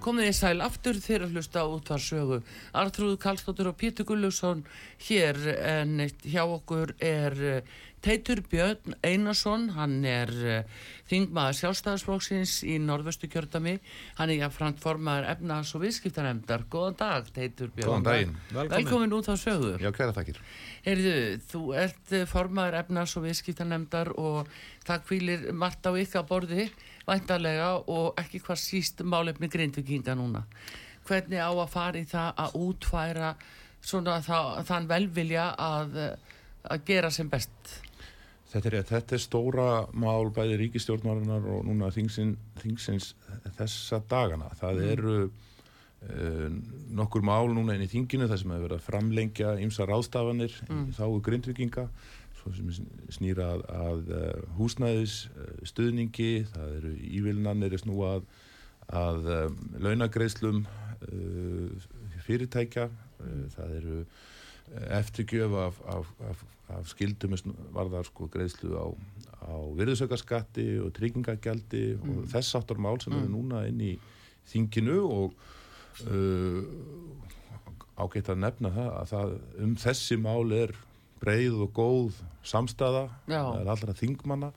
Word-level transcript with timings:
Komið 0.00 0.30
í 0.30 0.36
sæl 0.36 0.56
aftur 0.64 0.96
þegar 1.00 1.26
að 1.26 1.36
hlusta 1.36 1.66
út 1.68 1.90
þar 1.90 2.04
sögu. 2.04 2.40
Artrúð 2.80 3.18
Kallstóttur 3.20 3.68
og 3.70 3.76
Pítur 3.80 4.08
Gullusson 4.08 4.64
hér 5.08 5.38
en 5.58 6.06
hjá 6.24 6.42
okkur 6.46 6.94
er 7.04 7.36
eh, 7.52 7.78
Teitur 8.00 8.40
Björn 8.48 8.94
Einarsson, 9.04 9.66
hann 9.76 9.98
er 10.08 10.30
uh, 10.32 10.84
þingmaður 11.10 11.58
sjálfstæðarsflóksins 11.58 12.54
í 12.64 12.78
norðvöstu 12.80 13.28
kjördami, 13.28 13.74
hann 14.16 14.32
er 14.32 14.40
jafnframt 14.46 14.80
formaður 14.80 15.28
efnaðs 15.34 15.74
og 15.76 15.84
viðskiptaremdar. 15.84 16.64
Góðan 16.72 16.96
dag 17.00 17.28
Teitur 17.36 17.68
Björn. 17.74 17.90
Góðan 17.90 18.06
daginn. 18.08 18.32
Velkomin, 18.48 18.72
Velkomin 18.72 19.16
út 19.18 19.28
á 19.28 19.36
sögu. 19.36 19.74
Já, 19.76 19.90
hverja 19.90 20.16
takkir. 20.16 20.40
Erðu, 20.88 21.16
þú 21.52 21.62
ert 21.82 22.14
eh, 22.16 22.24
formaður 22.30 22.78
efnaðs 22.80 23.16
og 23.20 23.26
viðskiptaremdar 23.28 24.14
og 24.16 24.48
það 24.88 25.04
kvílir 25.10 25.44
margt 25.52 25.84
á 25.84 25.92
ykkar 25.92 26.24
borði 26.30 26.70
væntalega 27.10 27.72
og 27.90 28.20
ekki 28.20 28.40
hvað 28.44 28.62
síst 28.62 29.02
málefni 29.04 29.50
grindvikinga 29.50 30.16
núna. 30.18 30.44
Hvernig 31.08 31.42
á 31.42 31.50
að 31.50 31.70
fara 31.72 32.00
í 32.00 32.06
það 32.08 32.42
að 32.44 32.56
útfæra 32.60 33.34
svona 33.80 34.18
það, 34.24 34.50
þann 34.68 34.88
velvilja 34.90 35.46
að, 35.58 36.00
að 36.70 36.84
gera 36.88 37.10
sem 37.14 37.30
best? 37.32 37.78
Þetta 38.50 38.70
er, 38.70 38.76
þetta 38.88 39.14
er 39.14 39.22
stóra 39.22 39.68
mál 39.94 40.32
bæði 40.34 40.58
ríkistjórnarinnar 40.64 41.44
og 41.52 41.62
núna 41.68 41.90
þingsins, 41.94 42.38
þingsins 42.58 43.12
þessa 43.58 44.00
dagana. 44.10 44.50
Það 44.58 44.80
mm. 44.80 44.88
eru 44.94 45.14
uh, 45.28 46.48
nokkur 46.98 47.24
mál 47.26 47.52
núna 47.54 47.76
inn 47.76 47.86
í 47.86 47.90
þinginu 47.92 48.26
þar 48.30 48.42
sem 48.42 48.54
hefur 48.54 48.66
verið 48.66 48.80
að 48.80 48.88
framlengja 48.88 49.52
ymsa 49.62 49.86
ráðstafanir 49.86 50.56
mm. 50.66 50.88
í 50.90 50.96
þáu 50.98 51.20
grindvikinga 51.28 51.86
snýra 53.14 53.50
að, 53.54 53.64
að 53.76 54.12
uh, 54.16 54.54
húsnæðis 54.58 55.16
uh, 55.30 55.50
stuðningi, 55.68 56.32
það 56.54 56.76
eru 56.78 56.94
ívilnanir 57.10 57.76
er 57.76 57.82
snú 57.82 58.00
að, 58.08 58.28
að 58.88 59.30
um, 59.36 59.58
launagreislum 59.78 60.64
fyrirtækja, 62.26 62.90
það 63.54 63.70
eru 63.78 64.00
eftirgjöf 64.92 65.54
af, 65.56 65.78
af, 65.88 66.10
af 66.28 66.42
af 66.76 66.90
skildum 66.90 67.34
varðar 67.74 68.06
sko 68.06 68.28
greiðslu 68.30 68.74
á, 68.78 68.86
á 69.46 69.54
virðusaukarskatti 69.78 70.66
og 70.84 70.92
tryggingagjaldi 70.96 71.82
mm. 71.96 72.12
og 72.12 72.28
þess 72.32 72.58
aftur 72.58 72.80
mál 72.82 73.00
sem 73.02 73.14
mm. 73.14 73.22
eru 73.22 73.32
núna 73.34 73.64
inn 73.70 73.82
í 73.84 73.94
þinginu 74.50 75.00
og 75.06 75.34
uh, 76.06 76.60
ágætt 78.00 78.30
að 78.32 78.42
nefna 78.44 78.72
það 78.76 78.92
að 79.00 79.10
það, 79.14 79.34
um 79.66 79.74
þessi 79.84 80.20
mál 80.20 80.56
er 80.56 80.74
breið 81.20 81.60
og 81.66 81.72
góð 81.76 82.18
er 83.60 83.72
allra 83.74 83.96
þingmanna 83.96 84.50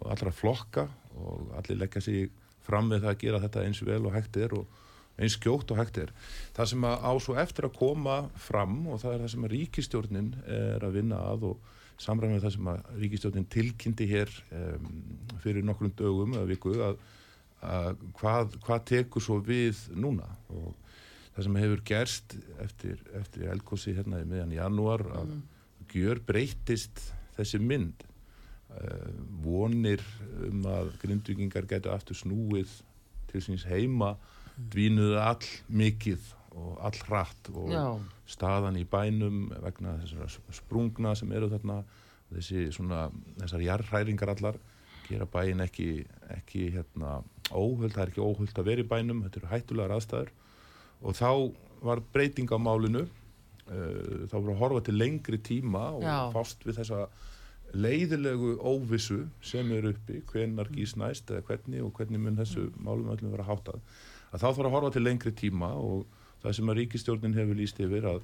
og 0.00 0.06
allra 0.10 0.32
flokka 0.34 0.86
og 1.20 1.50
allir 1.58 1.80
leggja 1.80 2.02
sig 2.04 2.30
fram 2.66 2.90
með 2.90 3.04
það 3.04 3.14
að 3.14 3.20
gera 3.24 3.42
þetta 3.44 3.64
eins 3.66 3.82
vel 3.86 4.02
og 4.06 4.14
hægt 4.14 4.38
er 4.40 4.54
og 4.58 4.78
eins 5.20 5.36
skjótt 5.36 5.72
og 5.74 5.80
hægt 5.80 6.00
er. 6.00 6.12
Það 6.56 6.70
sem 6.72 6.86
á 6.86 7.12
svo 7.20 7.36
eftir 7.40 7.68
að 7.68 7.76
koma 7.76 8.22
fram 8.40 8.78
og 8.88 9.02
það 9.02 9.14
er 9.14 9.22
það 9.24 9.32
sem 9.34 9.46
að 9.46 9.54
ríkistjórnin 9.54 10.32
er 10.46 10.86
að 10.86 10.96
vinna 10.96 11.20
að 11.30 11.46
og 11.50 11.70
samræðum 12.00 12.40
það 12.40 12.54
sem 12.56 12.68
að 12.72 12.92
ríkistjórnin 13.02 13.48
tilkynnti 13.52 14.06
hér 14.08 14.30
um, 14.56 14.92
fyrir 15.42 15.66
nokkrum 15.66 15.92
dögum 15.98 16.36
eða 16.38 16.48
viku 16.48 16.72
að, 16.86 17.00
að 17.60 18.04
hvað, 18.16 18.56
hvað 18.64 18.86
tekur 18.88 19.24
svo 19.24 19.36
við 19.44 19.82
núna 19.92 20.28
og 20.48 20.72
það 21.34 21.46
sem 21.46 21.58
hefur 21.60 21.82
gerst 21.90 22.36
eftir, 22.64 23.02
eftir 23.20 23.50
elgósi 23.52 23.94
hérna 23.96 24.22
í 24.22 24.28
miðjan 24.28 24.56
janúar 24.56 25.04
að 25.10 25.34
mm. 25.34 25.42
Gjör 25.96 26.22
breytist 26.26 27.02
þessi 27.38 27.60
mynd? 27.62 28.06
Uh, 28.70 29.10
vonir 29.42 30.02
um 30.46 30.66
að 30.70 30.92
grindvikingar 31.02 31.66
getur 31.70 31.96
aftur 31.96 32.14
snúið 32.14 32.70
til 33.30 33.42
síns 33.42 33.64
heima 33.66 34.12
dvínuðu 34.70 35.16
all 35.18 35.48
mikið 35.66 36.28
og 36.54 36.76
all 36.86 37.00
hratt 37.08 37.50
og 37.50 37.72
Já. 37.72 37.84
staðan 38.30 38.78
í 38.78 38.84
bænum 38.86 39.48
vegna 39.62 39.96
þessar 40.02 40.38
sprungna 40.54 41.16
sem 41.18 41.30
eru 41.34 41.50
þarna 41.50 41.80
þessi 42.30 42.68
svona, 42.74 43.08
þessar 43.40 43.66
jarðhæringar 43.66 44.34
allar 44.34 44.58
gera 45.10 45.26
bæin 45.26 45.62
ekki, 45.64 46.04
ekki 46.30 46.68
hérna 46.76 47.20
óhuld, 47.50 47.94
það 47.94 48.02
er 48.04 48.12
ekki 48.12 48.24
óhuld 48.24 48.60
að 48.60 48.68
vera 48.70 48.84
í 48.84 48.88
bænum, 48.90 49.24
þetta 49.26 49.40
eru 49.40 49.50
hættulegar 49.50 49.94
aðstæður. 49.96 50.30
Og 51.00 51.16
þá 51.18 51.30
var 51.82 52.02
breyting 52.14 52.52
á 52.52 52.58
málinu 52.60 53.06
þá 53.70 54.34
voru 54.34 54.54
að 54.54 54.62
horfa 54.64 54.80
til 54.86 54.96
lengri 54.98 55.38
tíma 55.46 55.84
og 55.94 56.02
Já. 56.02 56.16
fást 56.34 56.64
við 56.66 56.80
þessa 56.80 57.04
leiðilegu 57.70 58.56
óvissu 58.66 59.20
sem 59.46 59.68
eru 59.76 59.92
uppi, 59.94 60.22
hvenar 60.32 60.70
gís 60.74 60.96
næst 60.98 61.30
eða 61.30 61.44
hvernig 61.46 61.84
og 61.86 61.92
hvernig 61.94 62.22
mun 62.22 62.38
þessu 62.40 62.66
málum 62.82 63.12
öllum 63.14 63.30
vera 63.36 63.46
hátað 63.46 63.78
að 64.30 64.42
þá 64.42 64.46
þarf 64.46 64.66
að 64.66 64.74
horfa 64.74 64.92
til 64.94 65.04
lengri 65.04 65.32
tíma 65.36 65.70
og 65.78 66.04
það 66.42 66.56
sem 66.56 66.70
að 66.72 66.78
ríkistjórnin 66.80 67.38
hefur 67.38 67.58
líst 67.58 67.80
yfir 67.82 68.06
að 68.10 68.20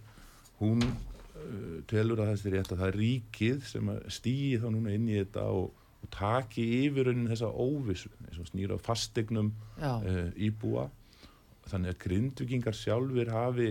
hún 0.60 0.84
uh, 0.84 1.80
telur 1.90 2.22
að 2.22 2.32
þessi 2.34 2.54
rétt 2.54 2.70
að 2.72 2.82
það 2.82 2.92
er 2.92 3.00
ríkið 3.02 3.66
sem 3.70 3.90
stýði 4.18 4.60
þá 4.62 4.68
núna 4.74 4.94
inn 4.96 5.10
í 5.10 5.18
þetta 5.18 5.48
og, 5.56 5.82
og 6.02 6.12
taki 6.14 6.66
yfir 6.84 7.10
raunin 7.10 7.32
þessa 7.32 7.50
óvissu 7.50 8.12
eins 8.24 8.40
og 8.42 8.50
snýra 8.50 8.78
fastegnum 8.82 9.52
uh, 9.78 10.30
íbúa. 10.34 10.88
Þannig 11.66 11.92
að 11.92 12.02
grindvikingar 12.04 12.78
sjálfur 12.78 13.32
hafi 13.34 13.70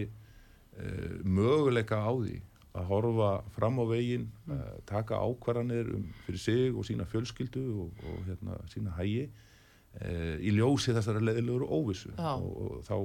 möguleika 1.24 2.02
á 2.04 2.12
því 2.12 2.42
að 2.76 2.88
horfa 2.90 3.30
fram 3.56 3.80
á 3.80 3.86
veginn 3.88 4.28
mm. 4.28 4.56
Uh, 4.56 4.80
taka 4.88 5.20
ákvarðanir 5.20 5.92
um 5.96 6.08
fyrir 6.26 6.42
sig 6.42 6.76
og 6.76 6.86
sína 6.88 7.08
fjölskyldu 7.10 7.64
og, 7.86 8.02
og 8.10 8.18
hérna, 8.28 8.58
sína 8.72 8.96
hægi 8.98 9.26
e, 9.26 10.10
í 10.44 10.52
ljósi 10.58 10.94
þessara 10.96 11.24
leðilegur 11.24 11.64
óvissu 11.64 12.12
og, 12.20 12.50
og 12.66 12.82
þá 12.86 12.98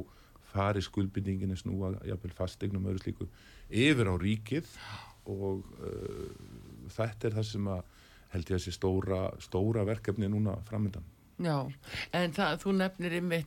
fari 0.51 0.83
skuldbindingin 0.83 1.55
að 1.55 1.63
snúa 1.63 1.93
jafnvel 2.09 2.35
fastegnum 2.35 2.89
öðru 2.91 3.05
slíku 3.05 3.29
yfir 3.71 4.11
á 4.11 4.15
ríkið 4.19 4.75
og 5.31 5.63
uh, 5.79 6.29
þetta 6.91 7.29
er 7.29 7.39
það 7.39 7.49
sem 7.53 7.71
að 7.71 7.97
held 8.33 8.51
ég 8.51 8.59
að 8.59 8.65
sé 8.65 8.75
stóra, 8.75 9.23
stóra 9.43 9.85
verkefni 9.87 10.29
núna 10.31 10.57
framöndan. 10.67 11.07
Já, 11.41 11.57
en 12.17 12.35
það, 12.37 12.57
þú 12.65 12.75
nefnir 12.79 13.17
uh, 13.21 13.43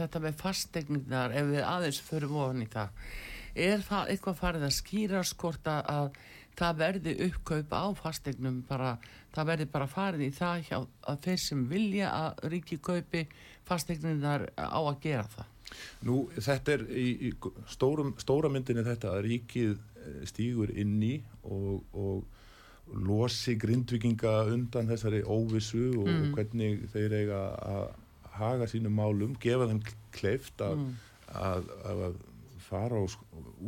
þetta 0.00 0.22
með 0.22 0.38
fastegningar 0.40 1.34
ef 1.36 1.50
við 1.52 1.66
aðeins 1.66 2.00
förum 2.06 2.38
ofan 2.40 2.64
í 2.64 2.68
það. 2.72 3.10
Er 3.56 3.84
það 3.84 4.12
eitthvað 4.12 4.40
farið 4.40 4.66
að 4.66 4.74
skýra 4.76 5.22
skort 5.24 5.68
að 5.72 6.10
það 6.56 6.78
verði 6.80 7.14
uppkaup 7.26 7.74
á 7.76 7.84
fastegnum 7.98 8.62
bara, 8.68 8.94
það 9.34 9.50
verði 9.50 9.66
bara 9.72 9.88
farið 9.90 10.24
í 10.26 10.30
það 10.36 10.62
hjá 10.68 10.78
að 10.80 11.20
þeir 11.26 11.42
sem 11.42 11.66
vilja 11.68 12.12
að 12.14 12.46
ríki 12.52 12.78
kaupi 12.80 13.26
fastegnunar 13.68 14.48
á 14.56 14.80
að 14.80 14.98
gera 15.04 15.28
það 15.34 15.52
Nú 16.06 16.20
þetta 16.36 16.76
er 16.76 16.84
í, 16.94 17.06
í 17.26 17.30
stórum, 17.72 18.14
stóra 18.22 18.48
myndinni 18.52 18.84
þetta 18.86 19.16
að 19.16 19.24
ríkið 19.26 19.72
eh, 19.74 20.20
stýgur 20.30 20.70
inn 20.78 20.96
í 21.02 21.16
og, 21.42 21.82
og 21.90 22.94
losi 23.06 23.56
grindvikinga 23.58 24.36
undan 24.54 24.86
þessari 24.92 25.24
óvissu 25.26 25.88
og, 25.98 26.06
mm. 26.06 26.28
hvernig 26.36 26.86
þeir 26.92 27.16
eiga 27.18 27.40
að 27.66 27.86
haga 28.36 28.68
sínum 28.70 28.94
málum, 28.94 29.34
gefa 29.42 29.66
þeim 29.72 29.82
kleift 30.14 30.62
að, 30.62 30.78
mm. 30.78 30.94
að, 31.42 31.70
að, 31.90 32.04
að 32.06 32.18
fara 32.66 33.00
og 33.00 33.14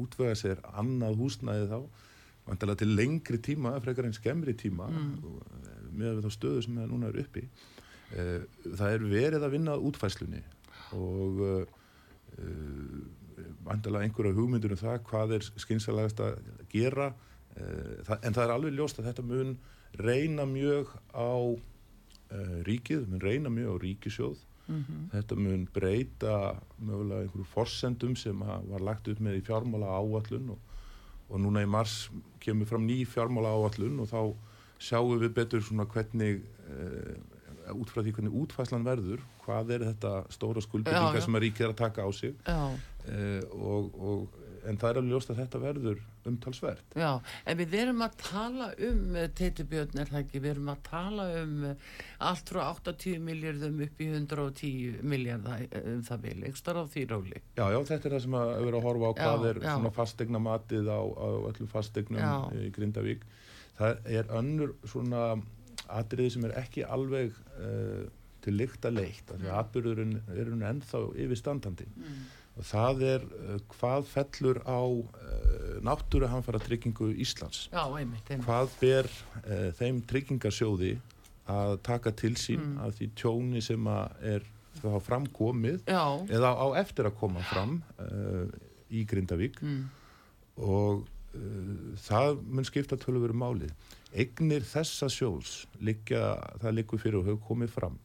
útvega 0.03 0.37
sér 0.39 0.63
annað 0.79 1.19
húsnæði 1.21 1.69
þá 1.71 1.79
vantilega 2.49 2.81
til 2.81 2.95
lengri 2.97 3.41
tíma, 3.45 3.75
frekar 3.85 4.09
einn 4.09 4.17
skemmri 4.17 4.55
tíma 4.57 4.89
mm. 4.89 5.39
með 5.99 6.23
þá 6.25 6.31
stöðu 6.33 6.65
sem 6.65 6.81
það 6.81 6.93
núna 6.93 7.11
er 7.11 7.21
uppi 7.23 7.45
uh, 7.45 8.43
það 8.65 8.95
er 8.95 9.07
verið 9.13 9.47
að 9.47 9.55
vinna 9.57 9.79
útfæslunni 9.91 10.43
og 10.97 11.43
uh, 11.45 11.65
vantilega 13.67 14.07
einhverja 14.07 14.37
hugmyndur 14.37 14.75
um 14.75 14.81
það 14.81 15.01
hvað 15.09 15.35
er 15.39 15.49
skynsalagast 15.49 16.21
að 16.23 16.39
gera 16.73 17.13
en 17.59 18.35
það 18.37 18.43
er 18.45 18.53
alveg 18.55 18.77
ljóst 18.77 19.01
að 19.01 19.09
þetta 19.09 19.25
mun 19.27 19.57
reyna 19.99 20.45
mjög 20.47 20.93
á 21.11 21.35
ríkið, 22.69 23.09
mun 23.11 23.25
reyna 23.25 23.51
mjög 23.51 23.75
á 23.75 23.83
ríkisjóð 23.83 24.45
þetta 25.13 25.39
mun 25.41 25.65
breyta 25.75 26.35
mögulega 26.77 27.25
einhverju 27.25 27.47
forsendum 27.55 28.17
sem 28.17 28.43
var 28.43 28.85
lagt 28.85 29.09
upp 29.09 29.21
með 29.25 29.41
í 29.41 29.45
fjármála 29.47 29.95
áallun 29.97 30.53
og, 30.55 30.77
og 31.29 31.41
núna 31.41 31.65
í 31.65 31.71
mars 31.71 32.11
kemur 32.43 32.69
fram 32.69 32.85
ný 32.89 33.01
fjármála 33.09 33.55
áallun 33.57 34.03
og 34.05 34.11
þá 34.13 34.21
sjáum 34.79 35.19
við 35.19 35.35
betur 35.41 35.65
svona 35.65 35.89
hvernig 35.91 36.45
uh, 36.69 37.17
út 37.75 37.91
frá 37.93 38.03
því 38.03 38.15
hvernig 38.17 38.37
útfæslan 38.43 38.87
verður 38.87 39.25
hvað 39.45 39.73
er 39.77 39.87
þetta 39.89 40.13
stóra 40.33 40.61
já. 40.61 41.21
sem 41.25 41.39
að 41.39 41.45
ríkið 41.47 41.67
er 41.67 41.73
að 41.73 41.81
taka 41.81 42.05
á 42.05 42.11
sig. 42.13 42.35
Uh, 43.09 43.41
og, 43.57 43.97
og, 43.97 44.39
en 44.69 44.77
það 44.77 44.91
er 44.91 45.01
alveg 45.01 45.13
ljóst 45.15 45.33
að 45.33 45.41
þetta 45.43 45.61
verður 45.63 46.01
umtalsvert 46.31 46.97
já, 46.99 47.11
en 47.49 47.59
við 47.61 47.77
erum 47.83 48.05
að 48.07 48.17
tala 48.23 48.71
um 48.89 49.19
teitubjörn 49.39 50.03
er 50.03 50.13
það 50.13 50.21
ekki, 50.23 50.43
við 50.45 50.55
erum 50.55 50.73
að 50.75 50.83
tala 50.89 51.29
um 51.43 51.55
eh, 51.71 51.89
allt 52.31 52.53
frá 52.53 52.63
80 52.71 53.23
miljardum 53.25 53.83
upp 53.89 54.03
í 54.05 54.11
110 54.13 55.03
miljardar 55.03 55.67
um 55.83 56.03
það 56.07 56.25
vil, 56.29 56.37
ekki 56.49 56.63
starf 56.63 56.87
á 56.89 56.93
því 56.95 57.07
róli 57.13 57.43
Já, 57.59 57.67
já, 57.75 57.79
þetta 57.93 58.09
er 58.09 58.17
það 58.17 58.25
sem 58.27 58.39
að 58.39 58.55
vera 58.69 58.81
að 58.81 58.89
horfa 58.89 59.11
á 59.11 59.13
hvað 59.19 59.47
Já, 59.47 59.51
er 59.51 59.63
já. 59.63 59.71
svona 59.75 59.95
fastegna 59.99 60.43
matið 60.43 60.91
á, 60.91 61.01
á 61.01 61.29
öllum 61.51 61.71
fastegnum 61.73 62.21
Já. 62.21 62.35
í 62.55 62.71
Grindavík. 62.75 63.25
Það 63.79 64.11
er 64.19 64.31
önnur 64.39 64.75
svona 64.89 65.25
atriði 65.89 66.35
sem 66.35 66.47
er 66.49 66.57
ekki 66.61 66.85
alveg 66.85 67.35
uh, 67.59 68.07
til 68.45 68.55
lykta 68.59 68.91
af 68.93 68.99
því 68.99 69.49
að 69.49 69.57
atbyrðurinn 69.61 70.17
er 70.35 70.51
hún 70.53 70.65
ennþá 70.67 71.01
yfirstandandi. 71.25 71.87
Og 71.89 72.38
það 72.67 73.03
er 73.07 73.25
uh, 73.29 73.59
hvað 73.77 74.07
fellur 74.11 74.59
á 74.67 74.81
uh, 74.83 75.79
náttúruhanfara 75.87 76.61
tryggingu 76.65 77.11
Íslands. 77.23 77.69
Já, 77.73 77.85
einmitt, 77.99 78.25
einmitt. 78.31 78.47
Hvað 78.49 78.75
ber 78.81 79.09
uh, 79.45 79.69
þeim 79.79 80.01
tryggingasjóði 80.11 80.95
að 81.49 81.77
taka 81.87 82.13
til 82.13 82.35
sín 82.37 82.61
Mm. 82.61 82.79
af 82.85 82.97
því 82.99 83.07
tjóni 83.17 83.63
sem 83.65 83.87
að 83.89 84.25
er 84.35 84.43
þá 84.83 84.91
framkomið 85.01 85.79
Já, 85.89 86.03
eða 86.29 86.51
á 86.55 86.67
eftir 86.83 87.09
að 87.09 87.17
koma 87.19 87.41
fram 87.49 87.79
í 88.95 89.01
Grindavík 89.09 89.57
mm, 89.65 89.81
og 90.63 91.07
það 92.05 92.39
mun 92.45 92.65
skipta 92.69 92.99
tölur 93.01 93.25
verið 93.25 93.41
málið. 93.41 93.73
Egnir 94.13 94.63
þessa 94.69 95.09
sjóðs 95.13 95.55
liggja, 95.85 96.37
það 96.63 96.77
liggur 96.79 97.01
fyrir 97.03 97.19
og 97.21 97.27
hefur 97.29 97.43
komið 97.49 97.73
fram 97.75 97.99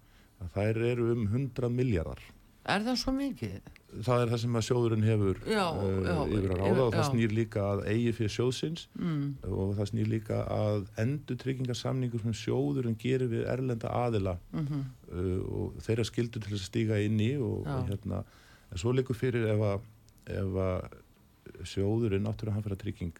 að 0.43 0.55
þær 0.57 0.81
eru 0.93 1.11
um 1.13 1.27
100 1.27 1.69
miljardar. 1.71 2.19
er 2.65 2.83
það 2.87 2.97
svo 3.03 3.13
mikið? 3.15 3.59
Það 4.03 4.23
er 4.23 4.31
það 4.31 4.39
sem 4.41 4.57
að 4.57 4.63
sjóðurinn 4.67 5.05
hefur 5.05 5.39
Já, 5.45 5.63
uh, 5.69 5.97
já, 6.01 6.15
yfir 6.37 6.53
að 6.53 6.61
ráða 6.63 6.83
og 6.85 6.93
það 6.95 7.07
snýr 7.11 7.35
líka 7.37 7.63
að 7.69 7.83
eigi 7.91 8.13
fyrir 8.17 8.33
sjóðsins 8.33 8.85
Mm, 8.97 9.25
og 9.49 9.73
það 9.77 9.89
snýr 9.91 10.09
líka 10.11 10.39
að 10.53 10.87
endur 11.03 11.39
tryggingarsamningur 11.43 12.23
sem 12.23 12.35
sjóðurinn 12.41 12.97
gerir 12.99 13.29
við 13.31 13.45
erlenda 13.53 13.91
aðila 14.03 14.37
mm 14.51 14.83
uh, 15.13 15.39
og 15.59 15.81
þeirra 15.85 16.05
skildur 16.09 16.41
til 16.41 16.53
þess 16.55 16.65
að 16.65 16.71
stíga 16.71 16.99
inn 17.05 17.19
í 17.21 17.33
og, 17.37 17.67
og 17.69 17.89
hérna, 17.91 18.23
en 18.71 18.81
svo 18.81 18.93
leikur 18.95 19.17
fyrir 19.19 19.45
ef 19.53 19.61
að, 19.69 19.85
ef 20.33 20.57
að 20.67 21.67
sjóðurinn 21.69 22.25
náttúrulega 22.25 22.55
hann 22.57 22.65
fyrir 22.65 22.79
að 22.79 22.83
trygging 22.85 23.13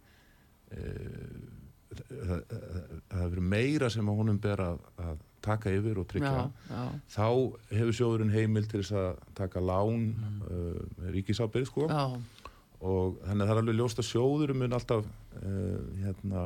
uh, 0.74 1.44
það, 1.94 2.08
það, 2.10 2.42
það 2.50 3.22
hefur 3.22 3.36
verið 3.36 3.48
meira 3.54 3.90
sem 3.94 4.10
að 4.10 4.20
honum 4.24 4.42
ber 4.42 4.66
að, 4.66 4.82
að 5.04 5.22
taka 5.44 5.74
yfir 5.74 6.00
og 6.02 6.08
tryggja. 6.12 6.46
Já, 6.48 6.72
já, 6.72 6.84
þá 7.16 7.28
hefur 7.74 7.98
sjóðurinn 8.00 8.34
heimil 8.34 8.68
til 8.70 8.82
þess 8.82 8.98
að 9.02 9.22
taka 9.38 9.64
lán 9.64 10.10
uh, 10.48 11.10
ríkisábyrð 11.14 11.70
sko. 11.70 11.88
Já, 11.92 12.50
og 12.84 13.18
þannig 13.24 13.44
að 13.44 13.48
það 13.48 13.56
er 13.56 13.64
alveg 13.64 13.80
ljóst 13.80 14.04
að 14.04 14.10
sjóðurinn 14.10 14.60
mun 14.60 14.78
alltaf 14.80 15.08
uh, 15.08 15.82
hérna 16.04 16.46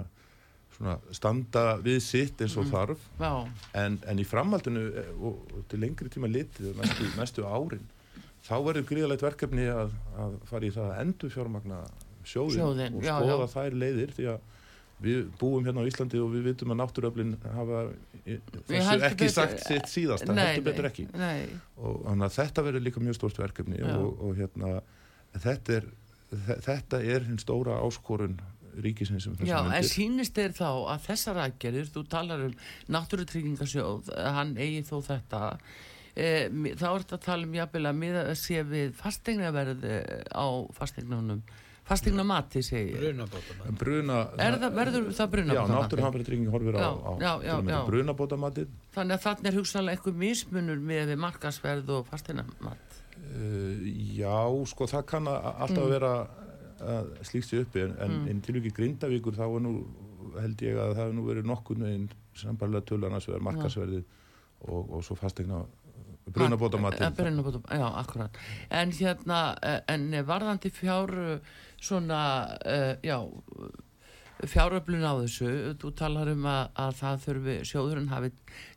svona 0.78 0.98
standa 1.16 1.66
við 1.82 2.02
sitt 2.06 2.42
eins 2.44 2.58
og 2.60 2.68
þarf. 2.70 3.06
Já, 3.22 3.32
en, 3.82 4.00
en 4.06 4.20
í 4.22 4.26
framhaldinu 4.28 4.84
eh, 4.92 5.14
og, 5.18 5.40
og 5.58 5.70
til 5.72 5.82
lengri 5.82 6.12
tíma 6.14 6.30
litið 6.30 6.76
næstu, 6.78 7.08
næstu 7.18 7.48
árin 7.48 7.86
þá 8.48 8.56
verður 8.64 8.86
gríðalegt 8.92 9.26
verkefni 9.26 9.66
að, 9.72 9.96
að 10.20 10.36
fara 10.48 10.68
í 10.68 10.74
það 10.76 10.92
að 10.92 11.02
endur 11.04 11.34
fjármagna 11.34 11.80
sjóðin, 12.28 12.60
Sjóðinn, 12.60 13.00
og 13.00 13.08
já, 13.08 13.16
skoða 13.18 13.48
þær 13.52 13.78
leiðir 13.82 14.14
því 14.16 14.30
að 14.34 14.54
við 15.04 15.28
búum 15.38 15.66
hérna 15.68 15.84
á 15.86 15.90
Íslandi 15.90 16.18
og 16.24 16.32
við 16.34 16.48
vitum 16.52 16.72
að 16.74 16.80
náttúröflin 16.82 17.36
hafa 17.54 17.82
í- 18.26 18.40
þessu 18.66 18.98
ekki 19.12 19.30
sagt 19.30 19.60
sitt 19.68 19.86
síðasta, 19.92 20.34
Nei, 20.34 20.44
heldur 20.56 20.66
betur 20.72 20.88
ekki. 20.90 21.06
Nei, 21.14 21.46
og 21.78 22.00
þannig 22.08 22.26
að 22.32 22.38
þetta 22.40 22.64
verður 22.66 22.86
líka 22.88 23.04
mjög 23.06 23.20
stórt 23.20 23.38
verkefni 23.44 23.78
Já. 23.84 23.92
og, 24.00 24.16
og 24.26 24.36
hérna 24.40 24.72
þetta 25.38 25.76
er, 25.82 25.90
þe- 26.48 26.60
þetta 26.66 27.02
er 27.14 27.28
hinn 27.30 27.38
stóra 27.44 27.78
áskorun 27.86 28.40
ríkisins 28.78 29.24
sem 29.26 29.34
já, 29.42 29.58
þessum 29.58 29.74
en 29.74 29.86
sýnist 29.90 30.36
þér 30.38 30.52
þá 30.58 30.68
að 30.94 31.06
þessar 31.08 31.40
aðgerðir, 31.46 31.88
þú 31.94 32.02
talar 32.14 32.44
um 32.46 32.58
náttúrutryggingasjóð, 32.94 34.12
hann 34.38 34.52
eigi 34.62 34.84
þó 34.86 34.98
þetta 35.08 35.40
e, 36.18 36.28
þá 36.78 36.86
er 36.92 37.06
þetta 37.06 37.18
að 37.18 37.24
tala 37.26 37.48
um 37.48 37.56
jafnvel 37.58 37.86
að 37.90 37.98
miða 38.02 38.26
sé 38.38 38.62
við 38.70 38.94
fastegnaverð 39.00 39.88
á 40.30 40.46
fastegnunum 40.78 41.42
fastegnamati 41.88 42.62
segi 42.64 42.92
ég. 42.94 43.00
brunabótamann 43.02 43.78
bruna 43.80 44.18
Er 44.38 44.58
það, 44.62 44.74
verður 44.78 45.06
það 45.12 45.22
Já, 45.22 45.32
brunabótamati? 45.36 45.76
náttúruhamfæri 45.78 46.26
trygging 46.28 46.50
horfir 46.52 46.76
á, 46.76 46.82
Já, 46.82 46.90
á 46.92 47.12
já, 47.22 47.32
já, 47.48 47.56
já. 47.72 47.80
brunabótamatið 47.88 48.68
Þannig 48.98 49.16
að 49.18 49.24
þannig 49.28 49.48
er 49.52 49.58
hugsaðlega 49.62 49.98
einhver 49.98 50.18
mismunur 50.24 50.82
með 50.92 51.14
við 51.14 51.22
markasverð 51.24 51.90
og 51.98 52.06
fastegnamat. 52.12 53.00
uh, 53.18 53.88
Já, 54.18 54.38
sko 54.74 54.88
það 54.92 55.06
kann 55.14 55.32
að 55.32 55.48
alltaf 55.68 55.86
Mm. 55.88 55.90
vera 55.96 56.12
að 56.78 57.08
slíkt 57.26 57.48
sér 57.50 57.64
uppi 57.66 57.82
en, 57.82 57.96
en, 58.06 58.12
en 58.30 58.42
til 58.46 58.56
ekki 58.60 58.70
Grindavíkur 58.78 59.34
þá 59.34 59.48
er 59.50 59.64
nú 59.66 59.72
held 60.38 60.62
ég 60.62 60.76
að 60.78 60.92
það 60.94 61.00
hefur 61.02 61.16
nú 61.18 61.24
verið 61.26 61.48
nokkur 61.50 61.78
neginn 61.82 62.10
sambarlega 62.38 62.86
tölu 62.86 63.08
annars 63.08 63.26
vegar 63.26 63.42
markasverðið 63.48 64.04
og, 64.68 64.92
og 64.94 65.02
svo 65.08 65.16
fastegna 65.18 65.64
brunabótamatið 66.28 67.02
Eh, 67.08 67.14
brunabótam, 67.16 67.64
já, 67.72 67.88
akkurat. 68.02 68.38
En 68.70 68.92
hérna, 68.92 69.56
eh, 69.64 69.80
en 69.88 70.12
varðandi 70.28 70.70
fjár 70.76 71.10
eh, 71.18 71.40
svona, 71.82 72.22
uh, 72.66 72.94
já, 73.06 73.18
fjáröflun 74.48 75.06
á 75.06 75.14
þessu, 75.24 75.52
þú 75.82 75.92
talar 75.98 76.32
um 76.34 76.46
að, 76.50 76.64
að 76.84 76.96
það 77.02 77.26
þurfi, 77.26 77.58
sjóðurinn 77.72 78.14
hafi 78.14 78.32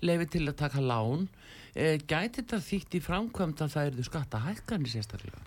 leifi 0.04 0.30
til 0.36 0.46
að 0.46 0.58
taka 0.62 0.84
lán, 0.84 1.28
uh, 1.28 1.96
gæti 2.00 2.40
þetta 2.40 2.64
þýtt 2.70 2.98
í 2.98 3.04
framkvæmt 3.04 3.64
að 3.64 3.76
það 3.76 3.92
eru 3.92 4.08
skatta 4.10 4.44
hækkanir 4.48 4.94
sérstaklega? 4.94 5.46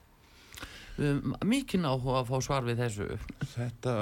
Um, 0.93 1.33
mikið 1.49 1.87
áhuga 1.89 2.19
að 2.19 2.27
fá 2.29 2.45
svar 2.45 2.65
við 2.67 2.83
þessu. 2.83 3.05
Þetta 3.55 3.93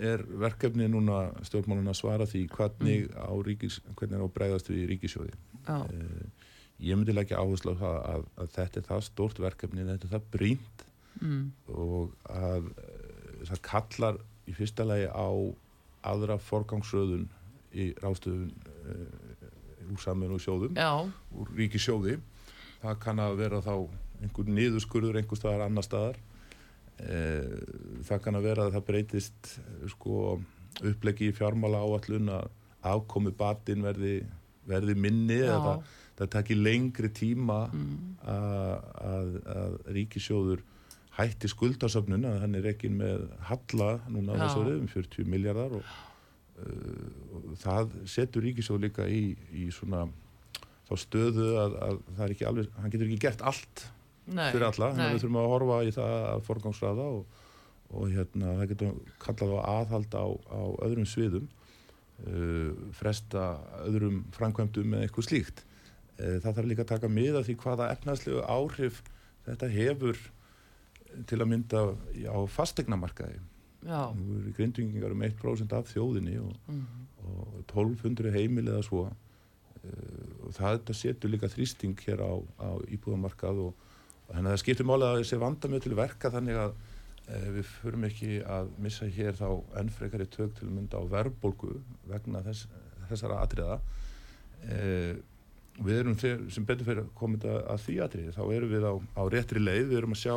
er 0.00 0.22
verkefni 0.40 0.86
núna 0.88 1.26
stjórnmálun 1.44 1.92
að 1.92 1.98
svara 1.98 2.26
því 2.28 2.46
hvernig 2.54 3.10
á, 3.12 3.28
ríkis, 3.44 3.82
hvernig 3.92 4.16
er 4.16 4.24
á 4.24 4.32
bregðast 4.32 4.70
við 4.72 4.86
í 4.86 4.86
ríkisjóði 4.94 5.34
Já, 5.68 5.82
uh, 5.84 6.48
Ég 6.78 6.94
myndi 6.94 7.12
leggja 7.12 7.40
áherslu 7.42 7.74
á 7.74 7.80
það 7.80 7.96
að, 7.98 8.26
að 8.38 8.50
þetta 8.54 8.78
er 8.78 8.86
það 8.86 9.00
stórt 9.08 9.40
verkefni, 9.42 9.86
þetta 9.88 10.06
er 10.06 10.12
það 10.12 10.26
brínt 10.36 10.84
mm, 11.18 11.40
og 11.74 12.12
að 12.30 12.68
það 13.44 13.62
kallar 13.66 14.20
í 14.48 14.54
fyrsta 14.56 14.86
lagi 14.88 15.06
á 15.08 15.28
aðra 16.08 16.38
forgangsröðun 16.40 17.26
í 17.76 17.90
ráðstöðun 18.00 18.50
uh, 18.88 19.92
úr 19.92 20.02
saminu 20.02 20.36
og 20.36 20.42
sjóðum, 20.44 20.76
já, 20.76 20.90
úr 21.36 21.52
ríkisjóði 21.56 22.18
það 22.82 23.00
kann 23.02 23.22
að 23.22 23.36
vera 23.40 23.60
þá 23.64 23.74
einhver 24.22 24.50
niðurskurður 24.50 25.18
einhver 25.20 25.40
staðar 25.40 25.66
annar 25.66 25.86
staðar. 25.86 26.18
Uh, 26.98 27.58
það 28.06 28.22
kann 28.24 28.38
að 28.38 28.48
vera 28.48 28.66
að 28.66 28.76
það 28.76 28.86
breytist 28.88 29.52
sko 29.92 30.38
upplegi 30.78 31.30
í 31.30 31.34
fjármála 31.34 31.82
áallun 31.84 32.32
að 32.34 32.48
afkomi 32.88 33.32
batinn 33.34 33.84
verði, 33.86 34.20
verði 34.66 34.94
minni 34.98 35.38
já, 35.38 35.52
eða 35.52 35.60
það, 35.64 35.92
það 36.18 36.32
taki 36.34 36.56
lengri 36.58 37.10
tíma 37.14 37.60
mm, 37.70 37.94
að, 38.34 38.74
að, 39.12 39.30
að 39.54 39.78
ríkisjóður 39.96 40.64
hætti 41.18 41.50
skuldasöfnun 41.50 42.26
að 42.28 42.38
hann 42.44 42.54
er 42.58 42.70
ekki 42.70 42.90
með 42.94 43.26
halla 43.48 43.96
núna 44.06 44.36
á 44.38 44.40
þessu 44.44 44.76
um 44.76 44.86
40 44.92 45.28
miljardar 45.30 45.74
og, 45.80 45.92
uh, 46.62 47.34
og 47.34 47.52
það 47.62 47.92
setur 48.10 48.46
ríkisjóð 48.46 48.86
líka 48.86 49.08
í, 49.10 49.32
í 49.50 49.68
svona 49.74 50.06
þá 50.88 50.94
stöðu 51.02 51.48
að, 51.60 51.76
að 51.84 52.00
það 52.14 52.24
er 52.24 52.34
ekki 52.36 52.48
alveg, 52.48 52.72
hann 52.78 52.94
getur 52.94 53.08
ekki 53.08 53.20
gert 53.26 53.44
allt 53.50 53.84
nei, 54.28 54.46
fyrir 54.52 54.68
alla, 54.70 54.92
þannig 54.92 55.04
að 55.08 55.14
við 55.16 55.22
þurfum 55.24 55.40
að 55.42 55.50
horfa 55.52 55.78
í 55.84 55.92
það 55.98 56.16
að 56.30 56.46
forgangsraða 56.46 57.10
og, 57.18 57.44
og 57.88 58.10
hérna 58.14 58.54
það 58.60 58.72
getur 58.72 58.96
kallað 59.24 59.54
á 59.58 59.60
aðhald 59.74 60.16
á, 60.16 60.26
á 60.54 60.62
öðrum 60.86 61.08
sviðum 61.08 61.50
uh, 61.50 62.72
fresta 62.96 63.50
öðrum 63.88 64.22
framkvæmdum 64.36 64.94
með 64.94 65.06
eitthvað 65.06 65.30
slíkt. 65.32 65.62
Uh, 66.18 66.38
það 66.44 66.50
þarf 66.52 66.72
líka 66.72 66.86
að 66.86 66.92
taka 66.94 67.12
mið 67.12 67.40
af 67.40 67.48
því 67.48 67.60
hvaða 67.64 67.92
efnæðslegu 67.96 68.42
áhrif 68.46 69.02
þetta 69.48 69.72
hefur 69.74 70.26
til 71.28 71.40
að 71.40 71.50
mynda 71.52 71.84
á 72.28 72.38
fastegnamarkaði 72.52 73.38
nú 74.18 74.38
eru 74.40 74.52
grindvingingar 74.56 75.14
um 75.14 75.22
1% 75.22 75.72
af 75.76 75.90
þjóðinni 75.92 76.36
og, 76.42 76.54
mm, 76.66 76.84
og 77.24 77.58
1200 77.70 78.32
heimil 78.34 78.68
eða 78.68 78.82
svo. 78.86 79.08
Uh, 79.78 80.46
og 80.48 80.54
það 80.56 80.78
þetta 80.80 80.94
setur 80.98 81.30
líka 81.30 81.50
þrýsting 81.52 82.00
hér 82.02 82.24
á, 82.26 82.34
á 82.58 82.70
íbúðamarkað 82.90 83.60
og, 83.62 83.84
og 84.26 84.32
þannig 84.32 84.48
að 84.48 84.56
það 84.56 84.62
skiptir 84.64 84.88
máli 84.88 85.06
að 85.06 85.20
þessi 85.20 85.38
vanda 85.38 85.70
mjög 85.70 85.84
til 85.84 85.98
verka 86.00 86.32
þannig 86.34 86.58
að 86.58 86.72
uh, 86.74 87.48
við 87.54 87.70
förum 87.76 88.08
ekki 88.08 88.32
að 88.42 88.72
missa 88.82 89.06
hér 89.06 89.38
þá 89.38 89.48
ennfrekari 89.78 90.26
tök 90.26 90.58
til 90.58 90.66
að 90.66 90.74
mynda 90.74 90.98
á 90.98 91.10
verðbólgu 91.14 91.78
vegna 92.10 92.42
þess, 92.48 92.66
þessara 93.06 93.42
atriða. 93.46 93.80
Uh, 94.66 95.14
við 95.78 96.00
erum 96.00 96.18
sem 96.18 96.66
betur 96.66 96.88
fyrir 96.88 97.04
að, 97.06 97.60
að 97.70 97.84
því 97.84 98.00
aðrið, 98.02 98.32
þá 98.34 98.44
erum 98.50 98.72
við 98.74 98.88
á, 98.90 98.94
á 98.98 99.22
réttri 99.30 99.62
leið, 99.62 99.92
við 99.92 100.00
erum 100.00 100.16
að 100.16 100.24
sjá 100.24 100.36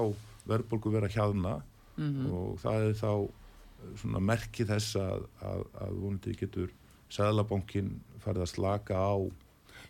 verðbólgu 0.50 0.94
vera 0.94 1.12
hjaðna 1.12 1.60
og 2.02 2.60
það 2.62 2.88
er 2.88 2.96
þá 2.98 3.12
eh, 3.12 3.94
svona 4.02 4.24
merki 4.32 4.66
þess 4.70 4.98
að, 5.02 5.28
að, 5.46 5.66
að 5.86 6.00
vonandi 6.04 6.38
getur 6.40 6.72
Sæðlabankin 7.12 7.90
farið 8.24 8.46
að 8.46 8.52
slaka 8.54 8.96
á 8.96 9.16
jú, 9.20 9.32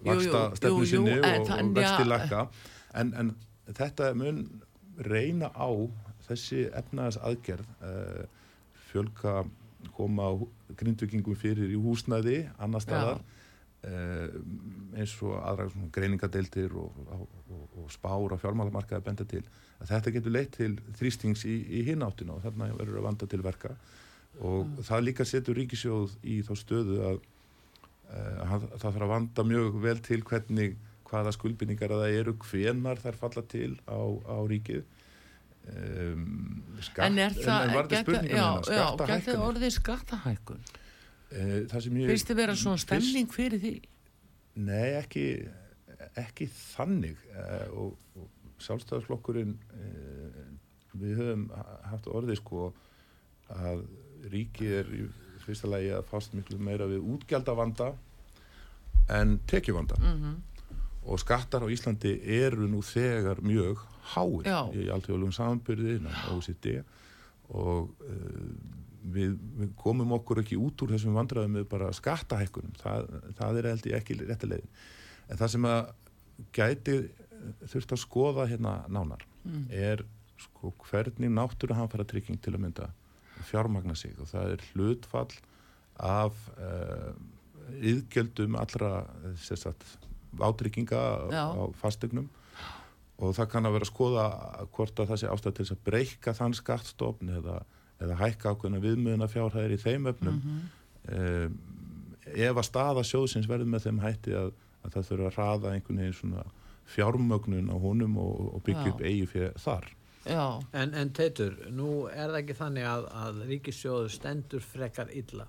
vaksta 0.08 0.40
jú, 0.42 0.56
stefnu 0.58 0.86
jú, 0.86 0.90
sinni 0.90 1.18
en 1.20 1.42
og, 1.44 1.52
og 1.54 1.74
vexti 1.78 2.06
já. 2.06 2.10
lakka 2.10 2.46
en, 2.98 3.12
en 3.22 3.34
þetta 3.70 4.14
mun 4.18 4.42
reyna 5.06 5.52
á 5.54 5.70
þessi 6.26 6.66
efnaðas 6.78 7.20
aðgerð 7.22 7.68
uh, 7.86 8.24
fjölka 8.90 9.44
koma 9.96 10.32
grindvikingum 10.80 11.38
fyrir 11.38 11.72
í 11.74 11.78
húsnæði 11.82 12.44
annar 12.62 12.84
staðar 12.84 13.22
uh, 13.22 14.42
eins 14.98 15.16
og 15.26 15.38
aðra 15.40 15.70
greiningadeildir 15.94 16.76
og, 16.80 16.98
og, 17.18 17.28
og, 17.50 17.61
og 17.80 17.92
spár 17.94 18.34
á 18.36 18.38
fjármálamarkaði 18.42 19.06
benda 19.06 19.26
til 19.26 19.44
að 19.82 19.90
þetta 19.94 20.12
getur 20.18 20.34
leitt 20.36 20.52
til 20.58 20.72
þrýstings 21.00 21.46
í, 21.48 21.56
í 21.80 21.84
hináttina 21.88 22.36
og 22.36 22.44
þarna 22.44 22.68
verður 22.78 23.00
að 23.02 23.06
vanda 23.10 23.28
til 23.32 23.42
verka 23.46 23.72
og 24.42 24.80
það 24.88 25.06
líka 25.08 25.26
setur 25.28 25.58
ríkisjóð 25.60 26.18
í 26.24 26.40
þá 26.48 26.52
stöðu 26.60 26.98
að 27.10 27.20
uh, 28.12 28.42
það 28.52 28.80
þarf 28.86 29.02
að 29.06 29.12
vanda 29.16 29.46
mjög 29.48 29.80
vel 29.84 29.98
til 30.06 30.22
hvernig 30.28 30.76
hvaða 31.12 31.34
skuldbindningar 31.36 31.92
að 31.92 32.04
það 32.06 32.18
eru 32.22 32.34
hvenar 32.46 33.02
þær 33.04 33.18
falla 33.20 33.44
til 33.52 33.72
á, 33.90 34.00
á 34.32 34.38
ríkið 34.48 34.84
um, 35.72 36.62
skatt, 36.82 37.06
En 37.10 37.18
er 37.20 37.36
það, 37.36 37.74
gæti- 39.10 39.38
orðið 39.40 39.74
skattahækkun? 39.80 40.62
uh, 41.32 41.58
það 41.72 41.80
sem 41.88 41.98
ég 42.02 42.12
Finnst 42.14 42.32
þið 42.32 42.40
vera 42.44 42.56
svona 42.60 42.82
stemning 42.86 43.32
fyrir 43.34 43.60
því? 43.64 43.74
Nei, 44.62 44.88
ekki, 45.00 45.26
ekki 46.22 46.48
þannig 46.52 47.20
uh, 47.36 47.68
og, 47.84 47.98
og 48.20 48.62
sjálfstæðarflokkurinn 48.66 49.56
uh, 49.56 50.46
við 51.02 51.18
höfum 51.22 51.48
ha- 51.56 51.82
haft 51.94 52.10
orðið 52.12 52.42
sko 52.42 52.70
að 53.52 53.84
ríkið 54.32 54.78
er 54.82 54.94
í 54.96 55.04
fyrsta 55.42 55.70
lagi 55.72 55.90
að 55.96 56.08
fást 56.12 56.36
miklu 56.38 56.60
meira 56.62 56.88
við 56.90 57.04
útgjaldavanda 57.16 57.92
en 59.12 59.40
tekjuvanda. 59.50 59.98
Mm 60.00 60.40
og 61.02 61.20
skattar 61.20 61.66
á 61.66 61.68
Íslandi 61.74 62.14
eru 62.22 62.68
nú 62.70 62.82
þegar 62.86 63.42
mjög 63.42 63.82
háir 64.14 64.46
Já. 64.46 64.60
í 64.70 64.90
alltjóðlum 64.94 65.34
samanbyrði 65.34 65.96
OECD 66.30 66.82
og 67.50 67.90
uh, 68.06 68.52
við, 69.02 69.34
við 69.58 69.72
komum 69.82 70.14
okkur 70.18 70.44
ekki 70.44 70.60
út 70.62 70.84
úr 70.86 70.94
þessum 70.94 71.18
vandræðum 71.18 71.58
með 71.58 71.66
bara 71.72 71.90
skattahækkunum. 71.96 72.76
Það, 72.78 73.08
það 73.40 73.58
er 73.60 73.70
held 73.72 73.88
ég 73.90 73.98
ekki 73.98 74.20
réttilegin 74.22 74.76
en 75.32 75.40
það 75.40 75.54
sem 75.56 75.68
að 75.72 75.92
gæti 76.58 76.98
eh, 77.00 77.68
þurft 77.72 77.96
að 77.96 78.04
skoða 78.06 78.48
hérna 78.52 78.80
nánar 78.92 79.28
Mm. 79.42 79.64
er 79.74 80.04
sko 80.38 80.70
hvernig 80.86 81.32
náttúru 81.34 81.74
hann 81.74 81.88
fara 81.90 82.04
trygging 82.06 82.38
til 82.46 82.52
að 82.54 82.60
mynda 82.62 82.92
fjármagna 83.50 83.96
sig 83.98 84.14
og 84.22 84.28
það 84.30 84.52
er 84.54 84.66
hlutfall 84.76 85.32
af 85.98 86.38
uh, 86.62 87.10
yðgjöldum 87.82 88.54
allra 88.62 88.92
eh, 89.26 89.74
átrygginga 90.46 91.02
Já. 91.34 91.46
á 91.58 91.64
fastegnum 91.74 92.30
og 93.18 93.34
það 93.38 93.50
kann 93.52 93.66
að 93.66 93.76
vera 93.80 93.88
að 93.88 93.92
skoða 93.92 94.26
hvort 94.78 95.02
að 95.02 95.10
það 95.12 95.20
sé 95.24 95.32
ástæð 95.34 95.58
til 95.58 95.66
að 95.74 95.82
breyka 95.90 96.34
þann 96.38 96.56
skattstofn 96.58 97.34
eða, 97.40 97.58
eða 98.02 98.18
hækka 98.22 98.54
ákveðna 98.54 98.82
viðmiðuna 98.86 99.28
fjárhæðir 99.30 99.74
í 99.76 99.82
þeim 99.82 100.10
öfnum 100.14 100.38
um, 101.10 101.58
ef 102.30 102.58
að 102.62 102.68
staða 102.70 103.04
sjóðsins 103.10 103.50
verður 103.50 103.74
með 103.74 103.88
þeim 103.90 104.02
hætti 104.06 104.38
að, 104.38 104.54
að 104.82 104.94
það 104.96 105.08
þurfa 105.10 105.30
að 105.30 105.36
hraða 105.38 105.74
einhvern 105.76 106.04
veginn 106.04 106.20
svona 106.20 106.46
fjármögnun 106.92 107.72
á 107.72 107.76
honum 107.80 108.18
og, 108.22 108.54
og 108.56 108.64
byggja 108.66 108.88
Já. 108.88 108.94
upp 108.94 109.04
eigi 109.06 109.26
fyrir 109.32 109.60
þar 109.62 109.90
Já, 110.22 110.62
En, 110.78 110.94
en 110.94 111.10
Teitur, 111.18 111.56
nú 111.74 112.06
er 112.14 112.30
það 112.30 112.40
ekki 112.44 112.56
þannig 112.60 112.86
að, 112.86 113.06
að 113.10 113.40
ríkissjóður 113.50 114.12
stendur 114.14 114.62
frekar 114.62 115.10
illa. 115.18 115.48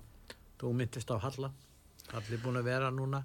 Þú 0.57 0.71
myndist 0.79 1.11
á 1.13 1.21
Halla, 1.21 1.51
Halli 2.09 2.33
er 2.33 2.41
búin 2.41 2.57
að 2.57 2.69
vera 2.71 2.89
núna, 2.89 3.19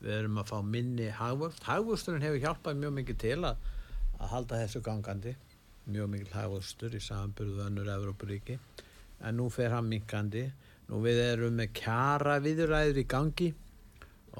við 0.00 0.14
erum 0.16 0.40
að 0.40 0.48
fá 0.48 0.62
minni 0.64 1.10
hagvöxt. 1.12 1.66
Hagvöxturinn 1.68 2.24
hefur 2.24 2.40
hjálpað 2.46 2.80
mjög 2.80 2.94
mikið 3.00 3.18
til 3.20 3.36
að, 3.50 3.68
að 4.16 4.32
halda 4.32 4.62
þessu 4.62 4.82
gangandi, 4.86 5.34
mjög 5.92 6.08
mikil 6.14 6.32
hagvöxtur 6.38 6.96
í 6.96 7.02
samanburðu 7.04 7.66
önnur 7.66 7.92
Evrópuríki, 7.98 8.56
en 9.20 9.36
nú 9.36 9.50
fer 9.52 9.76
hann 9.76 9.90
minkandi. 9.92 10.46
Nú 10.88 11.04
við 11.04 11.20
erum 11.26 11.60
með 11.60 11.76
kjara 11.82 12.38
viðræður 12.44 13.04
í 13.04 13.06
gangi 13.08 13.52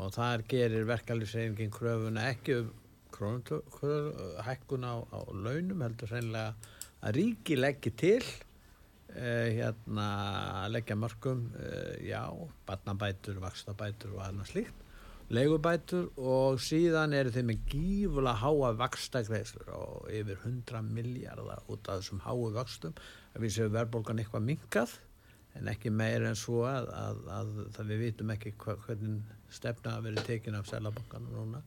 og 0.00 0.14
þar 0.14 0.42
gerir 0.50 0.88
verkalýsreifingin 0.88 1.74
kröfuna 1.74 2.30
ekki 2.32 2.58
um 2.62 2.72
hækkun 3.14 4.82
á, 4.82 4.94
á 5.06 5.18
launum 5.30 5.84
heldur 5.84 6.10
hreinlega 6.10 6.54
að 7.04 7.14
ríki 7.18 7.58
leggji 7.58 7.92
til 7.94 8.22
uh, 8.24 9.48
hérna 9.54 10.08
leggja 10.72 10.96
mörgum 10.98 11.46
uh, 11.54 11.94
já, 12.02 12.26
barnabætur, 12.66 13.38
vakstabætur 13.44 14.16
og 14.16 14.24
annað 14.26 14.50
slíkt 14.50 14.80
leigubætur 15.32 16.10
og 16.20 16.58
síðan 16.60 17.14
eru 17.16 17.32
þeim 17.32 17.52
með 17.52 17.62
gífulega 17.70 18.42
háa 18.42 18.74
vakstagreislur 18.82 19.70
og 19.72 20.10
yfir 20.12 20.42
100 20.42 20.82
miljardar 20.90 21.62
út 21.70 21.88
af 21.88 22.02
þessum 22.02 22.20
háu 22.26 22.50
vakstum 22.52 22.98
að 23.32 23.46
við 23.46 23.54
séum 23.56 23.76
verðbólgan 23.78 24.20
eitthvað 24.20 24.48
minkað 24.50 24.98
en 25.58 25.70
ekki 25.70 25.90
meir 25.94 26.24
en 26.26 26.36
svo 26.38 26.64
að, 26.66 26.88
að, 26.98 27.20
að, 27.36 27.48
við 27.90 27.98
vitum 28.08 28.32
ekki 28.34 28.50
hvernig 28.58 29.22
stefna 29.54 29.90
að 29.96 30.04
verið 30.08 30.26
tekin 30.28 30.58
af 30.58 30.68
selabankanum 30.70 31.34
núna. 31.38 31.60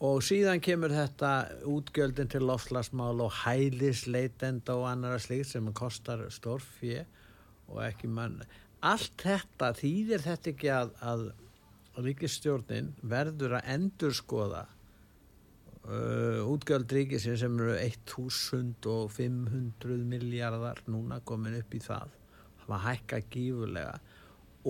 Og 0.00 0.22
síðan 0.24 0.62
kemur 0.64 0.92
þetta 0.94 1.30
útgjöldin 1.68 2.30
til 2.32 2.46
lofslagsmál 2.48 3.20
og 3.20 3.34
hælisleitenda 3.42 4.78
og 4.80 4.86
annara 4.88 5.18
slíkt 5.20 5.50
sem 5.52 5.66
kostar 5.76 6.22
stórfjö 6.32 7.04
og 7.68 7.82
ekki 7.84 8.08
mann. 8.08 8.40
Allt 8.80 9.20
þetta 9.20 9.74
þýðir 9.76 10.24
þetta 10.24 10.50
ekki 10.54 10.70
að, 10.72 10.94
að 11.04 11.28
ríkistjórnin 12.00 12.94
verður 13.04 13.58
að 13.58 13.68
endurskoða 13.74 14.64
uh, 15.84 16.48
útgjöld 16.48 16.88
ríkisinn 16.96 17.36
sem 17.38 17.60
eru 17.60 17.76
1500 17.76 20.00
miljardar 20.08 20.80
núna 20.88 21.20
komin 21.28 21.60
upp 21.60 21.76
í 21.76 21.82
það 21.84 22.19
hafa 22.70 22.94
hækka 22.94 23.20
gífurlega. 23.32 23.98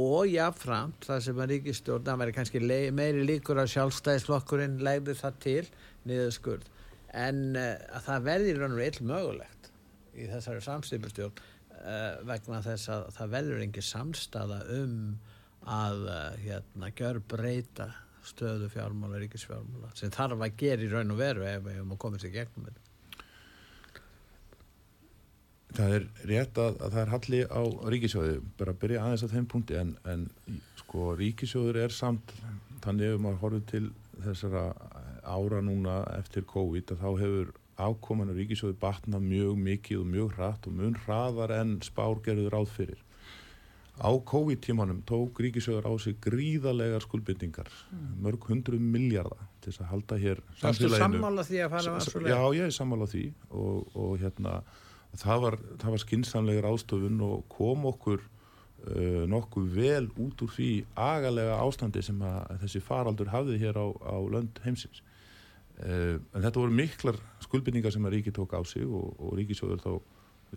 Og 0.00 0.28
jáfnframt 0.30 1.06
það 1.06 1.24
sem 1.26 1.40
að 1.42 1.54
ríkistjórn 1.54 2.04
það 2.06 2.20
væri 2.22 2.34
kannski 2.36 2.60
meiri 2.94 3.24
líkur 3.26 3.58
að 3.58 3.72
sjálfstæðisflokkurinn 3.74 4.78
legði 4.86 5.16
það 5.18 5.40
til 5.46 5.64
niður 6.06 6.36
skurð 6.36 6.68
en 7.16 7.56
uh, 7.58 7.74
að 7.96 8.04
það 8.06 8.28
verði 8.28 8.52
í 8.52 8.58
raun 8.58 8.76
og 8.76 8.84
ill 8.84 9.08
mögulegt 9.08 9.70
í 10.14 10.26
þessari 10.30 10.62
samstipustjórn 10.64 11.40
uh, 11.40 12.20
vegna 12.28 12.60
þess 12.64 12.92
að 12.92 13.08
það 13.16 13.34
verður 13.34 13.64
engi 13.64 13.84
samstaða 13.84 14.60
um 14.76 15.00
að 15.70 16.06
uh, 16.06 16.20
hérna 16.40 16.92
gjör 16.96 17.20
breyta 17.30 17.90
stöðu 18.26 18.68
fjármála, 18.70 19.18
ríkisfjármála 19.22 19.90
sem 19.98 20.12
þarf 20.14 20.44
að 20.44 20.56
gera 20.60 20.86
í 20.86 20.92
raun 20.92 21.14
og 21.14 21.20
veru 21.20 21.46
ef 21.48 21.64
við 21.66 21.80
höfum 21.80 21.96
að 21.96 22.02
komast 22.04 22.28
í 22.28 22.32
gegnum 22.34 22.68
þetta 22.68 22.89
Það 25.76 25.92
er 25.96 26.06
rétt 26.26 26.58
að, 26.58 26.80
að 26.82 26.94
það 26.96 27.00
er 27.04 27.12
halli 27.14 27.40
á 27.46 27.62
ríkisjóði, 27.94 28.36
bara 28.58 28.72
að 28.74 28.80
byrja 28.82 29.02
aðeins 29.06 29.22
á 29.22 29.28
þeim 29.34 29.46
punkti 29.52 29.76
en, 29.78 29.92
en 30.10 30.24
sko 30.80 31.12
ríkisjóður 31.20 31.78
er 31.84 31.94
samt, 31.94 32.32
þannig 32.82 33.14
ef 33.14 33.20
maður 33.22 33.42
horfið 33.44 33.66
til 33.70 33.84
þessara 34.24 34.64
ára 35.30 35.60
núna 35.62 36.00
eftir 36.18 36.42
COVID 36.50 36.90
að 36.96 37.04
þá 37.04 37.10
hefur 37.22 37.52
ákoman 37.80 38.32
á 38.32 38.34
ríkisjóði 38.36 38.76
batnað 38.82 39.22
mjög 39.30 39.60
mikið 39.68 40.02
og 40.02 40.10
mjög 40.16 40.34
hratt 40.36 40.66
og 40.68 40.74
mun 40.80 40.98
hraðar 41.06 41.54
en 41.60 41.76
spárgerður 41.86 42.50
ráð 42.56 42.74
fyrir. 42.74 42.98
Á 44.00 44.10
COVID-tímanum 44.16 45.02
tók 45.08 45.38
ríkisjóður 45.44 45.86
á 45.86 45.92
sig 46.00 46.16
gríðalegar 46.24 47.04
skuldbindingar, 47.04 47.68
mörg 48.24 48.46
hundruð 48.48 48.80
miljardar 48.80 49.46
til 49.60 49.70
þess 49.74 49.82
að 49.84 49.90
halda 49.94 50.18
hér 50.22 50.38
samfélaginu. 50.60 51.00
sammála 51.04 51.44
því 51.44 51.58
að 51.66 51.74
fara 51.74 51.96
S- 52.00 52.14
að 52.16 52.28
Já, 52.32 52.38
ég 52.56 52.64
er 52.66 52.76
sammála 52.76 53.08
því 53.12 53.24
og, 53.50 53.90
og 54.00 54.14
hérna 54.22 54.54
það 55.18 55.44
var, 55.44 55.56
var 55.82 56.02
skinsamlegur 56.02 56.68
ástöfun 56.70 57.20
og 57.26 57.44
kom 57.50 57.86
okkur 57.90 58.22
uh, 58.22 59.24
nokkuð 59.30 59.70
vel 59.74 60.08
út 60.20 60.44
úr 60.44 60.52
því 60.54 60.70
agalega 60.94 61.58
ástandi 61.64 62.02
sem 62.04 62.20
þessi 62.62 62.82
faraldur 62.84 63.32
hafði 63.32 63.58
hér 63.62 63.80
á, 63.80 63.86
á 63.90 64.16
lönd 64.30 64.60
heimsins. 64.64 65.02
Uh, 65.80 66.20
en 66.34 66.44
þetta 66.44 66.60
voru 66.60 66.76
miklar 66.76 67.18
skuldbindningar 67.42 67.94
sem 67.94 68.04
að 68.06 68.18
ríki 68.18 68.34
tók 68.36 68.54
á 68.54 68.60
sig 68.68 68.84
og, 68.84 69.14
og 69.18 69.38
ríkisjóður 69.38 69.82
þá 69.84 69.92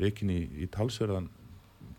reikin 0.01 0.33
í, 0.33 0.41
í 0.63 0.67
talsverðan 0.73 1.29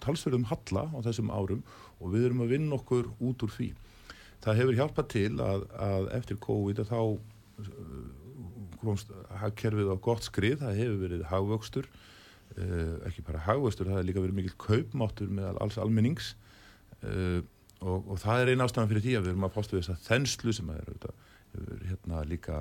talsverðum 0.04 0.48
halla 0.50 0.88
á 0.92 0.98
þessum 1.06 1.30
árum 1.32 1.62
og 2.00 2.12
við 2.14 2.28
erum 2.28 2.42
að 2.44 2.54
vinna 2.54 2.78
okkur 2.78 3.08
út 3.22 3.44
úr 3.46 3.52
því. 3.54 3.70
Það 4.44 4.58
hefur 4.60 4.78
hjálpað 4.80 5.06
til 5.14 5.30
að, 5.40 5.64
að 5.80 6.08
eftir 6.18 6.40
COVID 6.44 6.82
að 6.82 6.90
þá 6.90 7.00
komst 8.82 9.12
hagkerfið 9.40 9.94
á 9.94 9.96
gott 10.04 10.26
skrið, 10.26 10.58
það 10.60 10.80
hefur 10.82 10.98
verið 11.04 11.24
hagvöxtur, 11.30 11.88
ekki 13.08 13.24
bara 13.26 13.42
hagvöxtur, 13.48 13.88
það 13.88 13.98
hefur 13.98 14.08
líka 14.08 14.24
verið 14.24 14.38
mikill 14.38 14.58
kaupmáttur 14.62 15.30
með 15.34 15.60
alls 15.64 15.78
almennings. 15.82 16.34
Uh, 17.02 17.42
og, 17.82 18.06
og 18.08 18.20
það 18.22 18.42
er 18.42 18.52
eina 18.52 18.68
ástæðan 18.68 18.90
fyrir 18.92 19.04
því 19.04 19.14
að 19.18 19.24
við 19.24 19.32
erum 19.34 19.46
að 19.48 19.56
fástu 19.56 19.78
þess 19.78 19.92
að 19.92 20.04
þenslu 20.06 20.54
sem 20.56 20.70
er 20.72 20.92
hérna 21.88 22.22
líka 22.26 22.60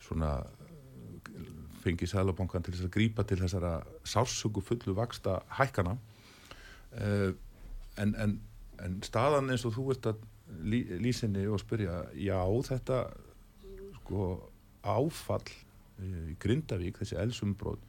svona 0.00 0.30
eh, 0.40 1.48
fengið 1.82 2.12
Sælabankan 2.12 2.64
til 2.64 2.74
þess 2.76 2.86
að 2.86 2.94
grípa 2.94 3.24
til 3.26 3.40
þessara 3.40 3.72
sársöku 4.06 4.62
fullu 4.64 4.94
vaksta 4.96 5.40
hækkana 5.58 5.96
en, 6.96 8.14
en, 8.14 8.36
en 8.82 8.96
staðan 9.06 9.52
eins 9.52 9.66
og 9.68 9.74
þú 9.76 9.88
ert 9.94 10.08
að 10.12 10.22
lí, 10.62 10.80
lýsinni 11.02 11.44
og 11.50 11.60
spyrja 11.62 12.02
já 12.16 12.40
þetta 12.70 13.02
sko 14.00 14.30
áfall 14.80 15.44
í 16.00 16.36
Grindavík, 16.40 16.98
þessi 17.00 17.18
elsumbróð 17.20 17.82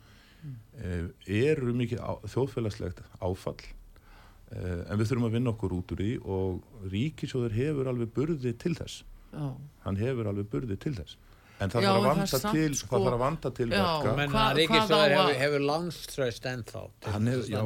eru 1.28 1.74
mikið 1.78 2.00
á, 2.02 2.12
þjóðfélagslegt 2.34 3.02
áfall 3.22 3.58
uh, 3.62 4.84
en 4.90 5.00
við 5.02 5.10
þurfum 5.12 5.28
að 5.30 5.36
vinna 5.38 5.54
okkur 5.56 5.76
út 5.78 5.92
úr 5.96 6.02
því 6.04 6.12
og 6.26 6.88
ríkisjóður 6.94 7.58
hefur 7.58 7.92
alveg 7.94 8.14
burði 8.16 8.54
til 8.58 8.76
þess. 8.80 9.04
Já. 9.32 9.46
hann 9.86 9.96
hefur 9.96 10.28
alveg 10.28 10.50
burði 10.52 10.76
til 10.82 10.92
þess. 10.98 11.18
En 11.62 11.70
það 11.70 11.84
Já, 11.86 11.90
þarf 11.94 12.02
að 12.02 12.08
vanda 12.10 12.40
til 12.52 12.74
sko- 12.76 12.90
það 12.98 13.04
þarf 13.06 13.14
að 13.16 13.22
vanda 13.22 13.50
til 13.54 13.66
verka. 13.70 14.14
Ríkisjóður 14.58 14.88
hvað 14.92 15.12
hefur, 15.14 15.36
hefur 15.42 15.64
lánströst 15.70 16.48
ennþá 16.52 16.82
já, 17.06 17.60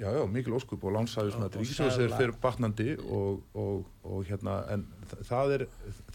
já, 0.00 0.08
já, 0.16 0.22
mikil 0.32 0.54
óskup 0.56 0.86
og 0.88 0.94
ríkisjóðs 0.96 1.84
er 1.84 1.98
seðla. 2.00 2.16
fyrir 2.22 2.32
batnandi 2.40 2.88
og, 3.04 3.42
og, 3.54 3.84
og 4.08 4.24
hérna 4.30 4.54
en 4.72 4.86
þa- 5.12 5.20
það 5.28 5.52
er, 5.58 5.66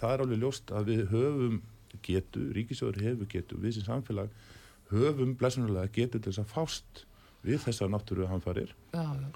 það 0.02 0.16
er 0.16 0.24
alveg 0.26 0.42
ljóst 0.42 0.74
að 0.74 0.90
við 0.90 1.04
höfum 1.14 1.62
getu, 2.10 2.48
ríkisjóður 2.58 3.02
hefur 3.06 3.30
getu 3.38 3.62
við 3.62 3.78
sem 3.78 3.86
samfélag 3.86 4.34
höfum 4.92 5.38
blessunulega 5.40 5.94
getu 5.96 6.20
til 6.20 6.32
þess 6.32 6.44
að 6.44 6.52
fást 6.56 7.06
við 7.46 7.64
þessar 7.66 7.90
náttúru 7.92 8.28
hanfarir 8.30 8.76
já, 8.94 9.02
já, 9.02 9.30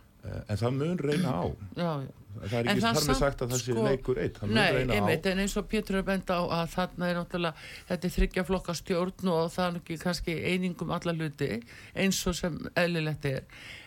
en 0.48 0.60
það 0.62 0.78
mun 0.80 1.02
reyna 1.02 1.34
á 1.34 1.46
já, 1.46 1.92
já. 2.06 2.14
það 2.36 2.58
er 2.60 2.70
ekki 2.72 2.84
þar 2.84 3.00
með 3.08 3.20
sagt 3.22 3.42
að 3.42 3.54
það 3.54 3.62
sé 3.62 3.72
sko, 3.72 3.86
leikur 3.88 4.20
eitt 4.22 4.40
það 4.40 4.52
mun 4.52 4.60
Nei, 4.60 4.68
reyna 4.76 4.94
á 4.94 4.96
einmitt, 4.98 5.30
en 5.32 5.42
eins 5.44 5.56
og 5.60 5.70
Pétur 5.72 6.00
er 6.00 6.06
benda 6.08 6.38
á 6.38 6.44
að 6.60 6.74
þarna 6.76 7.10
er 7.10 7.20
náttúrulega, 7.20 7.66
þetta 7.90 8.10
er 8.10 8.14
þryggja 8.16 8.46
flokka 8.50 8.76
stjórn 8.78 9.32
og 9.34 9.54
það 9.56 9.70
er 9.70 9.80
ekki 9.82 9.98
kannski 10.04 10.36
einingum 10.52 10.94
alla 10.96 11.16
hluti 11.18 11.50
eins 11.96 12.22
og 12.30 12.38
sem 12.38 12.60
eðlilegt 12.78 13.30
er. 13.30 13.46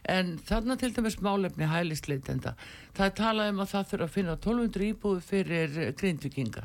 En 0.08 0.34
þarna 0.48 0.78
til 0.80 0.90
dæmis 0.96 1.18
málefni 1.22 1.68
hælisleitenda. 1.68 2.54
Það 2.96 3.10
er 3.10 3.16
talað 3.20 3.52
um 3.52 3.62
að 3.62 3.72
það 3.74 3.90
þurfa 3.92 4.08
að 4.08 4.14
finna 4.16 4.36
1200 4.38 4.88
íbúðu 4.88 5.24
fyrir 5.26 5.78
grindvikinga. 6.00 6.64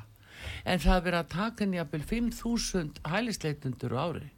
En 0.65 0.79
það 0.79 0.95
er 0.95 1.05
verið 1.07 1.19
að 1.19 1.33
taka 1.33 1.67
nýjabel 1.67 2.05
5000 2.07 3.03
hælisleitendur 3.13 3.97
á 3.99 4.01
ári. 4.03 4.29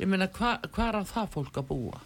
Ég 0.00 0.10
meina, 0.10 0.26
hva, 0.34 0.56
hvað 0.74 0.88
er 0.88 0.98
að 0.98 1.10
það 1.12 1.30
fólk 1.36 1.58
að 1.60 1.66
búa? 1.68 2.00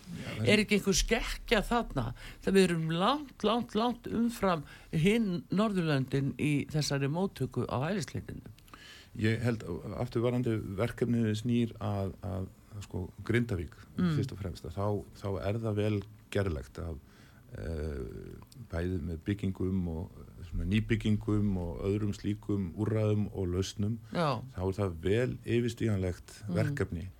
er 0.44 0.60
ekki 0.62 0.76
einhver 0.76 0.96
skekkja 0.98 1.62
þarna? 1.64 2.04
Það 2.44 2.58
við 2.58 2.66
erum 2.66 2.92
langt, 2.92 3.46
langt, 3.46 3.74
langt 3.78 4.08
umfram 4.12 4.64
hinn 4.92 5.42
Norðurlöndin 5.48 6.34
í 6.36 6.52
þessari 6.72 7.08
móttöku 7.12 7.64
á 7.64 7.88
hælisleitinu. 7.88 8.54
Ég 9.18 9.40
held 9.42 9.64
afturvarandi 9.98 10.58
verkefnið 10.78 11.32
snýr 11.40 11.74
að, 11.80 12.12
að, 12.22 12.48
að 12.76 12.86
sko 12.86 13.04
Grindavík 13.26 13.74
fyrst 13.96 14.34
og 14.36 14.42
fremst 14.42 14.68
þá, 14.68 14.86
þá 15.18 15.28
er 15.48 15.60
það 15.64 15.80
vel 15.80 15.96
gerlegt 16.34 16.80
að 16.82 16.98
uh, 17.56 18.02
bæðið 18.70 19.04
með 19.08 19.22
byggingum 19.26 19.92
og 19.94 20.24
nýbyggingum 20.58 21.56
og 21.60 21.82
öðrum 21.88 22.14
slíkum 22.16 22.70
úrræðum 22.80 23.28
og 23.32 23.52
lausnum 23.52 23.98
Já, 24.12 24.40
þá 24.56 24.62
er 24.64 24.76
það 24.78 24.98
vel 25.04 25.30
yfirstíganlegt 25.44 26.34
verkefni 26.52 27.06
uh, 27.08 27.17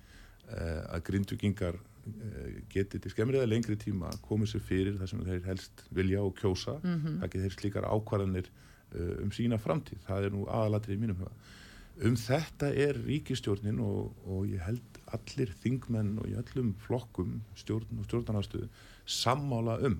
að 0.49 1.05
grindvikingar 1.09 1.77
uh, 1.77 2.49
geti 2.71 3.01
til 3.01 3.13
skemmrið 3.13 3.43
eða 3.43 3.51
lengri 3.53 3.77
tíma 3.79 4.11
komið 4.25 4.53
sér 4.53 4.65
fyrir 4.65 4.99
það 4.99 5.13
sem 5.13 5.23
þeir 5.27 5.47
helst 5.49 5.85
vilja 5.95 6.25
og 6.25 6.35
kjósa 6.39 6.79
það 7.21 7.29
geti 7.29 7.45
þeir 7.45 7.57
slíkar 7.57 7.89
ákvarðanir 7.89 8.51
uh, 8.51 9.15
um 9.23 9.33
sína 9.35 9.61
framtíð, 9.61 10.03
það 10.07 10.29
er 10.29 10.37
nú 10.37 10.45
aðalatri 10.47 10.97
í 10.97 11.01
mínum 11.01 11.23
huga. 11.23 11.33
Um 11.99 12.15
þetta 12.15 12.69
er 12.79 12.95
ríkistjórnin 13.03 13.81
og, 13.83 14.13
og 14.23 14.45
ég 14.47 14.61
held 14.63 14.99
allir 15.11 15.49
þingmenn 15.59 16.13
og 16.21 16.29
í 16.29 16.37
öllum 16.39 16.71
flokkum 16.85 17.41
stjórn 17.59 17.99
og 17.99 18.07
stjórnarnastöðu 18.07 18.69
sammála 19.09 19.79
um. 19.83 19.97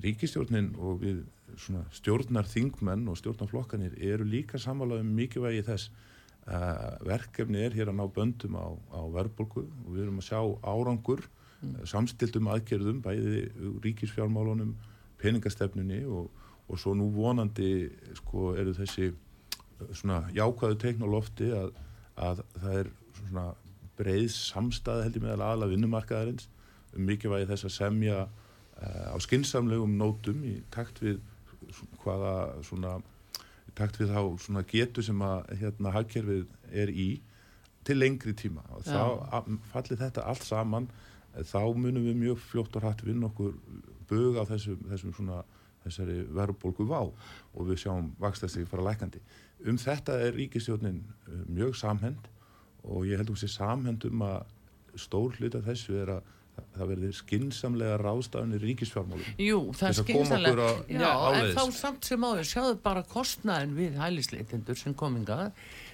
Ríkistjórnin 0.00 0.70
og 0.78 1.02
við 1.02 1.24
svona, 1.58 1.84
stjórnar 1.92 2.48
þingmenn 2.48 3.08
og 3.10 3.18
stjórnarflokkanir 3.18 3.98
eru 4.00 4.24
líka 4.24 4.58
sammála 4.58 5.00
um 5.02 5.12
mikilvægi 5.18 5.66
þess 5.66 5.90
verkefni 7.06 7.60
er 7.62 7.74
hér 7.76 7.90
að 7.92 7.98
ná 8.00 8.06
böndum 8.10 8.56
á, 8.58 8.66
á 8.96 9.00
verðbólgu 9.14 9.66
og 9.66 9.90
við 9.92 10.04
erum 10.06 10.20
að 10.22 10.28
sjá 10.30 10.40
árangur 10.66 11.22
mm. 11.60 11.82
samstiltum 11.86 12.48
aðgerðum 12.50 13.02
bæði 13.04 13.42
ríkisfjármálunum 13.84 14.74
peningastefnunni 15.20 16.02
og, 16.08 16.30
og 16.66 16.80
svo 16.80 16.94
nú 16.96 17.10
vonandi 17.14 17.90
sko 18.18 18.54
eru 18.58 18.74
þessi 18.76 19.10
uh, 19.12 19.90
svona 19.92 20.22
jákvæðu 20.34 21.06
lofti 21.06 21.50
að, 21.54 21.74
að 22.16 22.44
það 22.56 22.78
er 22.80 22.92
svona 23.20 23.46
breið 24.00 24.30
samstæð 24.32 25.04
held 25.04 25.18
ég 25.20 25.26
meðal 25.26 25.46
aðla 25.52 25.70
vinnumarkaðarins 25.74 26.48
um 26.96 27.04
mikilvægi 27.06 27.50
þess 27.52 27.68
að 27.68 27.76
semja 27.76 28.20
uh, 28.26 29.06
á 29.12 29.16
skinsamlegum 29.20 29.98
nótum 30.00 30.42
í 30.48 30.60
takt 30.72 31.02
við 31.04 31.20
hvaða 32.02 32.62
svona 32.66 32.98
takt 33.78 33.96
við 34.00 34.10
þá 34.14 34.20
svona 34.44 34.62
getu 34.66 35.02
sem 35.02 35.20
að 35.22 35.50
hérna 35.60 35.92
hagkerfið 35.94 36.46
er 36.72 36.88
í 36.92 37.08
til 37.84 37.96
lengri 37.98 38.34
tíma 38.36 38.62
og 38.74 38.82
þá 38.84 39.00
að- 39.32 39.54
falli 39.72 39.96
þetta 39.96 40.24
allt 40.28 40.42
saman 40.44 40.88
eh, 41.36 41.42
þá 41.42 41.62
munum 41.76 42.04
við 42.04 42.16
mjög 42.20 42.38
fljótt 42.50 42.76
og 42.76 42.82
hrætt 42.84 43.04
vinna 43.06 43.26
okkur 43.30 43.54
bög 44.10 44.36
á 44.36 44.44
þessum, 44.50 44.80
þessum 44.90 45.14
svona 45.14 45.42
þessari 45.84 46.18
verðbólgu 46.36 46.84
vá 46.90 47.00
og 47.06 47.62
við 47.70 47.78
sjáum 47.84 48.10
vakstæsti 48.20 48.66
fara 48.68 48.82
lækandi. 48.90 49.20
Um 49.66 49.78
þetta 49.80 50.18
er 50.20 50.34
ríkistjórnin 50.36 50.98
eh, 51.28 51.44
mjög 51.48 51.76
samhend 51.76 52.28
og 52.84 53.06
ég 53.08 53.16
held 53.20 53.30
hún 53.32 53.40
sé 53.40 53.48
samhend 53.48 54.04
um 54.08 54.22
að 54.26 54.44
stór 54.96 55.36
hluta 55.38 55.60
þessu 55.64 55.94
er 56.02 56.14
að 56.18 56.22
það- 56.76 56.88
verði 56.90 57.10
skinsamlega 57.14 57.98
ráðstafunir 58.00 58.60
ríkisfjármálum. 58.64 59.34
jú, 59.38 59.60
það 59.72 59.88
er 59.88 59.94
á- 60.60 60.84
Já, 60.88 61.10
en 61.10 61.34
áleiðis. 61.34 61.54
þá 61.54 61.72
samt 61.72 62.04
sem 62.04 62.20
áður, 62.20 62.48
sjáðu 62.52 62.82
bara 62.82 63.02
kostnaðin 63.02 63.74
við 63.76 63.96
hælisleitendur 64.00 64.76
sem 64.76 64.94
komingað. 64.94 65.52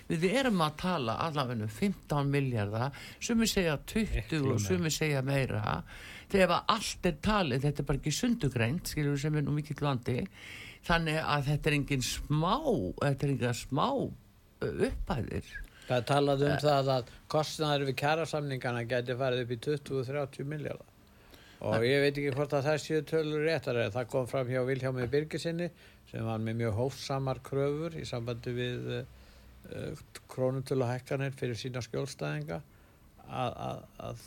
Við 0.08 0.24
erum 0.38 0.58
að 0.62 0.76
tala 0.76 1.16
allavega 1.18 1.62
um 1.62 1.68
15 1.68 2.30
miljardar, 2.30 2.92
sumi 3.20 3.46
segja 3.46 3.76
20 3.84 4.14
Miklu 4.30 4.52
og 4.54 4.60
sumi 4.60 4.88
segja 4.90 5.22
meira. 5.22 5.82
Þegar 6.30 6.62
allt 6.68 7.06
er 7.06 7.12
talið, 7.22 7.60
þetta 7.62 7.80
er 7.80 7.84
bara 7.84 7.98
ekki 7.98 8.12
sundugreint, 8.12 8.82
skilur 8.86 9.14
við 9.16 9.20
sem 9.20 9.34
er 9.36 9.42
nú 9.42 9.50
mikill 9.54 9.76
vandi, 9.80 10.26
þannig 10.86 11.18
að 11.24 11.44
þetta 11.50 11.66
er 11.66 11.72
engin 11.78 12.02
smá, 12.02 12.54
þetta 13.02 13.22
er 13.24 13.30
engin 13.34 13.54
smá 13.54 14.12
upphæðir. 14.60 15.44
Það 15.86 15.96
er 15.96 16.06
talað 16.10 16.44
um 16.46 16.60
það 16.62 16.92
að 16.96 17.10
kostnæður 17.30 17.86
við 17.88 17.98
kjærasamningana 18.02 18.84
geti 18.90 19.16
farið 19.18 19.42
upp 19.44 19.52
í 19.54 19.58
20-30 19.66 20.48
miljardar. 20.50 20.92
Og 21.66 21.84
ég 21.86 22.02
veit 22.04 22.12
ekki 22.12 22.32
hvort 22.36 22.54
að 22.56 22.66
það 22.68 22.80
séu 22.84 23.04
tölur 23.08 23.44
réttar 23.46 23.78
eða 23.80 23.94
það 23.94 24.08
kom 24.12 24.26
fram 24.28 24.50
hjá 24.50 24.60
Vilhjámi 24.68 25.06
Birgisinni 25.12 25.68
sem 26.10 26.26
var 26.26 26.42
með 26.42 26.58
mjög 26.60 26.74
hófsamar 26.80 27.40
kröfur 27.46 27.96
í 27.96 28.04
sambandi 28.06 28.52
við 28.54 28.90
uh, 28.98 30.02
krónutölu 30.30 30.86
hækkanir 30.86 31.34
fyrir 31.38 31.58
sína 31.58 31.82
skjólstæðinga 31.84 32.60
að, 33.26 33.56
að, 33.68 33.80
að 34.08 34.26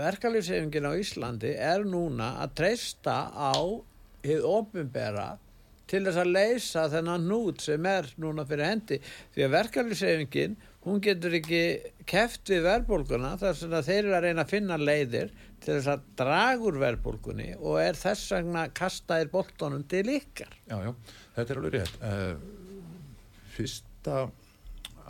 verkalýfsefingin 0.00 0.86
á 0.86 0.92
Íslandi 1.00 1.54
er 1.56 1.86
núna 1.88 2.34
að 2.44 2.54
treysta 2.60 3.16
á 3.32 3.56
hið 4.26 4.46
ofinbera 4.46 5.32
til 5.90 6.02
þess 6.06 6.20
að 6.22 6.32
leysa 6.34 6.86
þennan 6.92 7.28
nút 7.28 7.62
sem 7.64 7.86
er 7.90 8.08
núna 8.22 8.44
fyrir 8.48 8.68
hendi 8.68 8.98
því 9.34 9.46
að 9.46 9.54
verkalýfsefingin 9.56 10.56
hún 10.86 11.00
getur 11.04 11.34
ekki 11.36 11.62
keft 12.08 12.50
við 12.52 12.62
verðbólguna 12.64 13.34
þar 13.40 13.56
sem 13.58 13.74
að 13.76 13.88
þeir 13.90 13.98
eru 14.00 14.14
að 14.16 14.26
reyna 14.26 14.44
að 14.44 14.52
finna 14.54 14.78
leiðir 14.80 15.32
til 15.60 15.74
þess 15.74 15.90
að 15.92 16.04
draga 16.20 16.68
úr 16.70 16.78
verðbólgunni 16.80 17.48
og 17.58 17.80
er 17.82 17.98
þess 18.00 18.34
vegna 18.36 18.66
kastaðir 18.76 19.32
boltonum 19.32 19.84
til 19.90 20.06
ykkar 20.14 20.54
Já, 20.70 20.76
já, 20.86 20.92
þetta 21.36 21.54
er 21.54 21.62
alveg 21.62 21.76
rétt. 21.76 21.98
Uh, 22.00 23.40
fyrsta 23.56 24.20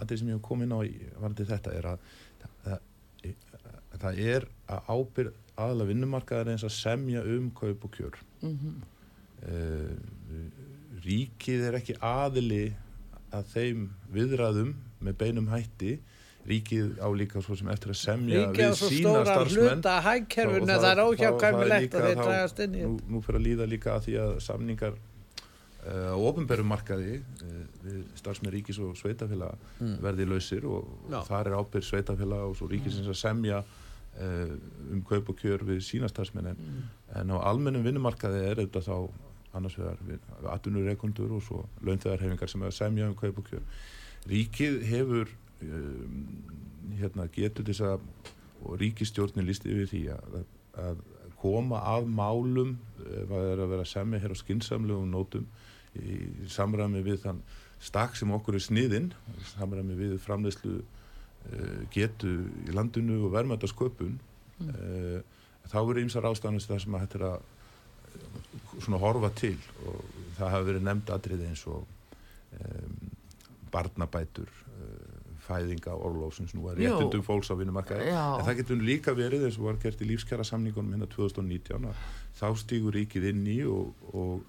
aðrið 0.00 0.22
sem 0.22 0.32
ég 0.32 0.40
hef 0.40 0.46
komið 0.48 0.66
inn 0.66 0.74
á 0.74 0.80
í 0.82 0.94
varandi 1.20 1.46
þetta 1.50 1.76
er 1.76 1.90
að 1.92 2.08
það, 2.40 2.56
það, 2.64 3.36
það 4.00 4.24
er 4.32 4.48
að 4.74 4.90
ábyrð 4.96 5.36
aðla 5.60 5.86
vinnumarkaðar 5.90 6.54
eins 6.54 6.64
að 6.64 6.72
semja 6.72 7.22
um 7.36 7.50
kaup 7.52 7.84
og 7.84 7.98
kjör. 7.98 8.24
Mm 8.40 8.80
Uh, 9.40 9.96
ríkið 11.04 11.66
er 11.68 11.76
ekki 11.80 11.96
aðili 12.04 12.64
að 13.34 13.52
þeim 13.54 13.84
viðræðum 14.14 14.72
með 15.04 15.20
beinum 15.20 15.50
hætti. 15.52 15.98
Ríkið 16.50 16.96
á 17.04 17.08
líka 17.12 17.42
svo 17.44 17.54
sem 17.58 17.68
eftir 17.70 17.92
að 17.92 17.98
semja 18.00 18.46
Ríkið 18.46 18.64
á 18.64 18.72
við 18.72 18.78
svo 18.80 19.12
starfsmenn. 19.28 19.76
hluta 19.76 19.96
hægkerfinu 20.06 20.70
það 20.70 20.86
er 20.90 21.02
óhjákvæmilegt 21.04 21.96
að 21.98 22.06
þeir 22.08 22.20
dragast 22.22 22.62
inn 22.64 22.78
í 22.78 22.86
nú, 22.86 22.96
nú 23.12 23.20
fyrir 23.26 23.40
að 23.40 23.44
líða 23.44 23.66
líka 23.68 23.92
að 23.92 24.06
því 24.06 24.14
að 24.22 24.32
samningar 24.46 24.96
uh, 24.96 26.08
á 26.10 26.18
ofinberum 26.30 26.72
markaði 26.72 27.20
uh, 27.20 27.60
við 27.84 28.00
starfsmenn 28.22 28.54
ríkis 28.56 28.80
og 28.80 28.96
sveitafélag 28.98 29.68
verði 30.00 30.30
lausir 30.32 30.64
og, 30.64 30.88
og 31.10 31.28
þar 31.28 31.52
er 31.52 31.58
ábyrð 31.60 31.88
sveitafélag 31.92 32.48
og 32.48 32.56
svo 32.58 32.72
ríkisins 32.72 33.12
að 33.12 33.20
semja 33.20 33.60
uh, 33.60 34.54
um 34.90 35.04
kaup 35.06 35.34
og 35.34 35.44
kjör 35.44 35.68
við 35.68 35.84
sína 35.86 36.08
starfsmenn. 36.08 36.54
En, 36.54 36.86
en 37.20 37.36
á 37.36 37.38
almennum 37.52 37.84
vinnumarkaði 37.84 38.46
er 38.48 38.64
þetta 38.64 38.88
þá 38.88 38.96
annars 39.56 39.78
vegar 39.78 40.02
við 40.06 40.50
atvinnureikundur 40.52 41.32
og 41.36 41.44
svo 41.44 41.64
launþegarhefingar 41.86 42.50
sem 42.50 42.62
er 42.62 42.70
að 42.70 42.76
semja 42.78 43.08
um 43.10 43.16
kaup 43.18 43.40
og 43.42 43.48
kjör 43.50 43.64
ríkið 44.30 44.82
hefur 44.90 45.32
um, 45.64 46.20
hérna 47.00 47.26
getur 47.34 47.66
þess 47.66 47.86
að 47.86 48.04
og 48.60 48.76
ríkistjórnin 48.80 49.48
lísti 49.48 49.72
yfir 49.72 49.88
því 49.88 50.02
að, 50.12 50.38
að 50.84 51.02
koma 51.40 51.80
að 51.94 52.08
málum 52.12 52.76
ef 53.00 53.30
það 53.30 53.50
er 53.54 53.62
að 53.64 53.74
vera 53.74 53.88
semja 53.88 54.20
hér 54.20 54.34
á 54.36 54.42
skinsamlegum 54.42 55.10
nótum 55.10 55.46
í 55.96 56.20
samræmi 56.52 57.02
við 57.02 57.22
þann 57.24 57.40
stakk 57.80 58.18
sem 58.18 58.32
okkur 58.36 58.58
er 58.58 58.64
sniðinn 58.64 59.12
samræmi 59.54 59.96
við 59.98 60.18
framleyslu 60.22 60.80
uh, 60.80 61.78
getu 61.94 62.34
í 62.68 62.76
landinu 62.76 63.22
og 63.24 63.32
verðmættasköpun 63.34 64.18
mm. 64.60 64.68
uh, 64.68 65.40
þá 65.70 65.80
eru 65.80 66.04
ýmsar 66.04 66.28
ástæðanist 66.28 66.70
það 66.70 66.84
sem 66.84 66.98
að 66.98 67.06
þetta 67.06 67.20
er 67.20 67.26
að 67.30 67.48
svona 68.78 69.00
horfa 69.02 69.33
til 69.40 69.56
og 69.87 70.02
það 70.38 70.54
hafa 70.54 70.66
verið 70.68 70.87
nefnd 70.88 71.14
aðrið 71.16 71.46
eins 71.48 71.66
og 71.70 71.85
um, 72.61 73.11
barnabætur 73.70 74.50
fæðinga 75.50 75.96
orlófsins 75.96 76.54
nú 76.54 76.68
að 76.70 76.83
réttundum 76.85 77.24
fólks 77.26 77.50
á 77.50 77.54
vinnumarkaði 77.59 78.12
en 78.12 78.46
það 78.46 78.56
getur 78.61 78.85
líka 78.85 79.14
verið 79.16 79.48
eins 79.48 79.59
og 79.61 79.68
var 79.70 79.80
gert 79.83 80.02
í 80.02 80.09
lífskjara 80.11 80.46
samningunum 80.46 80.94
hérna 80.94 81.09
2019 81.11 81.90
þá 82.38 82.46
stýgur 82.61 82.96
ríkið 82.96 83.28
inn 83.33 83.44
í 83.50 83.59
og, 83.68 84.09
og 84.14 84.40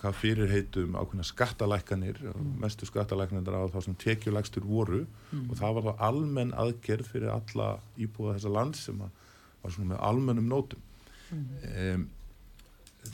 hvað 0.00 0.16
fyrir 0.16 0.52
heitum 0.54 0.96
ákveðna 0.96 1.26
skattalækkanir 1.28 2.22
mm. 2.30 2.52
mestu 2.62 2.88
skattalækkanir 2.88 3.52
á 3.52 3.68
þá 3.72 3.80
sem 3.84 3.98
tekjulegstur 4.00 4.64
voru 4.66 5.02
mm. 5.04 5.50
og 5.50 5.58
það 5.60 5.76
var 5.76 5.88
þá 5.88 6.06
almenn 6.08 6.54
aðgerð 6.62 7.10
fyrir 7.12 7.34
alla 7.34 7.74
íbúða 8.00 8.38
þessa 8.38 8.54
land 8.54 8.80
sem 8.80 9.02
var 9.02 9.74
svona 9.74 9.92
með 9.92 10.02
almennum 10.08 10.48
nótum 10.48 10.80
mm. 11.30 11.44
um, 11.84 12.08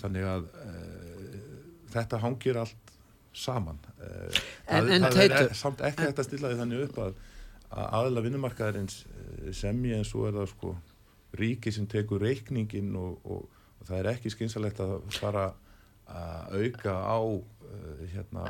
þannig 0.00 0.26
að 0.30 0.48
uh, 0.62 1.38
þetta 1.94 2.20
hangir 2.22 2.60
allt 2.62 2.92
saman. 3.36 3.80
Uh, 4.00 4.06
en, 4.66 4.86
það, 4.88 4.92
en 4.96 5.08
það 5.08 5.22
er 5.24 5.36
e 5.40 5.58
samt 5.58 5.82
ekki 5.86 6.06
hægt 6.06 6.22
að 6.22 6.28
stilla 6.30 6.52
því 6.52 6.60
þannig 6.62 6.84
upp 6.86 7.00
að, 7.04 7.18
að 7.70 7.90
aðla 8.00 8.24
vinnumarkaðarins 8.26 9.02
uh, 9.06 9.50
semji 9.56 9.96
en 9.96 10.06
svo 10.08 10.28
er 10.28 10.38
það 10.38 10.50
sko 10.54 10.76
ríki 11.36 11.72
sem 11.74 11.88
tekur 11.90 12.22
reikningin 12.22 12.94
og, 12.96 13.18
og, 13.26 13.60
og 13.80 13.88
það 13.88 13.98
er 14.00 14.12
ekki 14.14 14.32
skynsalegt 14.32 14.80
að 14.80 14.96
fara 15.18 15.50
að 16.06 16.62
auka 16.62 16.94
á 17.02 17.20
hérna 18.14 18.46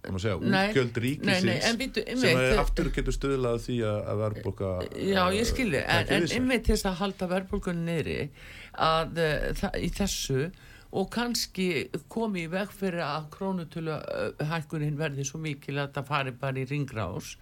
Segja, 0.00 0.38
útgjöld 0.40 0.96
ríkisins 0.96 2.20
sem 2.22 2.38
aftur 2.56 2.88
getur 2.94 3.12
stöðlað 3.12 3.58
því 3.66 3.74
að 3.84 4.20
verðbólka 4.22 4.70
Já, 4.96 5.20
ég 5.36 5.44
skilji, 5.44 5.82
en, 5.84 6.12
en 6.16 6.24
einmitt 6.38 6.70
þess 6.70 6.88
að 6.88 6.96
halda 7.02 7.28
verðbólkunni 7.28 7.84
neyri 7.84 8.16
að 8.80 9.20
uh, 9.20 9.66
í 9.76 9.90
þessu 9.92 10.46
og 10.90 11.10
kannski 11.14 11.88
komi 12.10 12.46
í 12.46 12.50
veg 12.50 12.72
fyrir 12.74 13.04
að 13.06 13.28
krónutölu 13.36 13.96
uh, 13.98 14.46
hækkuninn 14.52 14.98
verði 14.98 15.26
svo 15.26 15.40
mikil 15.42 15.78
að 15.78 15.94
það 15.98 16.08
fari 16.10 16.34
bara 16.40 16.62
í 16.62 16.66
ringrás 16.70 17.36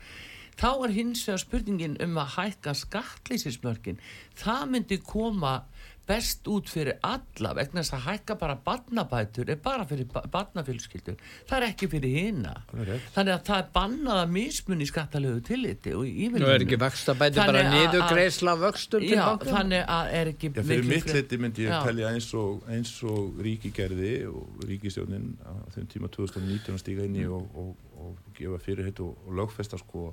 þá 0.59 0.71
er 0.85 0.95
hins 0.97 1.23
vegar 1.29 1.43
spurningin 1.45 1.97
um 2.05 2.19
að 2.21 2.35
hækka 2.37 2.75
skattlýsismörkin 2.83 4.01
það 4.39 4.65
myndi 4.75 5.01
koma 5.07 5.61
best 6.09 6.49
út 6.49 6.71
fyrir 6.73 6.99
alla 7.05 7.53
vegna 7.57 7.83
þess 7.83 7.97
að 7.99 8.05
hækka 8.07 8.37
bara 8.41 8.57
barnabætur 8.65 9.51
er 9.53 9.59
bara 9.63 9.87
fyrir 9.89 10.09
barnafylskildur 10.33 11.19
það 11.49 11.57
er 11.59 11.67
ekki 11.69 11.89
fyrir 11.93 12.15
hina 12.23 12.55
þannig 12.73 13.33
að 13.35 13.43
það 13.49 13.59
er 13.59 13.69
bannað 13.75 14.23
að 14.23 14.33
mismunni 14.37 14.89
skattalögu 14.89 15.45
tilliti 15.51 15.95
og 15.97 16.07
Nú 16.39 16.49
er 16.51 16.65
ekki 16.65 16.79
vextabætur 16.81 17.49
bara 17.49 17.65
niður 17.73 18.05
greisla 18.13 18.55
vöxtur? 18.59 19.05
Já, 19.05 19.25
þannig 19.43 19.85
að 19.85 20.13
er 20.19 20.31
ekki 20.33 20.53
Já, 20.53 20.63
fyrir 20.63 20.89
mitt 20.89 21.13
liti 21.15 21.41
myndi 21.41 21.67
ég 21.67 21.87
telja 21.87 22.13
eins 22.15 22.29
og, 22.39 22.65
eins 22.73 22.95
og 23.07 23.43
ríkigerði 23.45 24.15
og 24.31 24.65
ríkistjónin 24.69 25.35
á 25.45 25.53
þeim 25.75 25.91
tíma 25.93 26.11
2019 26.15 26.81
stíga 26.83 27.07
inn 27.09 27.19
í 27.19 27.27
mm. 27.27 27.37
og, 27.37 27.61
og, 27.63 28.01
og 28.05 28.35
gefa 28.39 28.61
fyrirheit 28.65 29.03
og 29.05 29.31
lögfesta 29.39 29.81
sko 29.81 30.13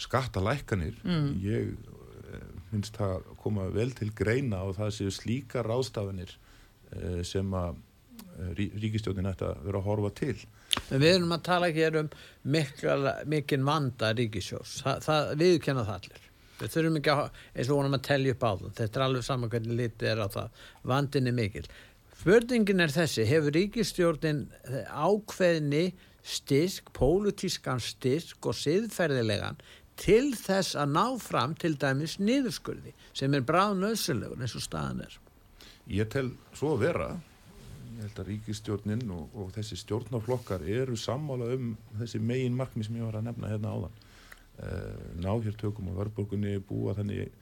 skattalækkanir 0.00 0.96
mm. 1.04 1.28
ég 1.44 1.74
finnst 2.70 2.98
það 2.98 3.26
koma 3.42 3.68
vel 3.74 3.90
til 3.96 4.10
greina 4.16 4.62
og 4.66 4.76
það 4.78 4.94
séu 4.98 5.14
slíka 5.14 5.64
ráðstafanir 5.66 6.34
eh, 6.34 7.22
sem 7.26 7.56
að 7.58 7.78
eh, 8.38 8.52
ríkistjónin 8.82 9.30
ætti 9.30 9.48
að 9.48 9.64
vera 9.68 9.80
að 9.80 9.88
horfa 9.88 10.12
til. 10.20 10.36
En 10.90 11.02
við 11.02 11.16
erum 11.16 11.34
að 11.36 11.44
tala 11.46 11.72
hér 11.74 11.98
um 12.02 12.12
mikinn 12.44 13.66
vanda 13.66 14.12
það, 14.14 15.34
við 15.40 15.58
kenna 15.64 15.86
það 15.86 15.98
allir. 15.98 16.30
Við 16.54 16.70
þurfum 16.70 17.00
ekki 17.00 17.12
að, 17.12 17.40
eins 17.54 17.70
og 17.70 17.80
vonum 17.80 17.96
að 17.98 18.06
tellja 18.06 18.34
upp 18.34 18.44
á 18.46 18.52
það, 18.52 18.74
þetta 18.78 19.00
er 19.00 19.04
alveg 19.08 19.26
saman 19.26 19.50
hvernig 19.50 19.78
litið 19.80 20.10
er 20.12 20.22
á 20.22 20.28
það, 20.30 20.64
vandin 20.92 21.30
er 21.30 21.36
mikil. 21.36 21.64
Spurningin 22.24 22.80
er 22.80 22.92
þessi, 22.94 23.24
hefur 23.28 23.52
ríkistjórnin 23.52 24.44
ákveðni 24.88 25.82
styrk, 26.24 26.88
pólutískan 26.96 27.82
styrk 27.84 28.48
og 28.48 28.56
siðferðilegan 28.56 29.58
til 30.00 30.34
þess 30.36 30.74
að 30.78 30.94
ná 30.94 31.04
fram 31.22 31.54
til 31.58 31.74
dæmis 31.80 32.16
niðurskurði 32.18 32.94
sem 33.14 33.34
er 33.36 33.44
bráð 33.46 33.76
nöðsynlegur 33.82 34.42
eins 34.42 34.56
og 34.58 34.64
staðan 34.64 35.04
er. 35.06 35.20
Ég 35.90 36.10
tel 36.10 36.32
svo 36.56 36.74
að 36.74 36.84
vera. 36.88 37.08
Ég 37.94 38.02
held 38.08 38.18
að 38.18 38.30
ríkistjórnin 38.32 39.04
og, 39.14 39.28
og 39.38 39.52
þessi 39.54 39.78
stjórnaflokkar 39.78 40.64
eru 40.66 40.98
sammála 40.98 41.52
um 41.54 41.72
þessi 42.00 42.20
megin 42.20 42.56
markmi 42.58 42.86
sem 42.86 42.98
ég 42.98 43.06
var 43.06 43.20
að 43.20 43.28
nefna 43.28 43.52
hérna 43.52 43.76
áðan. 43.76 44.02
Uh, 44.54 44.92
ná 45.22 45.32
hér 45.42 45.56
tökum 45.58 45.90
á 45.90 45.98
vörburgunni 45.98 46.58
búa 46.62 46.94
þannig 46.94 47.32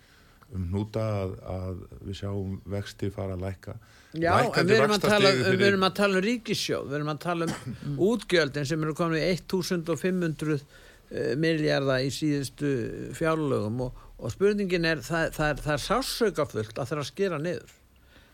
um 0.53 0.65
núta 0.73 1.03
að, 1.23 1.35
að 1.49 1.83
við 2.05 2.17
sjáum 2.19 2.55
vexti 2.69 3.09
fara 3.13 3.37
að 3.37 3.45
læka 3.47 3.75
Já, 4.13 4.33
við 4.57 4.73
erum, 4.77 4.95
tala, 5.01 5.31
fyrir... 5.33 5.57
við 5.57 5.67
erum 5.71 5.85
að 5.89 5.95
tala 5.97 6.19
um 6.19 6.25
ríkissjóð 6.27 6.89
við 6.89 6.97
erum 6.99 7.13
að 7.13 7.21
tala 7.25 7.49
um 7.49 8.01
útgjöldin 8.11 8.69
sem 8.69 8.85
eru 8.85 8.97
komið 8.97 9.27
1500 9.29 10.59
Eh, 10.61 10.92
miljardar 11.41 12.05
í 12.07 12.11
síðustu 12.15 12.73
fjárlögum 13.19 13.81
og, 13.87 14.03
og 14.19 14.33
spurningin 14.33 14.89
er 14.89 15.03
það, 15.05 15.31
það 15.37 15.53
er, 15.53 15.63
er 15.75 15.85
sásökafullt 15.87 16.79
að 16.79 16.89
það 16.89 16.97
er 16.97 17.03
að 17.03 17.09
skera 17.11 17.41
niður. 17.43 17.75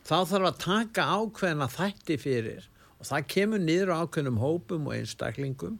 Þá 0.09 0.17
þarf 0.31 0.49
að 0.49 0.61
taka 0.65 1.07
ákveðina 1.19 1.69
þætti 1.73 2.19
fyrir 2.23 2.69
og 2.99 3.11
það 3.11 3.29
kemur 3.35 3.63
niður 3.63 3.93
á 3.95 3.97
ákveðnum 4.05 4.41
hópum 4.43 4.89
og 4.89 4.97
einstaklingum 4.97 5.77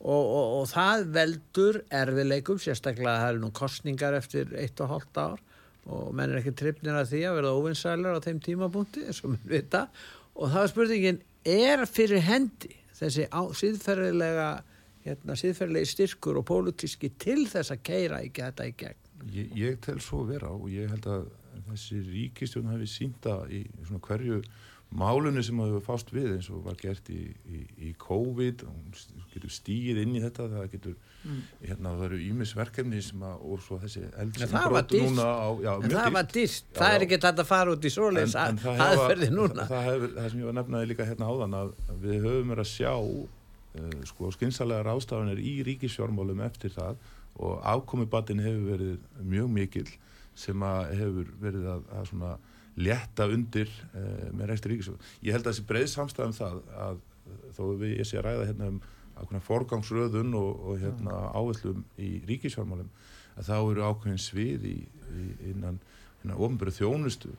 og, 0.00 0.24
og, 0.24 0.46
og 0.60 0.66
það 0.72 1.06
veldur 1.14 1.80
erfileikum 2.00 2.60
sérstaklega 2.62 3.20
það 3.20 3.34
er 3.34 3.40
nú 3.42 3.52
kostningar 3.56 4.16
eftir 4.16 4.52
eitt 4.58 4.80
og 4.80 4.94
hálft 4.94 5.20
ár 5.20 5.44
og 5.90 6.10
menn 6.16 6.32
er 6.32 6.40
ekki 6.40 6.54
trippnir 6.56 6.96
að 6.96 7.12
því 7.12 7.22
að 7.26 7.38
verða 7.38 7.54
óvinsælar 7.56 8.18
á 8.20 8.24
þeim 8.24 8.40
tímapunkti 8.44 9.06
eins 9.06 9.22
og 9.24 9.34
mér 9.34 9.46
vita. 9.48 9.86
Og 10.36 10.52
það 10.52 10.62
er 10.62 10.72
spurningin 10.72 11.22
er 11.48 11.84
fyrir 11.88 12.24
hendi 12.24 12.74
þessi 12.98 13.26
síðferðilega 13.60 14.50
hérna, 15.04 15.36
síðferðilegi 15.38 15.92
styrkur 15.94 16.40
og 16.40 16.48
pólutíski 16.50 17.12
til 17.20 17.44
þess 17.50 17.74
að 17.74 17.84
keira 17.90 18.22
ekki 18.24 18.46
þetta 18.46 18.68
í 18.68 18.74
gegn. 18.84 19.06
Ég, 19.30 19.54
ég 19.58 19.78
tel 19.84 20.00
svo 20.00 20.24
vera 20.28 20.52
og 20.52 20.68
ég 20.72 20.90
held 20.92 21.08
að 21.10 21.30
þessi 21.70 22.00
ríkistjón 22.08 22.70
hafi 22.72 22.88
sínda 22.88 23.42
í 23.52 23.64
svona 23.84 24.02
hverju 24.06 24.40
málunni 24.90 25.42
sem 25.46 25.58
hafa 25.62 25.80
fást 25.84 26.10
við 26.10 26.32
eins 26.34 26.48
og 26.50 26.64
var 26.66 26.78
gert 26.80 27.06
í, 27.12 27.20
í, 27.46 27.60
í 27.88 27.92
COVID. 28.00 28.64
Og 28.66 29.02
getur 29.30 29.52
stíð 29.54 30.00
inn 30.02 30.16
í 30.18 30.22
þetta 30.22 30.48
það 30.50 30.70
getur, 30.72 30.94
mm. 31.22 31.42
hérna 31.62 31.94
það 31.94 32.06
eru 32.08 32.20
ímisverkefni 32.26 33.02
sem 33.06 33.24
að, 33.26 33.44
og 33.46 33.64
svo 33.64 33.78
þessi 33.84 34.02
eld 34.10 34.40
sem 34.40 34.54
brótt 34.56 34.94
núna 34.98 35.26
á, 35.30 35.48
já, 35.62 35.70
en 35.76 35.94
það 35.94 36.14
var 36.16 36.30
dýrt, 36.34 36.70
það 36.80 36.94
er 36.96 37.04
ekki 37.06 37.20
þetta 37.26 37.44
að 37.44 37.50
fara 37.52 37.76
út 37.76 37.86
í 37.86 37.92
svoleins 37.94 38.38
aðferði 38.40 39.30
núna. 39.34 39.68
það, 39.70 39.84
hefur, 39.86 40.16
það 40.16 40.32
sem 40.32 40.42
ég 40.42 40.50
var 40.50 40.58
nefnaði 40.58 40.90
líka 40.90 41.06
hérna 41.06 41.30
áðan 41.30 41.58
að 41.60 41.76
við 42.02 42.26
höfum 42.26 42.54
verið 42.56 42.64
að 42.66 42.72
sjá 42.72 42.94
sko 44.08 44.30
skynsalega 44.34 44.82
rástafanir 44.86 45.38
í 45.38 45.60
ríkisjármálum 45.66 46.40
eftir 46.42 46.72
það 46.74 46.96
og 47.40 47.60
afkomiðbattin 47.70 48.42
hefur 48.42 48.64
verið 48.72 48.96
mjög 49.22 49.52
mikil 49.54 49.86
sem 50.38 50.64
að 50.66 50.94
hefur 50.98 51.28
verið 51.42 51.68
að, 51.74 51.84
að 51.94 52.08
svona 52.10 52.32
leta 52.80 53.26
undir 53.30 53.70
uh, 53.92 54.30
með 54.34 54.50
rekstur 54.50 54.74
ríkisjármálum. 54.74 55.12
Ég 55.26 55.36
held 55.36 55.46
að 55.46 55.52
þessi 55.52 55.68
breið 55.68 55.88
samstæðum 55.94 56.36
það 56.38 56.58
að 56.86 57.04
þó 57.56 57.62
við 57.80 57.94
ég 58.00 58.08
sé 58.08 58.18
að 58.18 58.26
ræða 58.26 58.48
hérna 58.50 58.72
um 58.72 58.80
ákveðna 59.20 59.42
forgangsröðun 59.44 60.36
og, 60.38 60.50
og 60.66 60.80
hérna 60.80 61.16
áherslum 61.36 61.84
í 62.00 62.10
ríkisjármálum 62.28 62.88
að 63.36 63.50
þá 63.50 63.56
eru 63.58 63.86
ákveðin 63.86 64.22
svið 64.22 64.66
í, 64.70 64.76
í, 64.80 65.26
innan, 65.52 65.78
innan 66.22 66.40
ofnböru 66.40 66.74
þjónustu 66.74 67.32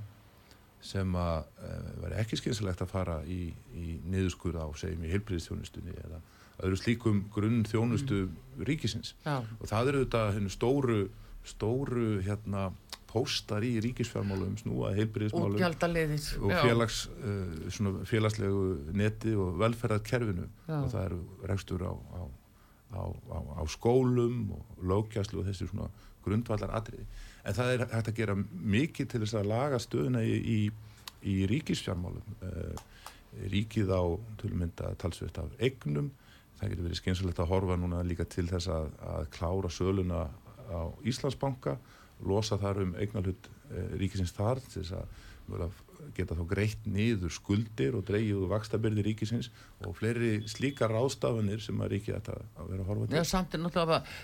sem 0.82 1.16
að 1.18 1.48
uh, 1.62 1.90
veri 2.04 2.20
ekki 2.22 2.40
skynsalegt 2.40 2.84
að 2.84 2.92
fara 2.92 3.18
í, 3.30 3.42
í 3.78 3.98
niðurskur 4.10 4.58
á 4.58 4.66
segjum 4.80 5.06
í 5.06 5.12
heilbríðistjónustunni 5.14 5.96
eða 6.06 6.22
öðru 6.62 6.78
slíkum 6.78 7.26
grunn 7.34 7.64
þjónustu 7.70 8.24
mm. 8.26 8.64
ríkisins 8.68 9.16
Já. 9.26 9.42
og 9.42 9.68
það 9.70 9.92
eru 9.92 10.06
þetta 10.06 10.24
hennu 10.38 10.54
stóru 10.54 11.02
stóru 11.48 12.08
hérna 12.26 12.70
póstar 13.12 13.66
í 13.68 13.74
ríkisfjármálum 13.84 14.54
snúa 14.62 14.94
heilbríðismálum 14.96 15.58
og 16.40 16.54
félags, 16.64 17.02
uh, 17.22 17.90
félagslegu 18.08 18.62
neti 18.98 19.34
og 19.36 19.58
velferðarkerfinu 19.62 20.48
Já. 20.68 20.78
og 20.80 20.88
það 20.94 21.04
eru 21.08 21.20
rekstur 21.52 21.84
á, 21.86 21.94
á, 21.94 22.22
á, 22.96 23.38
á 23.58 23.64
skólum 23.70 24.56
og 24.58 24.86
lókjæslu 24.86 25.44
og 25.44 25.50
þessi 25.50 25.70
grundvallar 26.26 26.74
atriði 26.78 27.08
en 27.44 27.58
það 27.58 27.74
er 27.74 27.86
hægt 27.92 28.12
að 28.12 28.18
gera 28.22 28.38
mikið 28.38 29.12
til 29.12 29.22
þess 29.24 29.38
að 29.40 29.52
laga 29.52 29.82
stöðuna 29.82 30.24
í, 30.24 30.38
í, 30.38 30.60
í 31.32 31.36
ríkisfjármálum. 31.52 32.40
Uh, 32.42 32.88
ríkið 33.52 33.92
á 33.96 34.04
tölumynda 34.42 34.92
talsveit 35.00 35.38
af 35.40 35.54
egnum 35.64 36.10
það 36.60 36.74
getur 36.74 36.86
verið 36.86 37.00
skynsalegt 37.00 37.40
að 37.42 37.52
horfa 37.54 37.78
núna 37.80 38.04
líka 38.06 38.26
til 38.30 38.46
þess 38.50 38.70
að, 38.72 38.90
að 39.08 39.30
klára 39.34 39.72
söluna 39.72 40.26
á 40.70 40.82
Íslandsbanka 41.08 41.78
losa 42.28 42.58
þar 42.62 42.84
um 42.84 42.92
eignalhut 43.02 43.50
eh, 43.72 43.96
ríkisins 43.98 44.36
þar 44.36 44.62
til 44.68 44.84
þess 44.84 45.00
að 45.00 45.80
geta 46.18 46.38
þá 46.38 46.44
greitt 46.50 46.88
niður 46.90 47.34
skuldir 47.34 47.98
og 47.98 48.06
dreigið 48.08 48.40
úr 48.42 48.52
vakstabyrði 48.56 49.06
ríkisins 49.06 49.52
og 49.86 49.96
fleiri 50.00 50.34
slíkar 50.50 50.94
ráðstafanir 50.94 51.62
sem 51.64 51.80
að 51.82 51.96
ríkið 51.96 52.18
ætti 52.18 52.36
að 52.36 52.72
vera 52.72 52.82
að 52.82 52.90
horfa 52.92 53.08
til. 53.08 53.20
Já, 53.20 53.24
samt 53.32 53.56
er 53.56 53.64
náttúrulega 53.66 54.02
að 54.02 54.18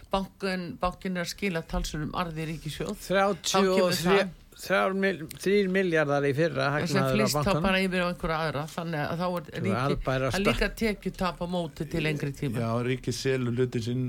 bankin, 0.82 1.16
er 1.16 1.24
að 1.24 1.32
skila 1.34 1.64
talsunum 1.76 2.18
arði 2.18 2.52
ríkisjóð. 2.54 3.00
Þá 3.08 3.24
kemur 3.48 3.96
33 4.02 4.28
3 4.58 5.68
miljardar 5.70 6.26
í 6.26 6.32
fyrra 6.34 6.72
hagnaður 6.74 7.04
af 7.04 7.12
flýst 7.14 7.38
þá 7.46 7.60
bara 7.62 7.82
yfir 7.84 8.02
á 8.02 8.08
einhverja 8.08 8.38
aðra, 8.48 8.64
þannig 8.72 9.04
að 9.04 9.20
þá 9.20 9.26
er 9.28 9.52
er 9.52 9.66
ríki, 9.68 9.98
að 10.18 10.40
líka 10.48 10.70
tekju 10.82 11.12
tap 11.14 11.44
á 11.44 11.48
móti 11.52 11.86
til 11.92 12.02
lengri 12.02 12.32
tíma. 12.34 12.64
Já, 12.64 12.72
ríkið 12.88 13.18
selur 13.20 13.54
hlutin 13.54 13.86
sinn 13.86 14.08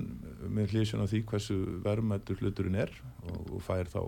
með 0.48 0.72
hlýsjón 0.72 1.04
af 1.04 1.12
því 1.12 1.20
hversu 1.28 1.58
verðmættur 1.84 2.40
hluturinn 2.40 2.80
er 2.80 2.94
og, 3.28 3.52
og 3.58 3.62
fær 3.66 3.92
þá 3.92 4.00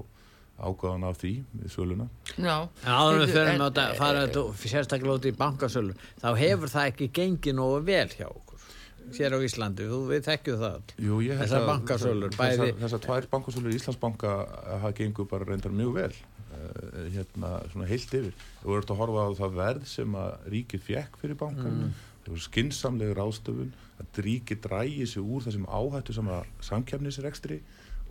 ágáðan 0.61 1.07
af 1.09 1.19
því 1.21 1.33
við 1.63 1.73
söluna. 1.75 2.07
Já, 2.37 2.57
En 2.85 2.93
áður 2.93 3.17
en 3.17 3.25
við 3.25 3.35
förum 3.37 3.65
þetta, 3.65 3.87
fara 3.99 4.27
þetta 4.27 4.45
sérstaklega 4.63 5.17
út 5.17 5.29
í 5.31 5.35
bankasölu, 5.41 5.97
þá 6.23 6.29
hefur 6.41 6.73
það 6.75 6.91
ekki 6.93 7.11
gengið 7.21 7.59
nógu 7.59 7.83
vel 7.89 8.09
hjá 8.15 8.29
okkur 8.29 8.67
hér 9.11 9.35
á 9.35 9.39
Íslandi, 9.43 9.87
þú 9.91 10.01
við 10.07 10.27
þekkju 10.29 10.57
það. 10.61 10.93
Jú, 11.03 11.17
ég 11.27 11.41
held 11.41 11.49
Þessar 11.49 11.65
að- 11.65 11.71
bankasölur, 11.73 12.37
þessar, 12.37 13.01
tvær 13.07 13.27
bankasölur 13.33 13.73
í 13.73 13.79
Íslandsbanka 13.81 14.35
hafa 14.77 14.93
gengur 14.95 15.27
bara 15.27 15.49
reyndar 15.49 15.75
mjög 15.75 15.97
vel 15.97 16.13
uh, 16.13 17.09
hérna 17.15 17.51
svona 17.73 17.89
heilt 17.91 18.15
yfir 18.15 18.31
þú 18.63 18.71
verður 18.75 18.95
að 18.95 19.01
horfa 19.03 19.27
á 19.27 19.31
það 19.41 19.59
verð 19.59 19.89
sem 19.91 20.17
að 20.21 20.49
ríkið 20.55 20.87
fekk 20.87 21.19
fyrir 21.23 21.39
bankan 21.41 21.77
mm. 21.77 21.93
það 22.25 22.33
voru 22.35 22.45
skinsamlega 22.47 23.19
ráðstöfun 23.19 23.73
að 24.01 24.23
ríkið 24.27 24.63
drægi 24.67 25.07
sig 25.11 25.23
úr 25.23 25.45
þessum 25.47 25.67
áhættu 25.69 26.17
sem 26.17 26.31
að 26.31 26.51
samkefnisrekstri 26.71 27.61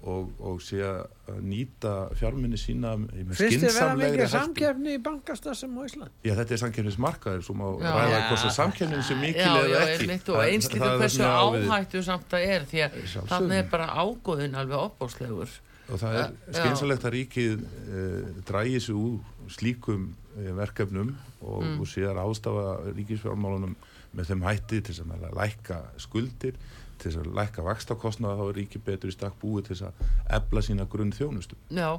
og, 0.08 0.30
og 0.40 0.62
sé 0.64 0.80
að 0.80 1.40
nýta 1.44 1.94
fjárminni 2.16 2.58
sína 2.60 2.94
með 3.00 3.34
Finnst 3.36 3.42
þið 3.42 3.62
vera 3.62 3.72
skynsamlegri 3.74 4.20
mikið 4.20 4.32
samkefni 4.34 4.94
í 4.96 5.02
bankastasum 5.04 5.74
á 5.76 5.82
Íslandi? 5.90 6.14
Já, 6.24 6.34
þetta 6.40 6.56
er 6.56 6.62
samkefnismarkaður 6.64 7.44
sem 7.50 7.64
á 7.64 7.68
Já. 7.84 7.92
ræða 7.98 8.14
Já. 8.14 8.22
hvort 8.30 8.54
samkefnin 8.60 9.04
sem 9.10 9.20
mikil 9.20 9.42
já, 9.44 9.56
eða 9.60 9.70
já, 9.74 9.82
ekki 9.90 10.08
einmitt, 10.08 10.30
og 10.30 10.36
Það- 10.40 10.52
eins 10.54 10.68
það 10.70 10.74
líka 10.80 10.92
er 10.94 11.00
hversu 11.04 11.24
áhættu 11.70 12.04
samt 12.10 12.30
það 12.32 12.46
er, 12.56 12.68
því 12.72 12.84
að 12.86 13.28
þannig 13.34 13.58
er 13.60 13.68
bara 13.76 13.88
ágóðin 14.04 14.56
alveg 14.56 14.78
opbóslegur. 14.86 15.50
og 15.90 15.98
það 16.00 16.14
er 16.22 16.32
Já. 16.54 16.60
skynsalegt 16.62 17.04
að 17.10 17.14
ríkið 17.18 17.54
uh, 17.60 18.42
drægi 18.46 18.80
sig 18.80 18.96
úr 18.96 19.20
slíkum 19.50 20.10
uh, 20.38 20.52
verkefnum 20.56 21.16
og, 21.42 21.64
Mm. 21.64 21.80
og 21.82 21.88
síðan 21.88 22.20
ástafa 22.24 22.94
ríkisfjármálunum 22.96 23.76
með 24.16 24.26
þeim 24.32 24.44
hætti 24.44 24.82
til 24.82 24.96
að 25.06 25.34
lækka 25.38 25.82
skuldir 25.98 26.56
til 27.00 27.12
þess 27.12 27.22
að 27.22 27.36
lækka 27.40 27.66
vakstakostnaða 27.66 28.38
þá 28.40 28.46
er 28.46 28.58
ríkið 28.60 28.86
betur 28.86 29.12
í 29.12 29.16
stakk 29.16 29.36
búið 29.42 29.68
til 29.68 29.76
þess 29.76 29.90
að 29.90 30.16
ebla 30.40 30.64
sína 30.66 30.88
grunn 30.92 31.14
þjónustu. 31.16 31.60
Já, 31.74 31.90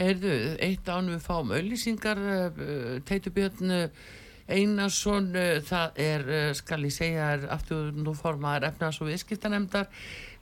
heyrðu, 0.00 0.32
eitt 0.66 0.90
án 0.90 1.12
við 1.12 1.22
fáum 1.26 1.54
auðlýsingar, 1.56 2.24
uh, 2.24 2.96
Teitubjörn 3.08 3.76
uh, 3.76 4.08
Einarsson, 4.50 5.30
uh, 5.36 5.60
það 5.66 6.02
er, 6.06 6.26
skal 6.58 6.82
ég 6.86 6.96
segja, 6.96 7.30
er 7.36 7.46
aftur 7.54 7.94
nú 7.96 8.16
formaður 8.18 8.70
efnaðs 8.70 9.00
og 9.02 9.10
viðskiptanemdar, 9.12 9.88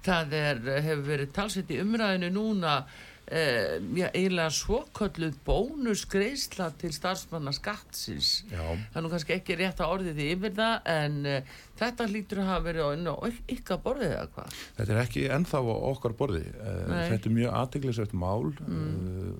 það 0.06 0.34
er, 0.38 0.64
hefur 0.88 1.06
verið 1.12 1.36
talsett 1.36 1.70
í 1.74 1.80
umræðinu 1.82 2.32
núna, 2.34 2.80
uh, 3.28 3.76
já, 3.98 4.06
eiginlega 4.12 4.50
svokölluð 4.56 5.36
bónusgreisla 5.46 6.70
til 6.80 6.92
starfsmanna 6.96 7.52
skattsins. 7.56 8.30
Já, 8.50 8.62
Það 8.92 8.98
er 9.00 9.04
nú 9.06 9.12
kannski 9.12 9.36
ekki 9.36 9.56
rétt 9.60 9.82
að 9.84 9.94
orðið 9.96 10.18
því 10.20 10.28
yfir 10.34 10.56
það, 10.58 10.74
en 10.94 11.18
uh, 11.28 11.54
þetta 11.80 12.08
lítur 12.12 12.42
að 12.42 12.50
hafa 12.52 12.66
verið 12.68 12.84
á, 12.84 12.88
inn 12.98 13.08
á 13.08 13.14
ykkar 13.56 13.80
borðið 13.84 14.12
eða 14.16 14.26
hvað? 14.34 14.58
þetta 14.80 14.96
er 14.96 15.00
ekki 15.04 15.24
ennþá 15.38 15.62
á 15.62 15.76
okkar 15.92 16.16
borði. 16.18 16.44
Uh, 16.58 16.82
Nei. 16.92 17.04
þetta 17.12 17.30
er 17.32 17.36
mjög 17.38 17.56
aðteglisvægt 17.62 18.16
mál 18.18 18.48
uh, 18.48 19.30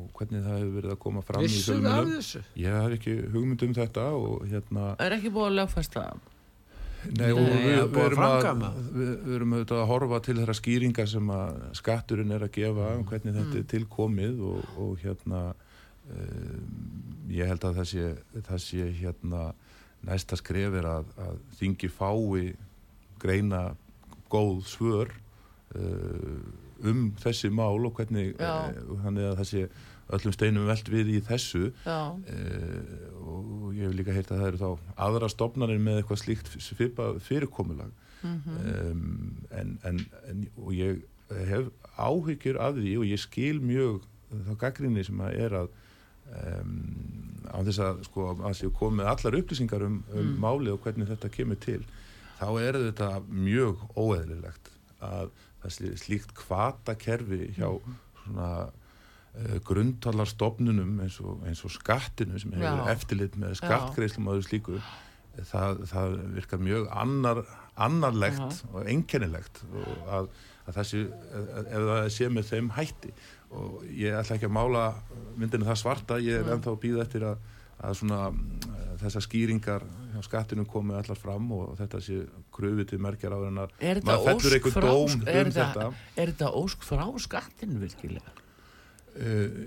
og 0.00 0.10
hvernig 0.16 0.42
það 0.44 0.58
hefur 0.58 0.74
verið 0.80 0.92
að 0.96 1.00
koma 1.04 1.22
fram 1.24 1.44
í 1.44 1.48
Vissu 1.48 1.76
það 1.78 1.94
af 2.00 2.10
þessu? 2.16 2.42
Ég 2.60 2.76
hef 2.80 2.96
ekki 2.98 3.14
hugmynd 3.34 3.64
um 3.68 3.74
þetta 3.78 4.04
og 4.16 4.44
hérna 4.50 4.90
Er 5.00 5.16
ekki 5.16 5.32
búið 5.32 5.48
að 5.52 5.58
lögfesta 5.60 6.04
það? 6.08 6.28
Nei, 7.08 7.30
og 7.32 7.40
Nei, 7.40 7.50
við, 7.50 7.70
er 7.70 7.78
við, 7.78 7.92
búið 7.94 8.04
að 8.04 8.10
erum 8.10 8.64
að, 8.66 8.78
við, 8.92 9.10
við 9.24 9.34
erum 9.38 9.54
auðvitað 9.56 9.82
að 9.82 9.90
horfa 9.90 10.20
til 10.26 10.36
þeirra 10.40 10.56
skýringar 10.58 11.10
sem 11.10 11.32
að 11.34 11.60
skatturinn 11.80 12.34
er 12.36 12.44
að 12.44 12.54
gefa 12.56 12.88
um 12.96 13.04
hvernig 13.08 13.36
þetta 13.38 13.60
er 13.60 13.68
tilkomið 13.72 14.42
og, 14.50 14.72
og 14.84 15.04
hérna 15.04 15.42
um, 16.12 16.72
ég 17.32 17.50
held 17.50 17.66
að 17.68 17.80
það 17.80 17.90
sé, 17.92 18.08
það 18.50 18.64
sé 18.66 18.88
hérna 19.00 19.44
næsta 20.08 20.38
skref 20.40 20.76
er 20.80 20.88
að, 20.88 21.12
að 21.20 21.38
þingi 21.60 21.92
fái 21.92 22.50
greina 23.20 23.62
góð 24.32 24.64
svör 24.70 25.14
uh, 25.76 26.40
um 26.80 27.08
þessi 27.20 27.50
mál 27.52 27.80
og 27.86 27.96
hvernig 27.98 28.34
Já. 28.36 28.70
uh, 28.72 29.00
þannig 29.04 29.30
að 29.30 29.40
það 29.40 29.50
sé 29.52 29.64
öllum 30.10 30.34
steinum 30.34 30.66
velt 30.66 30.88
við 30.90 31.12
í 31.14 31.18
þessu. 31.22 31.70
Uh, 31.86 32.14
og 33.20 33.59
ég 33.80 33.88
hef 33.88 33.96
líka 33.98 34.14
heyrt 34.14 34.30
að 34.30 34.42
það 34.42 34.50
eru 34.50 34.60
þá 34.60 34.94
aðra 35.08 35.30
stopnarnir 35.32 35.82
með 35.82 36.00
eitthvað 36.00 36.22
slíkt 36.22 36.52
fyrirkomulag. 37.26 37.92
Um, 38.20 39.38
en, 39.56 39.78
en, 39.88 40.00
en 40.28 40.42
og 40.60 40.74
ég 40.76 40.98
hef 41.48 41.70
áhyggjur 41.96 42.58
af 42.60 42.74
því 42.76 42.96
og 43.00 43.06
ég 43.08 43.22
skil 43.22 43.60
mjög 43.64 44.02
þá 44.30 44.56
gaggrinni 44.60 45.04
sem 45.06 45.22
að 45.24 45.38
er 45.46 45.56
að 45.62 45.70
um, 46.40 46.74
á 47.50 47.58
þess 47.66 47.82
að 47.84 48.02
sko 48.06 48.26
að 48.34 48.56
séu 48.58 48.72
komið 48.76 49.10
allar 49.10 49.38
upplýsingar 49.40 49.86
um, 49.86 50.00
um 50.14 50.34
málið 50.42 50.74
og 50.74 50.84
hvernig 50.84 51.10
þetta 51.10 51.32
kemur 51.34 51.60
til 51.62 51.80
þá 52.40 52.48
er 52.62 52.78
þetta 52.88 53.10
mjög 53.28 53.86
óeðlilegt 53.96 54.70
að 55.04 55.32
það 55.62 55.74
sé 55.76 55.94
slíkt 56.04 56.36
kvatakerfi 56.38 57.50
hjá 57.56 57.68
svona 58.22 58.50
uh, 59.34 59.58
grundtallarstofnunum 59.66 60.98
eins 61.04 61.20
eins 61.46 61.62
og 61.66 61.74
skattinu 61.76 62.40
sem 62.40 62.52
hefur 62.56 62.90
eftirlit 62.92 63.38
með 63.40 63.58
skattgreislum 63.62 64.28
og 64.28 64.38
öðru 64.38 64.48
slíku 64.48 64.80
það, 65.48 65.84
það 65.90 66.16
virkar 66.36 66.62
mjög 66.62 66.88
annar, 67.02 67.42
annarlegt 67.80 68.64
og 68.72 68.88
einkennilegt 68.88 69.62
og 69.68 70.10
að, 70.16 70.30
að 70.70 70.80
sé, 70.88 71.04
ef 71.06 71.86
það 71.90 72.10
sé 72.16 72.28
með 72.32 72.50
þeim 72.50 72.74
hætti. 72.76 73.14
Og 73.50 73.86
ég 73.98 74.14
ætla 74.14 74.36
ekki 74.36 74.46
að 74.46 74.54
mála 74.54 74.84
myndinu 75.38 75.66
það 75.66 75.80
svarta, 75.80 76.20
ég 76.22 76.42
er 76.42 76.52
ennþá 76.54 76.74
að 76.74 76.82
býða 76.84 77.06
eftir 77.06 77.24
að, 77.26 77.48
að 77.80 77.96
svona 78.02 78.20
uh, 78.30 78.92
þessar 79.00 79.26
skýringar 79.26 79.86
hjá 80.12 80.20
skattinu 80.26 80.66
komi 80.68 80.94
allar 80.98 81.18
fram 81.18 81.48
og 81.56 81.72
þetta 81.80 82.02
sé 82.04 82.20
kröfið 82.54 82.92
til 82.92 83.00
merkjar 83.02 83.34
á 83.34 83.38
þetta 83.40 84.04
maður 84.04 84.44
fellur 84.44 84.74
frá, 84.74 84.86
dóm 84.86 85.24
er 85.24 85.48
um 85.48 85.56
þetta 85.56 85.88
er 86.14 86.32
þetta 86.34 86.52
ósk 86.60 86.84
frá 86.86 87.06
skattinu 87.24 87.80
virkilega? 87.80 88.36
Uh, 89.18 89.60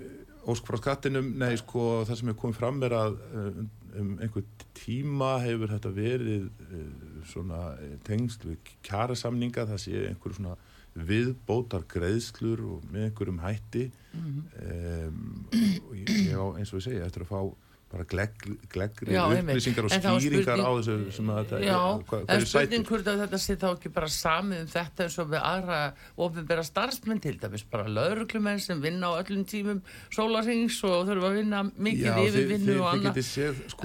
ósk 0.52 0.68
frá 0.68 0.80
skattinum, 0.80 1.32
nei 1.40 1.54
sko 1.60 2.04
það 2.08 2.20
sem 2.20 2.30
er 2.32 2.38
komið 2.40 2.60
fram 2.60 2.82
er 2.84 2.96
að 2.98 3.16
uh, 3.16 3.64
um 4.00 4.14
einhver 4.22 4.44
tíma 4.76 5.36
hefur 5.44 5.72
þetta 5.72 5.92
verið 5.94 6.46
uh, 6.66 6.86
svona 7.24 7.60
eh, 7.80 7.96
tengsl 8.04 8.50
við 8.50 8.72
kjærasamninga, 8.84 9.66
það 9.70 9.80
sé 9.80 10.00
einhver 10.10 10.34
svona 10.36 10.56
viðbótar 10.94 11.86
greiðslur 11.90 12.60
og 12.68 12.82
með 12.92 13.08
einhverjum 13.08 13.40
hætti. 13.42 13.88
Um, 14.14 15.46
og 15.88 15.94
ég, 15.98 16.10
ég 16.28 16.36
á 16.38 16.46
eins 16.54 16.70
og 16.70 16.78
ég 16.78 16.84
segja 16.86 17.06
eftir 17.08 17.24
að 17.24 17.32
fá 17.32 17.40
bara 17.94 18.04
glegg, 18.10 18.44
gleggri 18.74 19.14
einmitt. 19.38 19.54
upplýsingar 19.54 19.86
og 19.86 19.92
En 19.94 20.00
er 20.10 20.20
skýringar 20.24 20.60
á 20.66 20.70
þessu 20.74 21.12
sem 21.14 21.28
að 21.30 21.38
þetta 21.44 21.60
Já, 21.64 21.78
hva- 21.78 22.20
en 22.20 22.26
hverju 22.26 22.48
spurning 22.50 22.86
hvort 22.90 23.08
að 23.12 23.20
þetta 23.24 23.40
sé 23.44 23.56
þá 23.62 23.66
ekki 23.70 23.92
bara 23.94 24.10
samið 24.10 24.60
um 24.64 24.70
þetta 24.74 25.04
eins 25.06 25.18
og 25.22 25.28
við 25.30 25.42
aðra 25.52 25.78
ofinbera 26.26 26.64
starfsmenn 26.66 27.20
til 27.24 27.34
dæmis, 27.38 27.64
bara 27.70 27.86
lauruglumenn 27.88 28.60
sem 28.60 28.80
vinna 28.82 29.12
á 29.14 29.22
öllum 29.22 29.44
tímum 29.46 29.80
sólarings 30.10 30.80
og 30.84 31.06
þurfa 31.08 31.30
að 31.30 31.36
vinna 31.40 31.62
mikið 31.78 32.04
Já, 32.10 32.16
yfir 32.24 32.40
þið- 32.40 32.48
vinnu 32.54 32.72
þið- 32.74 32.80
og 32.80 32.88
annað. 32.92 33.14
sko, 33.68 33.82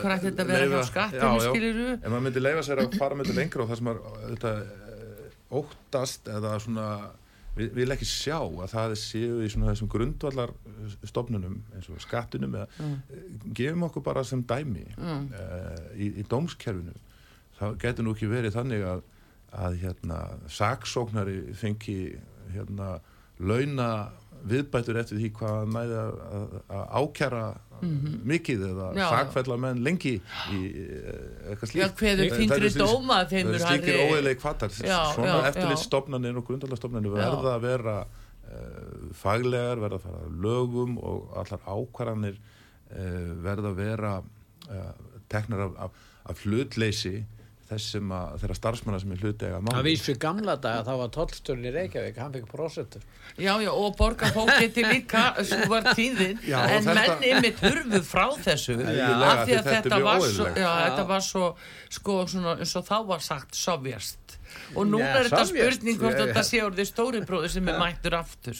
hverju 0.00 0.16
ætti 0.16 0.30
þetta 0.30 0.42
að 0.44 0.52
vera 0.54 0.66
hjá 0.70 0.84
skattinu, 0.90 1.40
já. 1.40 1.50
skilurðu? 1.50 1.92
ef 2.04 2.08
maður 2.10 2.24
myndi 2.28 2.40
leifa 2.46 2.62
sér 2.70 2.78
að 2.84 2.98
fara 2.98 3.14
með 3.14 3.24
þetta 3.26 3.38
lengra 3.40 3.62
og 3.62 3.68
það 3.70 3.76
sem 3.80 3.88
er 3.88 3.98
þetta, 4.30 4.52
eh, 4.60 5.56
óttast 5.60 6.22
eða 6.30 6.52
svona 6.62 6.86
við 7.56 7.74
vil 7.74 7.90
ekki 7.94 8.08
sjá 8.08 8.38
að 8.38 8.72
það 8.72 8.96
séu 9.00 9.40
í 9.44 9.50
svona 9.50 9.72
þessum 9.72 9.90
grundvallar 9.92 10.52
eh, 10.54 10.96
stofnunum 11.10 11.60
eins 11.74 11.90
og 11.90 12.02
skattunum 12.02 12.56
eða 12.60 12.68
mm. 12.78 12.96
gefum 13.58 13.86
okkur 13.88 14.06
bara 14.06 14.24
sem 14.26 14.44
dæmi 14.46 14.86
mm. 14.96 15.24
í, 15.96 16.12
í 16.22 16.26
dómskerfinu 16.30 16.94
þá 17.58 17.66
getur 17.82 18.06
nú 18.06 18.14
ekki 18.16 18.30
verið 18.30 18.56
þannig 18.56 18.86
að, 18.88 19.04
að 19.66 19.78
hérna 19.82 20.20
saksóknari 20.48 21.40
fengi 21.58 21.98
hérna 22.54 22.98
launa 23.40 23.90
viðbætur 24.48 25.00
eftir 25.00 25.20
því 25.20 25.32
hvað 25.36 25.74
næði 25.74 25.98
að, 26.00 26.14
að, 26.30 26.54
að 26.76 26.84
ákjara 27.00 27.44
mikið 27.80 28.60
eða 28.70 28.86
Mhm. 28.90 28.96
Já, 28.96 29.02
já. 29.02 29.08
sakfella 29.10 29.56
menn 29.58 29.82
lengi 29.84 30.14
í 30.52 30.60
eh, 30.70 31.50
eitthvað 31.50 31.68
Já, 31.68 31.72
slíkt 31.72 31.96
kveður 32.00 32.24
Það- 32.30 32.38
þyngri 32.38 32.48
það 32.50 32.56
eru 32.60 32.70
slík- 32.70 32.86
dóma 32.86 33.18
þeim 33.30 33.46
það 33.46 33.54
er 33.54 33.64
slíkir 33.66 33.94
kvatar 34.40 34.70
Já, 34.70 35.00
svona 35.14 35.26
já, 35.40 35.48
eftirlitsstofnanir 35.50 36.36
og 36.36 36.46
grundalarstofnanir 36.46 37.10
verða 37.14 37.54
að 37.56 37.60
vera 37.60 37.96
uh, 38.50 39.12
faglegar, 39.14 39.76
verða 39.78 39.98
að 40.00 40.06
fara 40.06 40.30
lögum 40.42 40.98
og 40.98 41.36
allar 41.38 41.60
ákvarðanir 41.66 42.36
uh, 42.36 43.34
verða 43.44 43.70
að 43.70 43.76
vera 43.76 44.14
uh, 44.70 44.92
teknar 45.28 45.60
af, 45.68 45.72
af, 45.78 45.90
af 46.26 46.40
hlutleysi 46.44 47.24
þessum 47.70 48.12
að 48.16 48.34
þeirra 48.42 48.56
starfsmanna 48.58 49.00
sem 49.02 49.12
er 49.14 49.22
hluti 49.24 49.46
eiga 49.48 49.60
máli. 49.62 49.74
Það 49.76 49.86
vísu 49.88 50.14
gamla 50.24 50.56
daga, 50.60 50.84
þá 50.88 50.92
var 51.00 51.12
tollstörn 51.16 51.66
í 51.66 51.72
Reykjavík, 51.76 52.20
hann 52.22 52.34
fikk 52.36 52.48
prosentur. 52.50 53.04
Já, 53.38 53.52
já, 53.62 53.70
og 53.70 53.96
borgarfókiti 53.98 54.84
líka, 54.88 55.24
svo 55.46 55.60
var 55.70 55.90
tíðin, 55.94 56.40
Já, 56.46 56.58
en 56.66 56.84
þetta- 56.84 56.96
menn 57.20 57.28
ymmit 57.30 57.62
hurfu 57.62 58.02
frá 58.06 58.26
þessu, 58.42 58.78
af 58.80 59.44
því 59.46 59.58
að 59.60 59.70
þetta 59.74 60.02
var 60.02 60.20
svo, 60.26 60.48
já, 60.56 60.70
þetta 60.86 61.06
var 61.14 61.20
svo, 61.20 61.54
sko, 61.88 62.18
svona, 62.26 62.56
eins 62.58 62.76
og 62.76 62.84
þá 62.90 62.96
var 63.06 63.20
sagt, 63.24 63.54
sovjast. 63.54 64.18
Og 64.74 64.86
nú 64.86 64.98
Já, 64.98 65.06
er 65.14 65.28
þetta 65.28 65.44
spurning 65.46 65.98
hvort 66.00 66.16
þetta 66.18 66.42
sé 66.46 66.58
orðið 66.64 66.88
stóri 66.88 67.20
bróður 67.26 67.52
sem 67.54 67.68
er 67.70 67.76
mættur 67.78 68.16
aftur, 68.18 68.56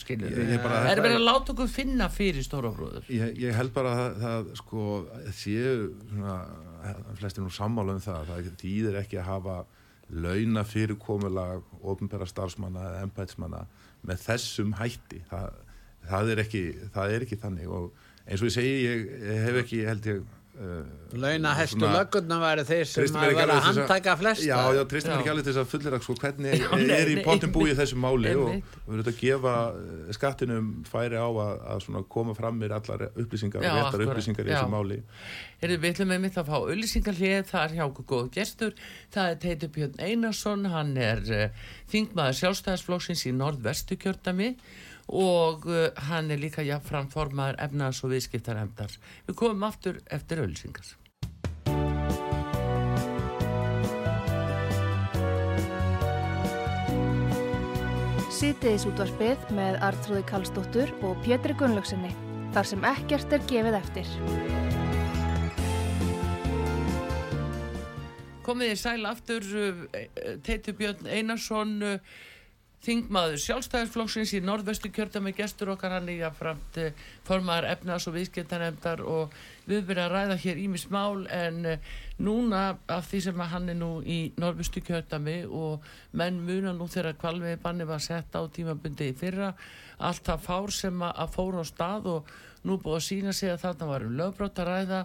bara- 0.63 0.91
Er 0.91 1.01
verið 1.03 1.17
er- 1.17 1.21
að 1.21 1.27
láta 1.27 1.51
okkur 1.55 1.69
finna 1.69 2.07
fyrir 2.09 2.45
stóra 2.47 2.71
bróður? 2.75 3.03
Ég, 3.11 3.35
ég 3.43 3.55
held 3.55 3.73
bara 3.75 3.91
að 3.91 3.99
það, 3.99 4.21
það 4.23 4.57
sko, 4.61 4.85
séu 5.35 5.95
svona, 6.11 6.37
flestir 7.21 7.45
nú 7.45 7.53
sammála 7.55 7.97
um 7.97 8.03
það, 8.05 8.31
það 8.31 8.51
þýðir 8.61 8.99
ekki 9.03 9.21
að 9.21 9.29
hafa 9.31 9.57
launa 10.11 10.65
fyrirkomulag 10.67 11.67
ofnbæra 11.87 12.27
starfsmanna 12.27 12.87
eða 12.89 13.03
embætsmanna 13.07 13.65
með 14.07 14.25
þessum 14.25 14.75
hætti. 14.81 15.23
Það, 15.31 15.59
það, 16.09 16.33
er 16.33 16.43
ekki, 16.45 16.63
það 16.95 17.15
er 17.15 17.27
ekki 17.27 17.41
þannig 17.45 17.75
og 17.79 17.91
eins 18.27 18.43
og 18.43 18.51
ég 18.51 18.55
segi, 18.57 18.75
ég 18.87 19.45
hef 19.47 19.61
ekki 19.63 19.83
held 19.87 20.09
ég 20.11 20.25
uh, 20.61 20.81
Launa 21.21 21.55
hestu 21.59 21.79
svona- 21.81 21.95
löggurna 21.97 22.37
væri 22.43 22.65
þeir 22.69 22.85
sem 22.87 23.17
að 23.19 23.33
vera 23.35 23.55
að 23.57 23.63
handtaka 23.67 24.13
flesta. 24.21 24.45
Já, 24.47 24.59
já, 24.77 24.83
treystum 24.91 25.11
Já. 25.11 25.17
mér 25.17 25.23
ekki 25.25 25.31
alveg 25.33 25.45
til 25.47 25.55
þess 25.55 25.63
að 25.65 25.71
fullera 25.73 26.01
sko, 26.05 26.15
hvernig 26.21 26.55
Já, 26.63 26.69
nei, 26.77 26.99
er 27.01 27.11
í 27.11 27.17
pottum 27.25 27.53
búið 27.55 27.67
í 27.67 27.73
einmitt. 27.73 27.81
þessu 27.81 27.99
máli 28.05 28.35
og 28.37 28.51
við 28.53 28.91
verðum 28.93 29.11
að 29.11 29.19
gefa 29.23 29.55
eh, 29.81 30.13
skattinum 30.19 30.69
færi 30.91 31.19
á 31.19 31.27
að, 31.27 31.55
að 31.75 31.83
svona 31.87 32.03
koma 32.17 32.35
fram 32.39 32.61
mér 32.61 32.77
allar 32.79 33.07
upplýsingar, 33.11 33.65
Já, 33.65 33.73
réttar 33.75 33.89
akkúrat, 33.91 34.13
upplýsingar 34.15 34.47
í 34.47 34.53
já. 34.53 34.59
þessu 34.61 34.75
máli 34.77 35.01
Heyrðu, 35.61 35.81
við 35.83 35.91
ætlum 35.95 36.13
einmitt 36.15 36.39
að 36.41 36.47
fá 36.49 36.57
auðlýsingarlið, 36.61 37.43
það 37.51 37.65
er 37.67 37.75
hjá 37.77 37.83
okkur 37.91 38.07
góð 38.15 38.29
gestur, 38.39 38.77
það 39.13 39.33
er 39.35 39.41
Teitur 39.43 39.73
Björn 39.75 39.99
Einarsson, 40.01 40.63
hann 40.73 40.95
er 40.97 41.21
uh, 41.37 41.67
þingmaður 41.93 42.39
sjálfstæðisflóksins 42.39 43.27
í 43.29 43.35
norðvestu 43.37 43.99
kjördami 44.01 44.55
og 45.09 45.67
uh, 45.67 45.89
hann 46.11 46.31
er 46.31 46.41
líka 46.41 46.63
jafnfram 46.67 47.09
formaður 47.11 47.59
efnaðs 47.65 48.03
og 48.05 48.13
viðskiptaremdar. 48.15 48.97
Við 49.27 49.39
komum 49.41 49.67
aftur 49.67 50.01
eftir 50.13 50.43
auðlýsingar. 50.45 50.97
Sýtiðis 58.41 58.87
útvarpið 58.89 59.51
með 59.53 59.77
Artrúði 59.85 60.23
Kallstóttur 60.31 60.95
og 61.05 61.19
Pétri 61.27 61.53
Gunnlaugsinni. 61.61 62.15
Þar 62.55 62.69
sem 62.71 62.87
ekkert 62.89 63.35
er 63.37 63.45
gefið 63.51 63.77
eftir. 63.77 64.15
Komið 68.47 68.73
þið 68.73 68.81
sæl 68.81 69.11
aftur, 69.11 69.51
uh, 69.61 69.85
Teitur 70.47 70.79
Björn 70.79 71.11
Einarsson, 71.11 71.77
þingmaður 72.81 73.41
sjálfstæðisflóksins 73.45 74.31
í 74.39 74.41
norðvestu 74.41 74.89
kjördami 74.95 75.35
gestur 75.37 75.75
okkar 75.75 75.99
hann 75.99 76.09
er 76.09 76.23
jafnframt 76.23 76.79
uh, 76.81 77.03
formaður 77.29 77.69
efnaðs 77.75 78.07
og 78.09 78.15
viðskiptaremdar 78.17 79.03
og 79.05 79.35
við 79.69 79.83
verðum 79.91 80.07
að 80.07 80.15
ræða 80.15 80.39
hér 80.47 80.63
ímis 80.63 80.87
mál 80.93 81.27
en 81.29 81.59
uh, 81.75 81.91
núna 82.25 82.63
af 82.89 83.11
því 83.11 83.21
sem 83.27 83.43
að 83.45 83.53
hann 83.53 83.69
er 83.75 83.79
nú 83.83 83.91
í 84.01 84.19
norðvestu 84.41 84.81
kjördami 84.87 85.43
og 85.45 85.85
menn 86.17 86.41
muna 86.47 86.73
nú 86.77 86.89
þegar 86.89 87.19
kvalvegi 87.21 87.61
banni 87.61 87.89
var 87.89 88.01
sett 88.05 88.33
á 88.33 88.41
tímabundi 88.49 89.11
í 89.13 89.17
fyrra 89.17 89.53
allt 90.01 90.25
það 90.25 90.47
fár 90.49 90.73
sem 90.73 91.05
að, 91.05 91.13
að 91.21 91.35
fóra 91.37 91.61
á 91.61 91.65
stað 91.69 92.13
og 92.15 92.33
nú 92.65 92.81
búið 92.81 92.97
að 92.97 93.09
sína 93.11 93.37
sig 93.37 93.53
að 93.53 93.67
þarna 93.67 93.93
var 93.93 94.09
um 94.09 94.17
lögbrótt 94.17 94.65
að 94.65 94.73
ræða 94.73 95.03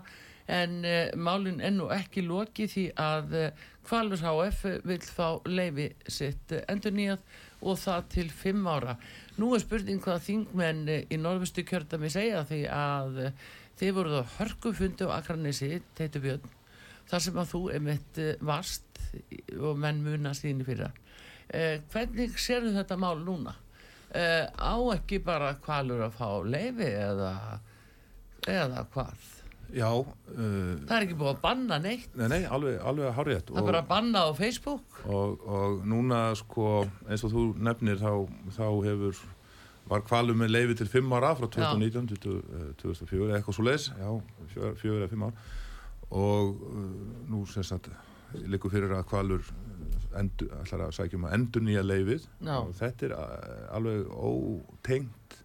en 0.55 0.79
uh, 0.87 1.11
málinn 1.19 1.59
er 1.59 1.75
nú 1.75 1.91
ekki 1.91 2.23
lokið 2.23 2.71
því 2.71 2.91
að 3.03 3.41
Kvalur 3.85 4.17
HF 4.17 4.63
vil 4.81 5.01
fá 5.03 5.35
leifi 5.45 5.91
sitt 6.09 6.53
endur 6.65 6.95
nýjað 6.95 7.19
og 7.65 7.79
það 7.81 8.09
til 8.13 8.25
fimm 8.31 8.67
ára. 8.69 8.95
Nú 9.41 9.51
er 9.55 9.63
spurning 9.63 10.01
hvað 10.03 10.23
þingmenn 10.29 10.83
uh, 10.87 10.99
í 11.09 11.19
norðvistu 11.21 11.65
kjördami 11.67 12.11
segja 12.13 12.43
því 12.47 12.61
að 12.71 13.21
uh, 13.25 13.45
þið 13.79 13.95
voruð 13.97 14.21
á 14.21 14.33
hörkufundi 14.37 15.09
á 15.09 15.17
Akranesi, 15.17 15.71
Teitur 15.97 16.23
Björn, 16.23 16.53
þar 17.09 17.25
sem 17.25 17.39
að 17.41 17.51
þú 17.51 17.61
emitt 17.75 18.21
uh, 18.23 18.31
vast 18.45 19.03
og 19.59 19.79
menn 19.81 20.03
muna 20.05 20.33
síðan 20.37 20.63
í 20.63 20.67
fyrra. 20.69 20.91
Uh, 21.49 21.77
hvernig 21.93 22.39
sérðu 22.41 22.73
þetta 22.77 22.99
mál 23.01 23.17
núna? 23.25 23.55
Uh, 24.15 24.45
á 24.55 24.75
ekki 24.95 25.19
bara 25.25 25.55
Kvalur 25.59 26.05
að 26.05 26.15
fá 26.15 26.29
leifi 26.47 26.87
eða, 26.87 27.33
eða 28.47 28.85
hvað? 28.93 29.31
Já, 29.75 29.89
uh, 29.91 30.73
Það 30.87 30.95
er 30.95 31.05
ekki 31.05 31.17
búið 31.19 31.31
að 31.33 31.41
banna 31.43 31.79
neitt. 31.83 32.13
nei, 32.15 32.27
nei, 32.31 32.41
alveg, 32.47 32.77
alveg 32.79 33.17
hárétt 33.17 33.49
Það 33.51 33.61
er 33.61 33.69
bara 33.69 33.81
að 33.83 33.89
banna 33.89 34.21
á 34.23 34.31
Facebook. 34.37 35.01
og, 35.05 35.41
og 35.45 35.81
núna 35.83 36.19
sko 36.39 36.69
eins 37.09 37.25
og 37.27 37.33
þú 37.35 37.43
nefnir 37.59 37.99
þá, 37.99 38.11
þá 38.55 38.65
hefur 38.87 39.19
var 39.85 40.01
kvalum 40.01 40.39
með 40.41 40.49
leifi 40.55 40.79
til 40.79 40.87
5 40.89 41.11
ára 41.13 41.35
frá 41.37 41.45
2019 41.45 42.07
til 42.23 42.39
eh, 42.39 42.71
2004 42.81 43.27
eða 43.27 43.37
eitthvað 43.37 43.57
svo 43.59 43.65
leis, 43.67 43.91
já, 43.93 44.09
4 44.55 44.95
eða 44.95 45.11
5 45.11 45.27
ár 45.27 45.35
og 46.15 46.55
uh, 46.71 46.89
nú 47.29 47.43
sem 47.49 47.65
sagt 47.65 47.89
likur 48.49 48.71
fyrir 48.73 48.93
að 48.95 49.05
kvalur 49.09 49.41
eh, 49.45 50.19
endur, 50.21 50.51
ætlar 50.61 50.85
að 50.87 50.95
sækjum 50.97 51.27
að 51.27 51.35
endur 51.37 51.65
nýja 51.65 51.83
leifið 51.85 52.27
Já. 52.45 52.55
og 52.59 52.71
þetta 52.77 53.07
er 53.09 53.15
eh, 53.17 53.65
alveg 53.77 54.07
ótengt 54.15 55.37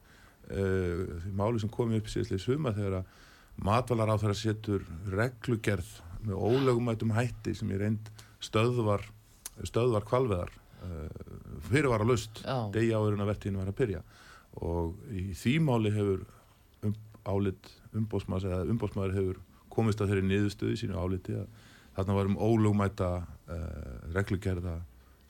uh, 0.50 1.02
máli 1.36 1.62
sem 1.62 1.72
komið 1.72 2.02
upp 2.02 2.10
síðastlega 2.12 2.42
í 2.42 2.44
suma 2.44 2.74
þegar 2.76 3.00
að 3.00 3.18
matvalar 3.64 4.12
á 4.12 4.16
þeirra 4.20 4.38
setur 4.38 4.86
reglugerð 5.12 5.90
með 6.24 6.36
ólögumætum 6.36 7.14
hætti 7.16 7.54
sem 7.56 7.70
ég 7.72 7.80
reynd 7.80 8.10
stöðvar 8.44 9.04
stöðvar 9.68 10.06
kvalveðar 10.08 10.52
fyrir 11.68 11.90
var 11.92 12.04
að 12.04 12.12
lust 12.14 12.42
degi 12.74 12.92
áður 12.94 13.16
en 13.16 13.24
að 13.24 13.30
vertíðinu 13.34 13.60
var 13.60 13.70
að 13.72 13.78
byrja. 13.80 14.02
Og 14.66 15.12
í 15.14 15.30
því 15.38 15.54
máli 15.62 15.92
hefur 15.94 16.24
um, 16.86 16.94
álit 17.28 17.70
umbósmaður 17.96 18.56
eða 18.56 18.74
umbósmaður 18.74 19.16
hefur 19.18 19.40
komist 19.70 20.02
að 20.02 20.12
þeirri 20.12 20.28
niðurstöðu 20.30 20.74
í 20.74 20.80
sínu 20.80 20.98
áliti 20.98 21.36
að 21.38 21.46
þarna 21.98 22.16
var 22.16 22.30
um 22.30 22.38
ólögumæta 22.40 23.10
uh, 23.20 23.64
reglugerða 24.14 24.80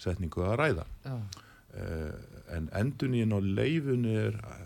setningu 0.00 0.44
að 0.46 0.58
ræða. 0.62 0.86
Uh, 1.04 2.12
en 2.56 2.68
endunín 2.74 3.34
á 3.36 3.38
leifun 3.42 4.06
er 4.10 4.38
uh, 4.40 4.60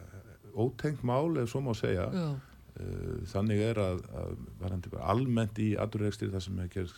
ótengt 0.55 1.03
mál 1.07 1.35
ef 1.41 1.51
svo 1.51 1.65
má 1.65 1.73
segja. 1.77 2.07
Já. 2.15 2.29
Uh, 2.75 3.21
þannig 3.31 3.61
er 3.63 3.79
að, 3.79 4.01
að 4.19 4.33
varandi 4.59 4.91
bara 4.91 5.13
almennt 5.13 5.59
í 5.63 5.69
aturrekstir 5.79 6.33
það 6.33 6.43
sem 6.43 6.57
er 6.65 6.89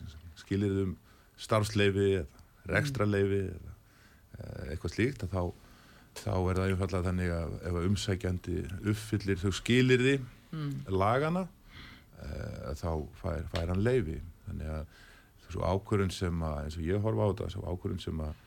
skilir 0.40 0.78
um 0.86 0.94
starfsleifi 1.36 2.06
eða 2.22 2.70
rekstraleifi 2.70 3.42
eða 3.50 3.74
uh, 3.74 4.70
eitthvað 4.72 4.94
slíkt 4.94 5.26
þá, 5.28 5.42
þá 6.22 6.32
er 6.32 6.60
það 6.62 6.70
einfallega 6.70 7.04
þannig 7.10 7.34
að 7.36 7.58
ef 7.68 7.78
umsækjandi 7.82 8.56
uppfyllir 8.94 9.42
þau 9.44 9.52
skilirði 9.60 10.16
Mm. 10.54 10.84
lagana 10.94 11.42
uh, 12.22 12.72
þá 12.78 12.90
fær, 13.18 13.44
fær 13.50 13.72
hann 13.72 13.82
leifi 13.82 14.20
þannig 14.46 14.70
að 14.70 14.98
þessu 15.44 15.62
ákvörun 15.66 16.12
sem 16.14 16.42
að 16.46 16.58
eins 16.62 16.76
og 16.78 16.86
ég 16.86 17.02
horfa 17.04 17.26
á 17.26 17.30
þetta 17.32 17.48
þessu 17.48 17.64
ákvörun 17.66 18.02
sem 18.02 18.22
að 18.22 18.42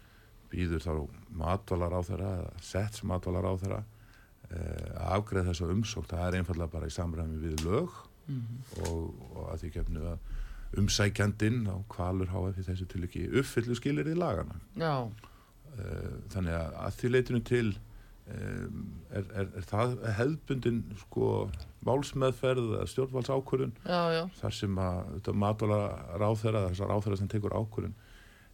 býður 0.49 0.85
þá 0.85 0.93
matvalar 1.41 1.95
á 1.95 2.01
þeirra 2.07 2.31
eða 2.39 2.63
sets 2.65 3.03
matvalar 3.05 3.45
á 3.45 3.53
þeirra 3.61 3.81
að 4.49 5.09
afgreða 5.19 5.51
þessu 5.51 5.69
umsókn 5.73 6.09
það 6.09 6.27
er 6.27 6.37
einfallega 6.39 6.71
bara 6.73 6.87
í 6.89 6.95
samræmi 6.95 7.41
við 7.43 7.65
lög 7.67 7.89
Mhm. 8.29 8.57
og, 8.85 9.05
og 9.35 9.45
að 9.55 9.61
því 9.63 9.69
gefnu 9.73 10.01
að 10.05 10.19
umsækjandinn 10.77 11.63
á 11.65 11.75
kvalur 11.89 12.29
HF 12.29 12.59
í 12.61 12.65
þessu 12.67 12.85
til 12.91 13.03
ekki 13.07 13.23
uppfyllu 13.41 13.77
skilir 13.79 14.05
í 14.11 14.13
lagana 14.17 14.59
Já. 14.77 15.09
Eh, 15.79 16.11
þannig 16.29 16.53
að 16.53 16.75
að 16.85 16.97
því 16.99 17.09
leitinu 17.15 17.41
til 17.49 17.67
um, 18.29 18.83
er, 19.09 19.25
er, 19.33 19.47
er 19.57 19.65
það 19.65 19.95
hefðbundin 20.19 20.83
sko 21.01 21.31
málsmeðferð 21.89 22.69
eða 22.75 22.85
já. 24.13 24.21
þar 24.43 24.57
sem 24.59 24.77
að 24.85 24.99
þetta 25.15 25.35
matvala 25.45 25.79
ráþæra 26.21 26.63
þessar 26.69 26.93
ráþæra 26.93 27.17
sem 27.23 27.31
tekur 27.33 27.57
ákvörun 27.57 27.95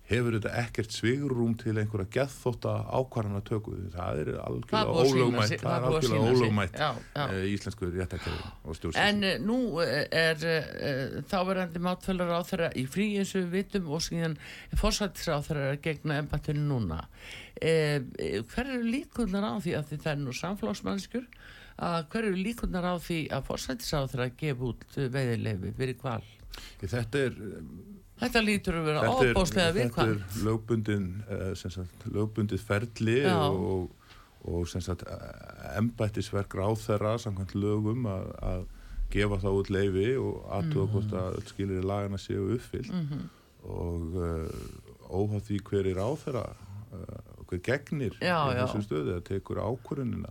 hefur 0.10 0.36
þetta 0.38 0.52
ekkert 0.62 0.94
svigrum 0.94 1.56
til 1.58 1.74
einhverja 1.80 2.08
gethóta 2.14 2.76
ákvarðana 2.94 3.42
töku 3.46 3.74
það 3.94 4.20
er 4.22 4.26
Það 4.26 4.28
er 4.28 4.42
algjörlega 4.44 4.82
að 4.84 5.10
ólögmætt 5.10 5.56
það 5.62 5.72
er 5.72 5.86
að 5.86 5.88
algjörlega 5.90 6.36
ólögmætt 6.36 6.78
uh, 6.84 7.34
íslensku 7.50 7.90
réttakæði 7.96 8.52
og 8.52 8.78
stjórnsýslu 8.78 9.06
En 9.06 9.26
uh, 9.26 9.34
nú 9.42 9.58
eh, 9.82 10.06
er 10.22 10.46
uh, 10.52 11.18
þáverandi 11.32 11.82
mátfælar 11.88 12.36
á 12.38 12.42
þeirra 12.46 12.70
í 12.78 12.86
frí 12.92 13.08
eins 13.18 13.34
og 13.34 13.48
við 13.48 13.58
vitum 13.58 13.92
og 13.98 14.06
síðan 14.06 14.38
fórsættisra 14.78 15.40
á 15.42 15.46
þeirra 15.48 15.68
að 15.74 15.82
gegna 15.90 16.22
embatinu 16.22 16.66
núna. 16.70 17.02
Uh, 17.58 18.00
hver 18.52 18.66
eru 18.70 18.86
líkunar 18.86 19.50
á 19.50 19.54
því 19.58 19.78
að 19.80 19.92
því 19.92 20.02
það 20.06 20.14
er 20.14 20.24
nú 20.24 20.38
samfélagsmannskur 20.38 21.30
að 21.86 22.10
hver 22.14 22.30
eru 22.30 22.40
líkunar 22.40 22.90
á 22.94 22.96
því 23.02 23.20
að 23.34 23.50
fórsættisra 23.50 24.06
á 24.06 24.10
þeirra 24.12 24.30
að 24.30 24.40
gefa 24.44 24.70
út 24.70 24.90
veiðilefi 24.96 25.76
fyrir 25.82 26.02
kval? 26.02 26.22
þetta 26.86 27.22
er 27.28 27.40
Þetta 28.22 28.42
lítur 28.46 28.80
að 28.80 28.86
vera 28.90 29.04
er, 29.04 29.34
óbóðslega 29.36 29.74
þetta 29.76 30.06
er 30.08 30.44
lögbundin 30.46 31.08
sem 31.60 31.74
sagt, 31.74 32.06
lögbundið 32.08 32.62
ferli 32.64 33.18
Já. 33.26 33.36
og, 33.50 33.90
og 34.48 34.70
sagt 34.72 35.04
embættisverk 35.76 36.56
ráþæra 36.56 37.18
samkvæmt 37.20 37.56
lögum 37.60 38.08
að, 38.08 38.30
að 38.40 38.64
gefa 39.14 39.40
þá 39.44 39.50
út 39.52 39.72
leifi 39.74 40.08
og 40.20 40.46
aðtuga 40.58 40.88
hvort 40.94 41.16
að 41.20 41.38
öll 41.40 41.50
skilir 41.52 41.86
lagana 41.88 42.20
séu 42.22 42.48
uppfyllt. 42.56 42.94
Mhm. 42.94 43.26
og 43.66 44.18
uh, 44.22 44.50
óháð 45.10 45.48
því 45.48 45.56
hver 45.66 45.88
er 45.90 46.00
áþara 46.02 46.44
uh, 46.94 47.22
hver 47.50 47.62
gegnir 47.66 48.14
Já, 48.22 48.38
í 48.52 48.58
þessu 48.60 48.84
stöðu 48.86 49.16
að 49.18 49.24
tekur 49.30 49.62
ákvörunina 49.62 50.30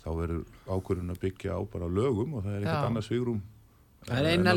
þá 0.00 0.08
verður 0.16 0.44
ákvörun 0.64 1.12
að 1.12 1.20
byggja 1.26 1.56
á 1.56 1.60
bara 1.68 1.90
lögum 1.92 2.38
og 2.38 2.46
það 2.46 2.54
er 2.54 2.62
ekkert 2.64 2.88
annað 2.88 3.06
svigrum 3.10 3.42
Það 4.08 4.16
er 4.18 4.26
en 4.26 4.32
eina 4.40 4.52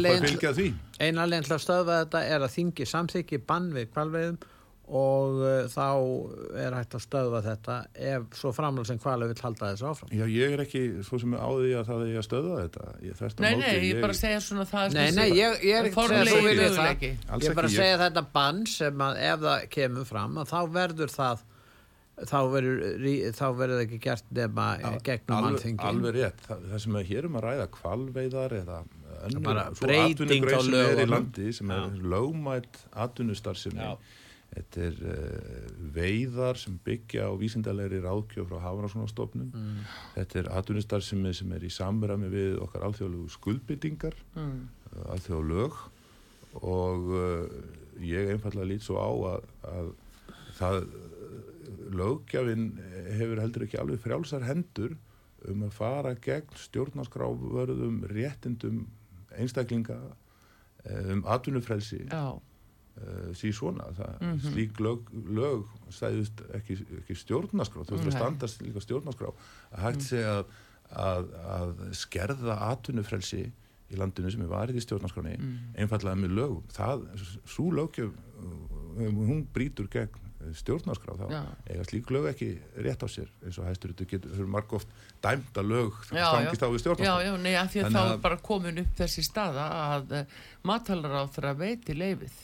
að 1.27 1.31
leginn 1.33 1.47
til 1.49 1.55
að 1.57 1.63
stöðva 1.65 2.01
þetta 2.05 2.25
er 2.31 2.43
að 2.45 2.53
þingi 2.57 2.85
samþykki 2.93 3.39
bann 3.49 3.71
við 3.75 3.89
kvalveiðum 3.93 4.37
og 4.93 5.37
uh, 5.39 5.67
þá 5.71 5.85
er 6.59 6.75
hægt 6.75 6.95
að 6.97 7.03
stöðva 7.05 7.39
þetta 7.45 7.75
ef 7.95 8.25
svo 8.35 8.51
framlega 8.55 8.89
sem 8.89 8.97
kvalið 8.99 9.29
vil 9.31 9.43
halda 9.45 9.69
þessu 9.71 9.85
áfram. 9.87 10.09
Já, 10.11 10.23
ég 10.27 10.55
er 10.57 10.63
ekki 10.65 10.81
svo 11.07 11.19
sem 11.23 11.35
á 11.39 11.47
því 11.47 11.69
að 11.79 11.87
það 11.87 12.03
er 12.03 12.17
að 12.19 12.25
stöða 12.27 12.57
þetta 12.59 12.89
ég, 12.99 13.21
Nei, 13.23 13.53
móti, 13.53 13.61
nei, 13.63 13.85
ég 13.87 14.01
bara 14.03 14.17
segja 14.19 14.41
svona 14.43 14.65
það 14.67 14.83
er 14.89 14.97
Nei, 14.97 15.05
þessi- 15.05 15.19
nei, 15.21 15.39
ég, 15.39 15.63
ég 15.63 15.79
er 15.79 15.87
ekki 15.87 16.03
að 16.03 16.11
segja 16.11 16.67
að 16.67 16.75
það. 16.75 17.07
Ég 17.07 17.47
er 17.49 17.57
bara 17.61 17.67
að 17.67 17.71
ég- 17.71 17.79
segja 17.79 18.01
þetta 18.03 18.25
bann 18.35 18.61
sem 18.73 19.05
að 19.07 19.21
ef 19.31 19.39
það 19.47 19.65
kemur 19.77 20.05
fram 20.11 20.37
að 20.43 20.51
þá 20.51 20.59
verður 20.75 21.15
það 21.15 21.45
þá 22.29 22.37
verður, 22.53 22.81
rí- 23.01 23.31
þá 23.33 23.45
verður 23.57 23.79
það 23.79 23.85
ekki 23.87 23.99
gert 24.03 24.27
nema 24.37 24.67
gegnum 25.01 25.37
alveg, 25.39 25.47
mannþingi. 25.47 25.87
alveg 25.89 26.13
rétt, 26.19 26.43
það, 26.45 26.67
það 26.73 26.83
sem 26.83 26.95
er 26.99 27.07
hér 27.09 27.25
um 27.29 27.39
að 27.39 27.45
ræða 27.47 27.65
kvalveiðar 27.79 28.53
eða 28.59 28.77
Bara 29.43 29.69
breyting 29.80 30.43
á 30.43 30.59
atvinnugrein 30.59 31.53
sem 31.53 31.71
er 31.71 31.80
er 31.88 31.97
lögmætt 32.13 32.80
atvinnustarfsemi 33.05 33.80
Já. 33.80 33.97
þetta 34.53 34.82
er 34.89 34.97
uh, 35.09 35.69
veiðar 35.95 36.59
sem 36.61 36.76
byggja 36.86 37.26
á 37.26 37.34
vísindalegri 37.39 38.01
ráðgjöf 38.03 38.49
frá 38.51 38.59
Hafranssonastofnun 38.67 39.49
Mm. 39.53 39.80
þetta 40.15 40.39
er 40.43 40.51
atvinnustarfsemi 40.59 41.34
sem 41.34 41.51
er 41.57 41.63
í 41.65 41.71
samræmi 41.74 42.30
við 42.30 42.59
okkar 42.61 42.86
alþjóðlegu 42.89 43.30
skuldbyttingar 43.38 44.13
Mm. 44.36 44.67
uh, 44.93 45.11
alþjóðlög 45.15 45.74
og 46.61 47.09
uh, 47.09 47.47
ég 48.01 48.30
einfallega 48.36 48.67
lít 48.69 48.84
svo 48.86 48.99
á 49.01 49.09
að, 49.34 49.47
að 49.63 49.93
það 50.59 50.84
lögjafinn 51.93 52.67
hefur 53.17 53.41
heldur 53.41 53.65
ekki 53.65 53.80
alveg 53.82 54.01
frjálsar 54.03 54.45
hendur 54.47 54.95
um 55.49 55.63
að 55.67 55.74
fara 55.76 56.13
gegn 56.24 56.53
stjórnarskráförðum 56.55 58.03
réttindum 58.11 58.84
einstaklinga 59.38 59.97
eh, 60.86 61.11
um 61.13 61.23
atvinnufrelsi 61.25 62.01
Já, 62.09 62.34
uh, 62.36 63.31
sí 63.34 63.51
svona 63.55 63.88
það, 63.97 64.13
Mhm. 64.21 64.39
slík 64.53 64.79
lög, 64.84 65.09
lög 65.39 65.65
stæðust 65.89 66.43
ekki, 66.59 66.77
ekki 67.01 67.15
stjórnarskrá 67.23 67.84
þú 67.86 67.95
þurfur 67.97 68.11
að 68.13 68.19
standast 68.19 68.61
líka 68.61 68.81
stjórnarskrá. 68.84 69.34
Að 69.73 69.84
hægt 69.88 70.01
sé 70.09 70.23
að, 70.23 70.45
að, 70.91 71.29
að 71.57 71.75
skerða 71.97 72.57
atvinnufrelsi 72.71 73.43
í 73.93 73.97
landinu 73.99 74.31
sem 74.31 74.41
er 74.41 74.47
varið 74.51 74.77
í 74.79 74.84
stjórnarskráni 74.86 75.38
Mm. 75.38 75.57
einfallega 75.77 76.15
með 76.17 76.31
lögum. 76.38 76.63
Það, 76.73 77.07
svo 77.45 77.69
lögjöf 77.71 78.11
uh, 78.13 79.09
hún 79.09 79.45
brýtur 79.53 79.88
gegn 79.89 80.19
stjórnarskrá 80.59 81.15
þá 81.19 81.25
Já. 81.31 81.41
eiga 81.69 81.83
slík 81.89 82.09
lög 82.11 82.25
ekki 82.33 82.49
rétt 82.85 83.03
á 83.03 83.07
sér 83.09 83.29
eins 83.45 83.57
og 83.59 83.65
hæstur 83.69 83.93
þetta 83.93 84.07
getur 84.13 84.47
margóft 84.47 84.87
dæmda 85.23 85.61
lög 85.63 85.93
Já, 86.11 86.25
stangist 86.29 86.63
á 86.63 86.67
við 86.67 86.77
já, 86.77 86.81
stjórnarskrá 86.83 87.23
já, 87.27 87.37
nei, 87.37 87.53
að 87.55 87.69
því 87.73 87.79
að 87.79 87.87
Þannig 87.87 87.99
þá 87.99 88.03
að- 88.03 88.13
er 88.17 88.23
bara 88.27 88.37
komin 88.49 88.81
upp 88.83 88.95
þessi 88.99 89.23
staða 89.23 89.67
að 89.97 90.11
uh, 90.19 90.25
matalara 90.63 91.53
veiti 91.55 91.93
leifið. 91.95 92.35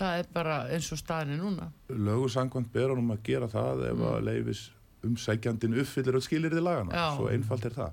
Það 0.00 0.18
er 0.18 0.28
bara 0.32 0.58
eins 0.72 0.92
og 0.92 0.98
staðinni 0.98 1.36
núna. 1.40 1.70
lögur 1.88 2.30
sangvænt 2.32 2.72
ber 2.72 2.88
honum 2.94 3.10
að 3.12 3.22
gera 3.22 3.48
það 3.52 3.82
ef 3.90 3.98
að 4.10 4.22
leifis 4.24 4.70
umsækjandin 5.04 5.74
uppfyllir 5.80 6.14
öll 6.18 6.24
skilirði 6.24 6.60
lagana, 6.60 6.92
Mm. 6.92 6.96
Já. 6.96 7.16
svo 7.16 7.28
einfalt 7.32 7.64
er 7.64 7.70
það 7.70 7.92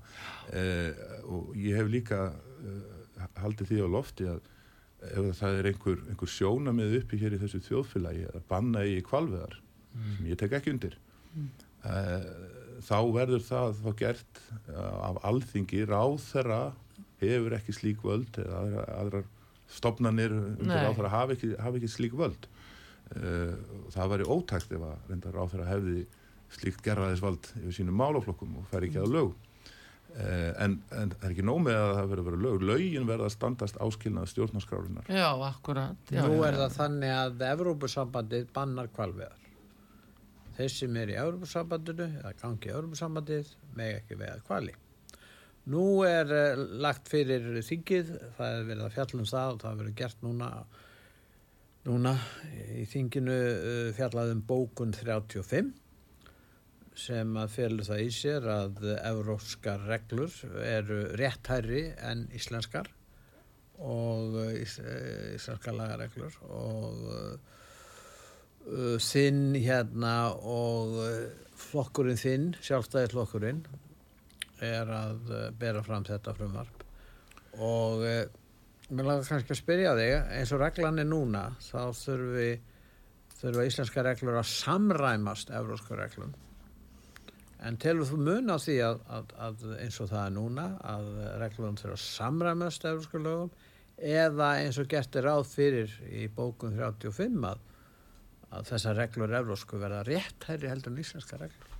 eh, 0.52 0.92
og 1.28 1.54
ég 1.56 1.76
hef 1.76 1.88
líka 1.88 2.32
eh, 2.64 3.26
haldið 3.42 3.66
því 3.70 3.78
á 3.84 3.88
lofti 3.88 4.24
að 4.28 4.40
ef 5.06 5.38
það 5.38 5.60
er 5.60 5.70
einhver, 5.70 6.02
einhver 6.10 6.30
sjónamið 6.32 6.98
uppi 7.02 7.20
hér 7.20 7.36
í 7.36 7.40
þessu 7.42 7.60
þjóðfélagi 7.68 8.26
að 8.32 8.44
banna 8.50 8.84
í 8.88 8.98
kvalveðar 9.06 9.58
sem 10.16 10.28
ég 10.30 10.38
tek 10.40 10.56
ekki 10.58 10.74
undir 10.74 10.96
eh, 11.86 12.28
þá 12.84 12.98
verður 13.14 13.42
það 13.46 13.80
þá 13.82 13.88
gert 13.98 14.42
eh, 14.58 14.76
af 15.08 15.18
alþingi. 15.26 15.84
Ráðherra 15.88 16.60
hefur 17.22 17.56
ekki 17.58 17.74
slík 17.74 18.04
völd 18.06 18.38
eða 18.38 18.62
aðrar, 18.62 18.92
aðrar 18.98 19.26
ráðherra 20.86 21.12
hafa 21.14 21.36
ekki, 21.36 21.52
hafa 21.58 21.80
ekki 21.80 21.90
slík 21.92 22.14
völd. 22.18 22.48
Uh, 23.08 23.54
það 23.88 24.10
væri 24.12 24.24
ótækt 24.28 24.72
ef 24.76 24.82
að 24.84 25.06
reyndar 25.08 25.32
ráðherra 25.32 25.64
hefði 25.70 26.02
slíkt 26.52 26.82
gerðaðisvald 26.84 27.46
yfir 27.54 27.76
sínum 27.78 27.96
málaflokkum 27.96 28.58
og 28.60 28.66
fær 28.68 28.84
ekki 28.84 29.00
að 29.00 29.14
lög 29.14 29.30
uh, 29.32 29.47
en, 30.16 30.78
en 30.96 31.10
það 31.12 31.24
er 31.28 31.34
ekki 31.34 31.44
nóg 31.46 31.58
með 31.66 31.76
að 31.78 31.90
það 31.98 32.08
verður 32.12 32.22
að 32.22 32.28
vera 32.28 32.40
lög 32.46 32.64
lögin 32.70 33.06
verða 33.08 33.26
að 33.28 33.34
standast 33.36 33.76
áskilnað 33.84 34.30
stjórnarskrárunar 34.32 35.10
Já, 35.12 35.28
akkurat. 35.46 36.10
Já, 36.10 36.22
Nú 36.24 36.38
já, 36.40 36.46
er 36.48 36.56
já. 36.56 36.60
það 36.62 36.76
þannig 36.78 37.12
að 37.14 37.44
Evrópusambandið 37.52 38.48
bannar 38.56 38.90
kvalveðar. 38.96 39.44
Þeir 40.58 40.72
sem 40.74 40.96
er 40.98 41.12
í 41.12 41.16
Evrópusambandinu 41.22 42.06
eða 42.18 42.32
gangi 42.40 42.66
í 42.70 42.74
Evrópusambandið 42.74 43.52
með 43.78 43.92
ekki 44.00 44.18
veða 44.24 44.40
kvali. 44.48 44.74
Nú 45.68 45.84
er 46.08 46.30
uh, 46.32 46.62
lagt 46.80 47.10
fyrir 47.12 47.44
þingið, 47.68 48.14
það 48.38 48.54
er 48.56 48.68
verið 48.72 48.86
að 48.88 48.94
fjalla 48.96 49.20
um 49.20 49.28
það 49.28 49.50
og 49.52 49.60
það 49.62 49.70
er 49.74 49.80
verið 49.82 49.98
gert 50.00 50.22
núna, 50.24 50.48
núna 51.84 52.14
í 52.80 52.86
þinginu 52.88 53.36
uh, 53.36 53.90
fjallað 53.98 54.32
um 54.32 54.40
bókun 54.48 54.96
35 54.96 55.68
sem 56.98 57.36
að 57.38 57.52
felur 57.54 57.86
það 57.86 58.00
í 58.02 58.08
sér 58.14 58.46
að 58.50 58.86
evrópskar 58.96 59.84
reglur 59.86 60.34
eru 60.66 61.02
rétthærri 61.18 61.84
en 62.04 62.24
íslenskar 62.34 62.90
og 63.78 64.34
uh, 64.34 64.48
ís, 64.58 64.78
uh, 64.82 65.36
íslenska 65.36 65.74
lagareglur 65.76 66.34
og 66.48 67.04
uh, 67.12 68.96
þinn 69.00 69.54
hérna 69.54 70.32
og 70.42 70.98
flokkurinn 71.58 72.18
þinn, 72.18 72.50
sjálfstæðisflokkurinn 72.60 73.62
er 74.66 74.90
að 74.92 75.30
bera 75.56 75.80
fram 75.86 76.04
þetta 76.04 76.34
frumvarp. 76.34 76.82
Og 77.64 78.02
mér 78.02 79.06
lagar 79.06 79.24
kannski 79.24 79.54
að 79.54 79.60
spyrja 79.62 79.94
þig 79.96 80.12
eins 80.36 80.52
og 80.52 80.60
reglan 80.60 81.00
er 81.00 81.08
núna 81.08 81.44
þá 81.62 81.94
þurfi 81.96 82.50
þurfa 83.38 83.66
íslenska 83.70 84.04
reglur 84.04 84.40
að 84.42 84.50
samræmast 84.50 85.54
evrósku 85.54 85.96
reglum 85.96 86.34
en 87.66 87.78
telur 87.80 88.06
þú 88.06 88.18
mun 88.22 88.52
á 88.54 88.56
því 88.62 88.76
að, 88.86 89.00
að, 89.10 89.32
að 89.46 89.64
eins 89.82 89.98
og 90.02 90.10
það 90.12 90.24
er 90.24 90.34
núna 90.36 90.66
að 90.86 91.08
reglum 91.42 91.78
þurfa 91.80 91.96
að 91.96 92.04
samræmast 92.04 92.86
evrósku 92.90 93.22
lögum? 93.22 93.50
Eða 93.98 94.50
eins 94.60 94.78
og 94.78 94.90
gert 94.90 95.16
er 95.18 95.26
ráð 95.26 95.48
fyrir 95.50 95.96
í 96.06 96.28
bókun 96.30 96.76
35 96.78 97.48
að, 97.48 97.64
að 98.54 98.68
þessar 98.70 99.00
reglur 99.00 99.34
evrósku 99.40 99.80
verða 99.80 100.04
rétt 100.06 100.46
hæri 100.46 100.70
heldur 100.70 100.94
en 100.94 101.02
íslenska 101.02 101.40
reglur? 101.40 101.74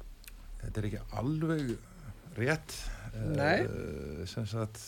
Þetta 0.65 0.81
er 0.81 0.89
ekki 0.89 1.05
alveg 1.21 1.77
rétt. 2.39 2.75
Nei. 3.39 3.63
uh, 3.65 4.25
sem 4.29 4.47
sagt 4.47 4.83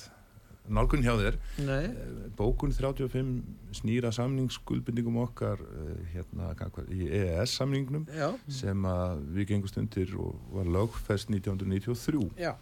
nálgun 0.74 1.04
hjá 1.04 1.14
þér. 1.18 1.38
Nei, 1.66 1.90
bókun 2.38 2.74
35 2.74 3.76
snýra 3.80 4.12
samningsskuldbindingum 4.14 5.20
okkar 5.24 5.62
uh, 5.64 5.94
hérna 6.12 6.52
í 6.88 7.08
EES 7.20 7.56
samningnum 7.60 8.06
já, 8.10 8.30
sem 8.60 8.86
að 8.88 9.24
við 9.36 9.50
gengumst 9.52 9.80
undir 9.80 10.14
og 10.20 10.38
var 10.54 10.70
lögfest 10.78 11.32
1993 11.32 12.24
já. 12.40 12.54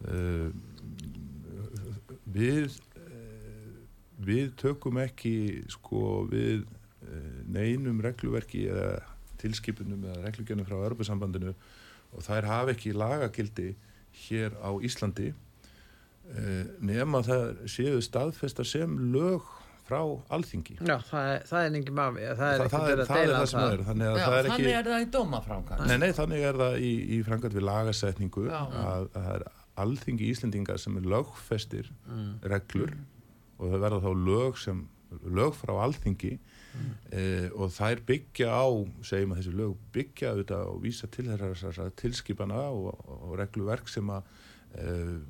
Uh, 0.00 0.50
við 2.30 2.78
við 4.20 4.50
tökum 4.60 4.98
ekki 5.00 5.64
sko 5.72 6.26
við 6.28 6.66
neinum 7.48 8.02
regluverki 8.04 8.66
eða 8.68 9.00
tilskipunum 9.40 10.02
eða 10.04 10.24
reglugjörnum 10.26 10.66
frá 10.68 10.76
Örbjörnsambandinu 10.90 11.54
og 12.10 12.26
þær 12.26 12.48
hafa 12.50 12.74
ekki 12.74 12.92
lagagildi 12.96 13.70
hér 14.26 14.56
á 14.60 14.70
Íslandi 14.84 15.30
nema 16.80 17.20
það 17.26 17.64
séu 17.72 18.00
staðfesta 18.04 18.64
sem 18.64 18.92
lög 19.14 19.42
frá 19.90 20.00
alþingi 20.30 20.76
Já, 20.78 20.96
það 21.08 21.28
er, 21.34 21.40
það 21.50 21.64
er 21.66 21.78
engin 21.80 21.96
mafi, 21.98 22.20
það 22.20 22.30
er 22.30 22.36
það, 22.38 22.64
ekki 22.64 22.76
það, 22.76 22.90
er, 22.92 23.00
það 23.08 23.22
er 23.22 23.30
um 23.30 23.38
það 23.40 23.48
sem 23.50 23.64
er 23.70 23.80
þannig 23.88 24.06
að 24.10 24.18
Já, 24.20 24.24
það 24.26 24.36
er 24.36 24.44
ekki 24.50 24.52
þannig 24.60 24.76
er 24.80 24.90
það 24.90 25.00
í 25.00 25.08
dómaframkvæm. 25.16 25.80
Nei, 25.90 25.96
nei, 26.04 26.12
þannig 26.20 26.44
er 26.50 26.60
það 26.60 26.76
í, 26.86 26.92
í 27.16 27.18
framkvæmt 27.26 27.56
við 27.58 27.66
lagasetningu 27.66 28.44
Já. 28.46 28.60
að, 28.60 29.08
að 29.08 29.08
það 29.16 29.32
er 29.34 29.44
alþingi 29.84 30.28
Íslendingar 30.30 30.78
sem 30.82 31.00
er 31.00 31.08
lögfestir 31.16 31.90
Mm. 32.10 32.30
reglur 32.52 32.94
og 33.58 33.66
það 33.74 33.82
verða 33.88 34.00
þá 34.04 34.10
lög 34.30 34.58
sem 34.62 34.84
lög 35.40 35.58
frá 35.58 35.74
alþingi 35.88 36.36
Mm. 36.70 36.90
eh, 37.18 37.48
og 37.58 37.72
þær 37.74 37.98
byggja 38.06 38.46
á 38.46 38.62
segjum 39.02 39.32
að 39.34 39.38
þessi 39.40 39.52
lög 39.58 39.72
byggja 39.90 40.28
auðvitað 40.30 40.68
og 40.70 40.76
vísa 40.84 41.08
til 41.10 41.24
þessar 41.26 41.88
tilskipana 41.98 42.60
og, 42.70 42.94
og 43.10 43.32
regluverk 43.40 43.88
sem 43.90 44.06
að 44.14 44.22
eh, 44.22 44.49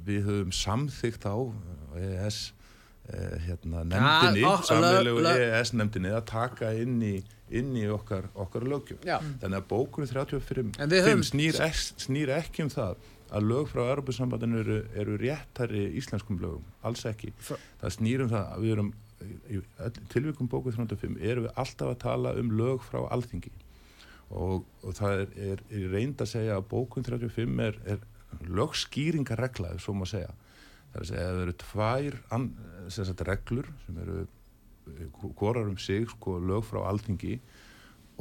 við 0.07 0.25
höfum 0.29 0.51
samþygt 0.53 1.25
á 1.27 1.37
EES 1.97 2.53
eh, 3.11 3.39
hérna, 3.49 3.85
nefndinni, 3.89 4.45
og- 4.47 4.65
samveilegu 4.69 5.19
lög- 5.21 5.27
lög- 5.27 5.45
EES 5.49 5.73
nefndinni 5.75 6.13
að 6.15 6.25
taka 6.31 6.73
inn 6.77 7.01
í, 7.03 7.15
inn 7.51 7.73
í 7.77 7.87
okkar, 7.91 8.29
okkar 8.35 8.63
lögjöf 8.69 9.01
Já, 9.05 9.19
Þannig 9.41 9.59
að 9.63 9.67
bókunni 9.73 10.07
35 10.07 10.75
En 10.79 10.89
við 10.93 11.07
höfum- 11.09 11.25
snýr, 11.27 11.59
snýr 11.99 12.29
ekki 12.37 12.63
um 12.63 12.69
það 12.71 12.97
að 13.31 13.47
lög 13.47 13.69
frá 13.71 13.83
Europasambandinu 13.95 14.59
eru, 14.61 14.79
eru 14.99 15.17
réttari 15.19 15.85
íslenskum 15.99 16.39
lögum, 16.43 16.65
alls 16.83 17.05
ekki. 17.07 17.33
Það 17.81 17.93
snýr 17.97 18.23
um 18.25 18.29
það 18.29 18.47
að 18.55 18.61
við 18.65 18.73
erum 18.77 18.93
í 19.51 19.61
tilvikum 20.09 20.49
bókuð 20.49 20.75
305 20.79 21.19
erum 21.23 21.45
við 21.47 21.53
alltaf 21.57 21.91
að 21.93 21.99
tala 22.03 22.33
um 22.41 22.51
lög 22.59 22.81
frá 22.83 23.05
alþingi. 23.13 23.53
Og, 24.31 24.65
og 24.87 24.95
það 24.95 25.13
er, 25.21 25.29
er, 25.53 25.63
er 25.71 25.89
reynd 25.93 26.23
að 26.23 26.31
segja 26.31 26.57
að 26.59 26.67
bókun 26.71 27.03
35 27.07 27.61
er, 27.67 27.79
er 27.87 27.99
lögskýringarregla, 28.47 29.75
svo 29.83 29.95
má 29.99 30.07
segja. 30.09 30.33
Það 30.91 31.01
er 31.01 31.05
að 31.05 31.11
segja 31.11 31.27
að 31.27 31.35
það 31.35 31.43
eru 31.45 31.57
tvær 31.65 32.21
an, 32.37 32.47
sem 32.91 33.09
sagt, 33.09 33.27
reglur 33.29 33.69
sem 33.87 34.01
eru 34.05 34.21
hvorar 35.39 35.69
um 35.71 35.79
sig, 35.79 36.09
sko, 36.11 36.39
lög 36.43 36.65
frá 36.67 36.83
alþingi 36.89 37.37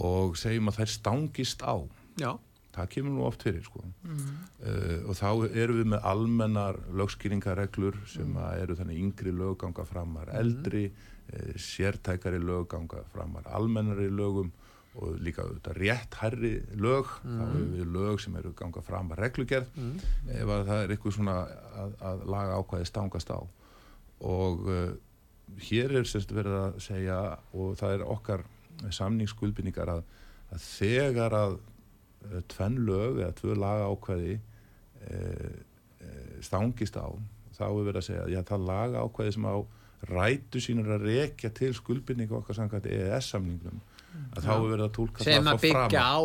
og 0.06 0.38
segjum 0.38 0.70
að 0.70 0.82
þær 0.82 0.94
stangist 0.94 1.66
á. 1.66 1.76
Já, 2.20 2.36
Það 2.70 2.90
kemur 2.94 3.14
nú 3.16 3.24
oft 3.26 3.44
fyrir, 3.44 3.64
sko. 3.66 3.82
Uh, 4.06 5.10
og 5.10 5.16
þá 5.18 5.30
erum 5.50 5.80
við 5.82 5.88
með 5.96 6.06
almennar 6.12 6.78
lögskýringarreglur 7.02 7.98
sem 8.08 8.36
eru 8.54 8.78
þannig 8.78 9.00
yngri 9.04 9.34
lögganga 9.36 9.86
framar, 9.90 10.30
eldri, 10.38 10.86
uh, 11.34 11.54
sértækari 11.60 12.40
lögganga 12.44 13.02
framar, 13.14 13.48
almennari 13.58 14.10
lögum 14.14 14.54
og 14.98 15.20
líka 15.22 15.44
auðvitað 15.46 15.78
rétt 15.78 16.16
hærri 16.20 16.54
lög, 16.82 17.12
þá 17.22 17.44
erum 17.46 17.74
við 17.76 17.92
lög 17.94 18.22
sem 18.24 18.36
eru 18.40 18.54
ganga 18.58 18.82
framar 18.82 19.22
reglugerð. 19.22 19.70
Ef 20.34 20.50
að 20.56 20.66
það 20.72 20.84
er 20.84 20.94
eitthvað 20.96 21.16
svona 21.16 21.36
að, 21.84 21.94
að 22.10 22.24
laga 22.34 22.58
ákvæði 22.60 22.90
stangast 22.90 23.30
á. 23.30 23.40
Og 24.20 24.66
uh, 24.68 24.92
hér 25.70 25.96
er 26.00 26.10
sérst 26.10 26.34
verið 26.36 26.58
að 26.60 26.80
segja 26.84 27.20
og 27.54 27.78
það 27.80 27.96
er 27.96 28.06
okkar 28.06 28.46
samningsskuldbynningar 28.96 29.94
að, 29.94 30.04
að 30.54 30.66
þegar 30.66 31.38
að 31.38 31.58
uh, 31.60 32.40
tvenn 32.52 32.80
lög 32.88 33.22
eða 33.24 33.36
tvö 33.40 33.58
laga 33.60 33.90
ákvæði 33.94 34.40
uh, 34.40 35.52
uh, 36.02 36.40
stangist 36.46 36.98
á 37.00 37.08
þá 37.60 37.66
er 37.68 37.86
verið 37.90 38.02
að 38.02 38.08
segja 38.08 38.24
að 38.24 38.34
já, 38.34 38.42
það 38.48 38.68
laga 38.70 39.04
ákvæði 39.04 39.36
sem 39.36 39.48
á 39.52 39.58
rætu 40.10 40.62
sínur 40.64 40.94
að 40.96 41.08
rekja 41.10 41.52
til 41.52 41.74
skuldbynninga 41.76 42.38
okkar 42.40 42.56
samkvæmt 42.56 42.88
EES-samningnum 42.88 43.82
að 44.30 44.46
þá 44.46 44.52
er 44.54 44.64
verið 44.68 44.86
að 44.86 44.94
tólka 44.98 45.26
sem 45.26 45.44
það 45.44 45.52
að 45.54 45.60
frá 45.64 45.72
fram 45.74 45.90
byggja 45.90 46.04
á 46.06 46.20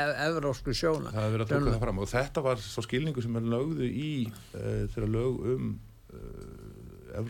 e- 0.00 0.16
evrósku 0.28 0.74
sjóna. 0.76 1.12
það 1.14 1.26
er 1.26 1.34
verið 1.34 1.44
að 1.44 1.52
tóka 1.54 1.74
það 1.74 1.84
fram 1.84 2.00
og 2.04 2.10
þetta 2.14 2.44
var 2.46 2.64
svo 2.64 2.84
skilningu 2.86 3.24
sem 3.24 3.38
er 3.40 3.48
lögðu 3.54 3.90
í 3.90 4.10
uh, 4.30 4.82
þegar 4.94 5.12
lög 5.16 5.44
um 5.54 5.70
uh, 6.14 6.60
um 7.10 7.28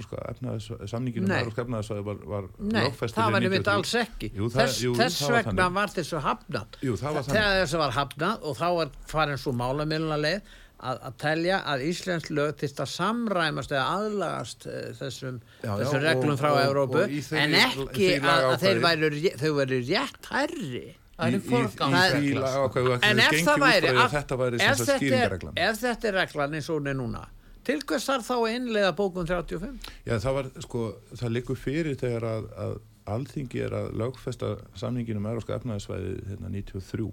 Nei. 1.24 1.40
Evróska 1.40 1.62
efnaðarsvæði 1.64 2.02
var, 2.04 2.18
var 2.28 2.48
Nei, 2.61 2.90
það 3.00 3.32
var 3.32 3.40
93. 3.40 3.72
alls 3.72 3.94
ekki. 3.96 4.28
Jú, 4.36 4.48
það- 4.52 4.66
þess 4.66 4.80
jú, 4.84 4.90
þess 4.98 5.20
vegna 5.30 5.52
þannig. 5.52 5.74
var 5.78 5.94
þessu 5.94 6.20
hafnað. 6.20 6.76
Jú, 6.84 6.96
það 7.00 7.16
var 7.16 7.24
þessu 7.62 7.80
var 7.80 7.94
hafnað 7.96 8.44
og 8.44 8.58
þá 8.58 8.66
var 8.76 8.90
farin 9.08 9.40
svo 9.40 9.54
málamilna 9.56 10.18
leið 10.20 10.42
að, 10.81 11.01
að 11.11 11.16
telja 11.20 11.59
að 11.68 11.83
Íslensk 11.91 12.31
lög 12.33 12.55
til 12.61 12.70
að 12.72 12.89
samræmast 12.95 13.72
eða 13.74 13.85
aðlagast 13.99 14.66
uh, 14.66 14.78
þessum, 15.01 15.41
Já, 15.61 15.68
já, 15.68 15.74
þessum 15.83 16.05
reglum 16.07 16.33
og- 16.35 16.41
frá 16.41 16.51
og- 16.55 16.62
Evrópu 16.64 17.03
og 17.05 17.11
í 17.12 17.20
þeirri- 17.26 17.43
en 17.45 17.55
ekki 17.61 18.09
að, 18.20 18.47
að 18.51 18.57
þeir 18.64 18.81
væru, 18.87 19.11
þau 19.43 19.51
væru 19.61 19.81
rétt 19.91 20.31
hærri. 20.33 20.85
Það 21.20 21.26
er 21.28 21.35
Í- 21.37 22.20
í- 22.24 22.31
í 22.31 22.37
lagaákvæði 22.41 22.89
var 22.89 23.03
En 23.05 23.18
ef 23.20 23.35
það 23.45 23.59
væri, 23.61 23.89
að- 23.93 24.14
þetta 24.14 24.37
væri 24.41 24.57
ef 24.61 24.78
þetta 24.78 24.93
er- 24.95 25.01
skýringareglan 25.03 25.59
ef 25.68 25.81
þetta 25.83 26.09
er 26.09 26.14
reglan 26.16 26.55
eins 26.57 26.70
og 26.72 26.78
hún 26.81 26.89
er 26.89 26.95
núna, 26.97 27.24
til 27.64 27.81
hvers 27.85 28.07
þarf 28.09 28.24
þá 28.24 28.37
að 28.41 28.55
innleiða 28.57 28.93
bókun 28.97 29.26
35? 29.28 29.91
Já, 30.09 30.14
það 30.16 30.33
var, 30.39 30.49
sko, 30.64 30.85
það 31.20 31.35
liggur 31.37 31.57
fyrir 31.61 31.99
þegar 32.01 32.24
að, 32.31 32.47
að 32.57 32.78
alþingi 33.11 33.61
er 33.66 33.70
að 33.83 33.91
lögfesta 34.01 34.55
samningin 34.81 35.16
um 35.20 35.26
Evróska 35.28 35.59
efnaðarsvæði 35.61 36.14
hérna 36.31 36.49
93 36.57 37.11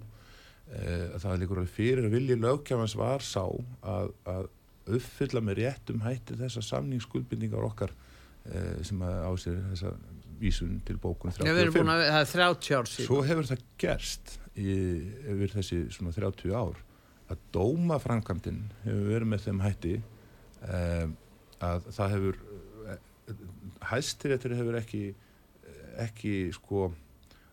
það 0.68 1.38
liggur 1.40 1.62
alveg 1.62 1.74
fyrir 1.74 2.06
að 2.06 2.14
vilji 2.18 2.36
lögkjafans 2.38 2.94
var 2.98 3.24
sá 3.24 3.44
að, 3.46 4.10
að 4.28 4.48
uppfylla 4.98 5.42
með 5.44 5.62
réttum 5.62 6.02
hætti 6.04 6.36
þessa 6.38 6.62
samningsskuldbindingar 6.64 7.66
okkar 7.68 7.94
eh, 8.48 8.80
sem 8.86 9.00
að 9.04 9.20
á 9.24 9.32
sér 9.40 9.62
þessa 9.72 9.94
vísun 10.38 10.76
til 10.86 10.98
bókun 11.02 11.32
Já, 11.34 11.50
við 11.50 11.64
erum 11.64 11.74
35 11.74 11.80
búin 11.80 11.94
að, 11.94 12.04
það 12.08 12.20
er 12.20 12.32
30 12.34 12.76
ár 12.78 12.90
síðan. 12.90 13.08
Svo 13.08 13.22
hefur 13.26 13.48
það 13.48 13.64
gerst 13.82 14.34
í, 14.54 14.68
yfir 15.34 15.54
þessi 15.56 15.80
svona 15.96 16.14
30 16.14 16.54
ár 16.54 16.84
að 17.28 17.42
dómaframkvæmdin 17.56 18.60
hefur 18.84 19.10
verið 19.12 19.32
með 19.32 19.42
þeim 19.46 19.64
hætti 19.64 19.96
um, 20.68 21.16
að 21.64 21.90
það 21.96 22.14
hefur 22.14 22.38
hæstiréttur 23.88 24.54
hefur 24.56 24.78
ekki 24.78 25.02
ekki 25.98 26.32
sko 26.54 26.88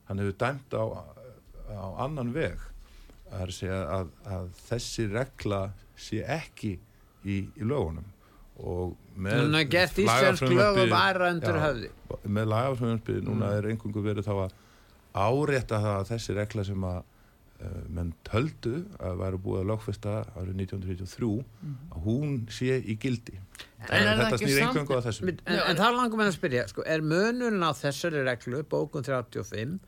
hann 0.08 0.22
hefur 0.22 0.38
dæmt 0.40 0.78
á, 0.78 0.84
á 1.74 1.88
annan 2.06 2.32
veg 2.36 2.62
að 3.44 3.54
segja 3.60 3.80
að, 4.00 4.12
að 4.36 4.46
þessi 4.70 5.08
regla 5.12 5.62
sé 5.96 6.22
ekki 6.40 6.74
í, 7.26 7.40
í 7.44 7.64
lögunum. 7.66 8.06
Og 8.56 8.94
með 9.20 9.42
höfði. 11.66 11.90
með 12.38 12.46
lagafröðunarspið 12.54 13.20
núna 13.28 13.50
Mm. 13.50 13.58
er 13.58 13.68
einhverju 13.72 14.04
verið 14.06 14.30
þá 14.30 14.36
að 14.46 14.56
árétta 15.16 15.82
það 15.84 15.98
að 16.00 16.08
þessi 16.14 16.36
regla 16.36 16.64
sem 16.68 16.86
að 16.88 17.02
uh, 17.02 17.82
menn 17.98 18.14
töldu 18.28 18.74
að 19.00 19.18
væri 19.24 19.40
búið 19.44 19.60
að 19.62 19.70
lögfesta 19.72 20.14
árið 20.36 20.56
1993 20.64 21.44
að 21.96 22.00
hún 22.08 22.38
sé 22.52 22.80
í 22.80 22.96
gildi. 23.00 23.36
En 23.90 23.96
er 24.02 24.08
það 24.08 24.24
þetta 24.24 24.40
snýr 24.44 24.62
einhverju 24.64 24.98
að 25.00 25.06
þessu. 25.10 25.28
En, 25.46 25.60
en 25.60 25.78
það 25.80 25.98
langum 26.00 26.20
við 26.24 26.32
að 26.32 26.38
spyrja, 26.40 26.66
sko, 26.72 26.84
er 26.96 27.04
munurinn 27.06 27.64
á 27.68 27.72
þessari 27.76 28.24
reglu, 28.28 28.64
bókun 28.72 29.04
35 29.08 29.80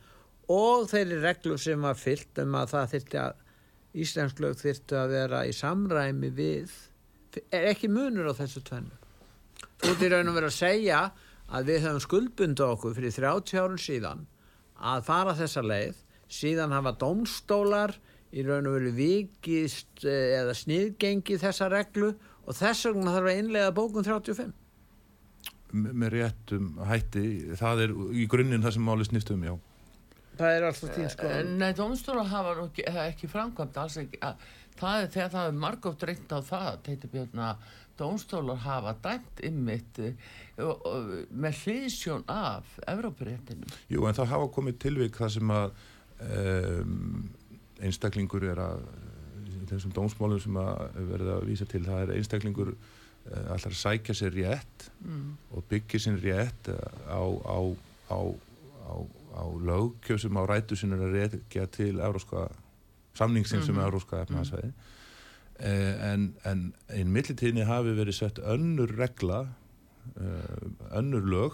og 0.48 0.88
þeirri 0.90 1.18
reglu 1.22 1.58
sem 1.60 1.82
var 1.84 1.98
fyllt 2.00 2.40
um 2.42 2.56
að 2.58 2.72
það 2.74 2.90
þyrfti 2.94 3.20
að 3.22 3.44
íslensk 4.04 4.40
lög 4.44 4.58
þyrfti 4.60 4.96
að 5.00 5.12
vera 5.14 5.42
í 5.48 5.52
samræmi 5.56 6.30
við, 6.36 6.72
er 7.52 7.70
ekki 7.72 7.90
munur 7.92 8.30
á 8.32 8.38
þessu 8.38 8.62
tvennu? 8.64 8.94
Þú 9.78 9.92
ert 9.92 10.04
í 10.04 10.10
raun 10.12 10.30
og 10.30 10.36
verið 10.38 10.50
að 10.52 10.58
segja 10.58 11.00
að 11.48 11.70
við 11.70 11.84
höfum 11.86 12.02
skuldbundu 12.04 12.64
okkur 12.66 12.94
fyrir 12.96 13.14
30 13.16 13.60
árun 13.62 13.80
síðan 13.82 14.24
að 14.78 15.04
fara 15.08 15.34
þessa 15.38 15.64
leið, 15.64 16.00
síðan 16.30 16.74
hafa 16.76 16.92
dómstólar 17.00 17.96
í 18.36 18.44
raun 18.46 18.68
og 18.68 18.76
verið 18.76 18.98
vikist 18.98 20.04
eh, 20.04 20.36
eða 20.42 20.54
sniðgengið 20.56 21.42
þessa 21.46 21.70
reglu 21.72 22.12
og 22.48 22.56
þess 22.56 22.88
vegna 22.88 23.14
þarf 23.16 23.30
að 23.32 23.40
innlega 23.42 23.74
bókun 23.76 24.06
35. 24.06 24.52
M- 25.72 25.88
með 26.00 26.12
réttum 26.16 26.68
hætti 26.88 27.24
það 27.60 27.82
er 27.86 27.96
í 28.16 28.28
grunninn 28.30 28.62
það 28.64 28.76
sem 28.76 28.86
máli 28.88 29.08
snýst 29.08 29.32
um 29.34 29.42
já 29.44 29.54
Það 30.38 30.54
er 30.56 30.66
alltaf 30.68 30.94
þín 30.94 31.10
sko. 31.10 31.28
Nei, 31.58 31.72
dómstóla 31.74 32.24
hafa 32.30 32.54
ekki, 32.66 32.84
er 32.86 32.98
ekki 33.08 33.28
framkvæmt 33.32 33.76
alls 33.82 33.96
ekki. 34.04 34.18
að- 34.22 34.46
Það 34.78 35.02
er 35.02 35.08
þegar 35.10 35.30
það 35.32 35.46
er 35.48 35.56
margótt 35.58 36.02
reynd 36.06 36.30
á 36.30 36.38
það, 36.38 36.76
teitur 36.86 37.10
Björn, 37.10 37.40
að 37.42 37.56
dómstólar 37.98 38.60
hafa 38.62 38.92
dæmt 39.02 39.40
ymmit 39.42 39.98
með 41.34 41.56
hliðsjón 41.64 42.22
af 42.30 42.78
Evrópuréttinum. 42.86 43.66
Jú, 43.90 44.04
en 44.06 44.14
það 44.14 44.30
hafa 44.32 44.48
komið 44.54 44.78
tilvik 44.84 45.18
það 45.18 45.32
sem 45.34 45.50
að 45.50 45.72
um, 46.28 47.30
einstaklingur 47.82 48.46
er 48.52 48.62
að 48.62 48.86
í 49.48 49.66
þessum 49.70 49.92
dómsmálum 49.96 50.40
sem 50.42 50.56
að 50.62 51.02
verða 51.10 51.36
að 51.40 51.46
vísa 51.50 51.66
til, 51.70 51.82
það 51.86 52.02
er 52.06 52.14
einstaklingur 52.18 52.72
uh, 52.74 53.44
allar 53.54 53.74
að 53.74 53.80
sækja 53.82 54.14
sér 54.22 54.34
rétt 54.38 54.88
Mm. 54.98 55.36
og 55.54 55.62
byggja 55.70 56.00
sinn 56.02 56.16
rétt 56.18 56.66
á, 57.06 57.22
á, 57.22 57.58
á, 58.10 58.18
á, 58.90 58.94
á 59.38 59.44
lögkjöf 59.46 60.20
sem 60.24 60.34
á 60.36 60.42
rætu 60.50 60.76
sinni 60.76 60.98
að 60.98 61.14
réttja 61.14 61.66
til 61.70 61.94
euróska 62.00 62.48
samningsins 63.14 63.64
sem 63.66 63.74
Mhm. 63.74 63.80
er 63.82 63.86
euróska 63.90 64.22
efnaðsvæði 64.26 64.72
uh, 65.60 66.12
en, 66.12 66.34
en 66.44 66.74
einn 66.88 67.12
millitíðinni 67.14 67.64
hafi 67.66 67.94
verið 67.98 68.14
sett 68.18 68.38
önnur 68.38 68.92
regla 68.98 69.40
uh, 70.16 70.98
önnur 70.98 71.24
lög 71.26 71.52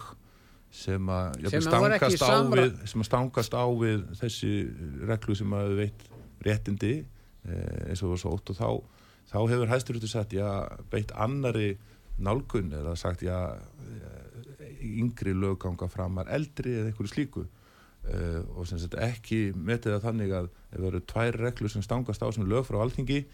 sem 0.74 1.07
að 1.09 1.49
Sem 1.51 1.62
stangast 1.62 2.18
samra- 2.18 2.64
við 2.66 2.87
sem 2.91 3.01
að 3.05 3.07
stangast 3.07 3.55
á 3.55 3.64
við 3.78 4.01
þessi 4.18 4.51
reglu 5.07 5.37
sem 5.39 5.53
að 5.55 5.76
veit 5.78 6.01
réttindi 6.45 6.95
eh, 7.47 7.91
eins 7.91 8.03
og 8.03 8.11
var 8.11 8.18
sótt. 8.24 8.51
Og 8.51 8.57
þá, 8.59 8.68
þá 9.30 9.37
hefur 9.53 9.70
hæsturúttu 9.70 10.09
sagt 10.11 10.35
já, 10.35 10.49
beitt 10.91 11.12
annari 11.14 11.76
nálgun 12.18 12.72
eða 12.74 12.97
sagt 12.99 13.22
já 13.22 13.55
eh, 13.55 14.99
yngri 14.99 15.32
lögganga 15.39 15.87
framar 15.89 16.26
eldri 16.35 16.74
eða 16.80 16.91
einhverju 16.91 17.12
slíku 17.14 17.47
uh, 18.11 18.40
og 18.57 18.68
sem 18.68 18.80
sagt 18.82 18.96
ekki 19.00 19.40
metið 19.55 19.96
það 19.96 20.07
þannig 20.09 20.36
að 20.40 20.50
ef 20.50 20.78
það 20.78 20.88
eru 20.90 21.02
tvær 21.12 21.40
reglur 21.40 21.74
sem 21.74 21.86
stangast 21.86 22.24
á 22.24 22.28
sem 22.34 22.48
lög 22.50 22.66
frá 22.68 22.80
alþingi 22.82 23.24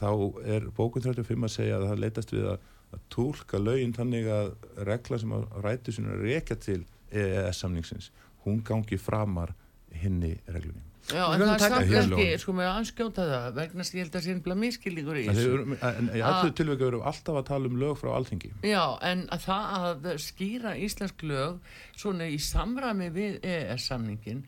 þá 0.00 0.10
er 0.48 0.68
bókun 0.76 1.04
35 1.04 1.48
að 1.48 1.54
segja 1.56 1.78
að 1.78 1.88
það 1.90 2.04
leitast 2.04 2.32
við 2.34 2.48
að, 2.54 2.68
að 2.92 3.02
tólka 3.12 3.60
lögin 3.60 3.96
þannig 3.96 4.30
að 4.32 4.54
regla 4.88 5.20
sem 5.20 5.36
að 5.36 5.48
rætu 5.66 5.96
sinna 5.96 6.16
rekja 6.20 6.58
til 6.60 6.80
EES 7.12 7.60
samningsins 7.60 8.12
hún 8.46 8.62
gangi 8.64 8.98
framar 8.98 9.52
hinni 9.92 10.36
reglunni. 10.48 10.91
Já, 11.10 11.22
en 11.34 11.42
það 11.42 11.52
er 11.52 11.62
samt 11.62 11.94
ekki, 11.98 12.26
sko 12.38 12.52
með 12.54 12.68
að 12.68 12.76
anskjóta 12.80 13.24
það, 13.26 13.46
vegna 13.56 13.84
sem 13.86 13.98
ég 13.98 14.04
held 14.04 14.16
að 14.18 14.24
sé 14.24 14.34
nefnilega 14.36 14.60
miskilningur 14.62 15.18
í 15.18 15.24
þessu. 15.26 15.78
en 15.88 16.10
í 16.14 16.22
allir 16.28 16.52
tilvægum 16.60 16.86
erum 16.88 17.02
við 17.02 17.08
alltaf 17.10 17.38
að 17.40 17.46
tala 17.48 17.70
um 17.70 17.78
lög 17.80 17.96
frá 17.98 18.10
alþingi. 18.14 18.52
Já, 18.70 18.84
en 19.10 19.24
að 19.34 19.46
það 19.48 19.72
að 19.78 20.06
skýra 20.22 20.74
íslensk 20.86 21.24
lög 21.26 21.72
svona 21.98 22.28
í 22.30 22.38
samræmi 22.42 23.08
við 23.16 23.40
EES-samningin 23.42 24.44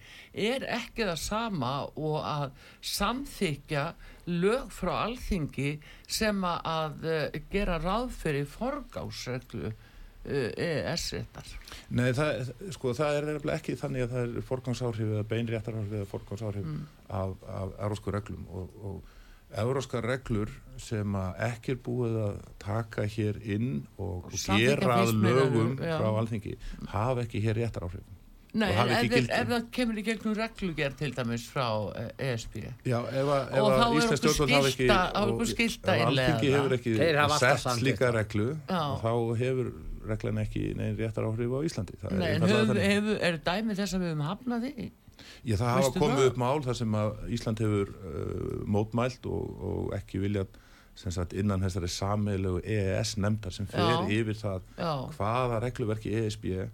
er 0.46 0.66
ekki 0.78 1.08
það 1.10 1.20
sama 1.24 1.72
og 1.98 2.20
að 2.22 2.46
samþykja 2.94 3.86
lög 4.30 4.70
frá 4.72 4.92
alþingi 5.02 5.74
sem 6.06 6.46
að 6.46 7.08
uh, 7.10 7.40
gera 7.52 7.80
ráð 7.82 8.14
fyrir 8.22 8.46
forgásreglu 8.48 9.74
EES-réttar. 10.24 11.50
Nei, 11.94 12.12
það, 12.16 12.52
sko, 12.76 12.94
það 12.96 13.18
er 13.18 13.26
nefnilega 13.32 13.60
ekki 13.60 13.74
þannig 13.80 14.06
að 14.06 14.14
það 14.14 14.22
er 14.38 14.46
forgangsáhrif 14.48 15.10
eða 15.14 15.26
beinréttaráhrif 15.34 15.92
eða 16.00 16.08
forgangsáhrif 16.14 16.64
Mm. 16.64 16.86
af, 17.08 17.34
af 17.48 17.74
eurósku 17.84 18.10
reglum 18.14 18.46
og, 18.48 18.70
og 18.84 19.02
euróska 19.54 20.00
reglur 20.02 20.50
sem 20.82 21.14
að 21.14 21.36
ekki 21.50 21.74
er 21.76 21.78
búið 21.84 22.16
að 22.24 22.38
taka 22.58 23.04
hér 23.06 23.36
inn 23.44 23.84
og, 23.98 24.24
og 24.26 24.32
Samþykkja 24.34 24.74
gera 24.74 24.96
að 24.96 25.04
fyrst 25.04 25.20
meira, 25.22 25.44
lögum 25.44 25.76
já. 25.78 25.94
frá 26.00 26.08
alþingi 26.22 26.54
hafa 26.90 27.22
ekki 27.28 27.42
hér 27.44 27.60
réttaráhrif 27.62 28.10
Nei, 28.54 28.68
en 28.70 28.90
ef, 28.94 29.14
ef 29.34 29.48
það 29.50 29.64
kemur 29.74 29.96
í 29.98 30.02
gegnum 30.06 30.34
reglugerð 30.38 30.98
til 31.00 31.08
dæmis 31.16 31.44
frá 31.50 31.64
eh, 31.98 32.10
ESB 32.32 32.52
Já, 32.86 33.00
ef 33.02 33.30
að, 33.34 33.48
ef 33.50 33.62
Og 33.62 33.70
þá 33.70 33.82
að 33.84 33.96
Íslands 33.98 34.20
okkur 34.20 34.34
stjórnvöld 34.34 34.54
hafa 34.54 34.68
ekki 34.70 34.86
og- 34.90 36.04
alþingi 36.06 36.52
hefur 36.54 36.76
ekki 36.76 36.92
sett 37.42 37.64
slíka 37.80 38.12
reglu 38.14 38.46
þá 38.70 39.10
hefur 39.42 39.72
reglan 40.08 40.40
ekki 40.44 40.64
neinn 40.78 40.98
réttar 40.98 41.26
áhrif 41.28 41.54
á 41.54 41.60
Íslandi 41.68 41.96
Það 42.02 42.12
er 42.12 42.18
Nei, 42.20 42.34
höfum, 42.34 42.68
þannig. 42.72 42.84
hefur, 42.92 43.16
er 43.30 43.38
dæmi 43.48 43.78
þess 43.78 43.96
að 43.98 44.04
við 44.04 44.12
höfum 44.12 44.26
hafnað 44.28 44.66
því? 44.68 44.90
Já, 45.44 45.54
það 45.56 45.70
hafa 45.76 45.92
komið 45.94 46.18
það? 46.20 46.28
upp 46.32 46.38
mál 46.42 46.62
þar 46.66 46.78
sem 46.82 46.98
að 47.00 47.10
Ísland 47.38 47.64
hefur 47.64 47.94
uh, 47.94 48.60
mótmælt 48.76 49.26
og, 49.30 49.64
og 49.70 49.96
ekki 49.98 50.20
viljað 50.24 50.60
sem 50.94 51.10
sagt 51.10 51.32
innan 51.34 51.58
þessari 51.64 51.88
sameilegu 51.90 52.60
EES 52.62 53.16
nefndar 53.18 53.50
sem 53.54 53.66
fer 53.66 53.82
Já. 53.82 53.96
yfir 54.14 54.36
það 54.38 54.60
Já, 54.78 54.90
hvaða 55.16 55.56
regluverki 55.64 56.12
ESB, 56.20 56.44
já. 56.54 56.66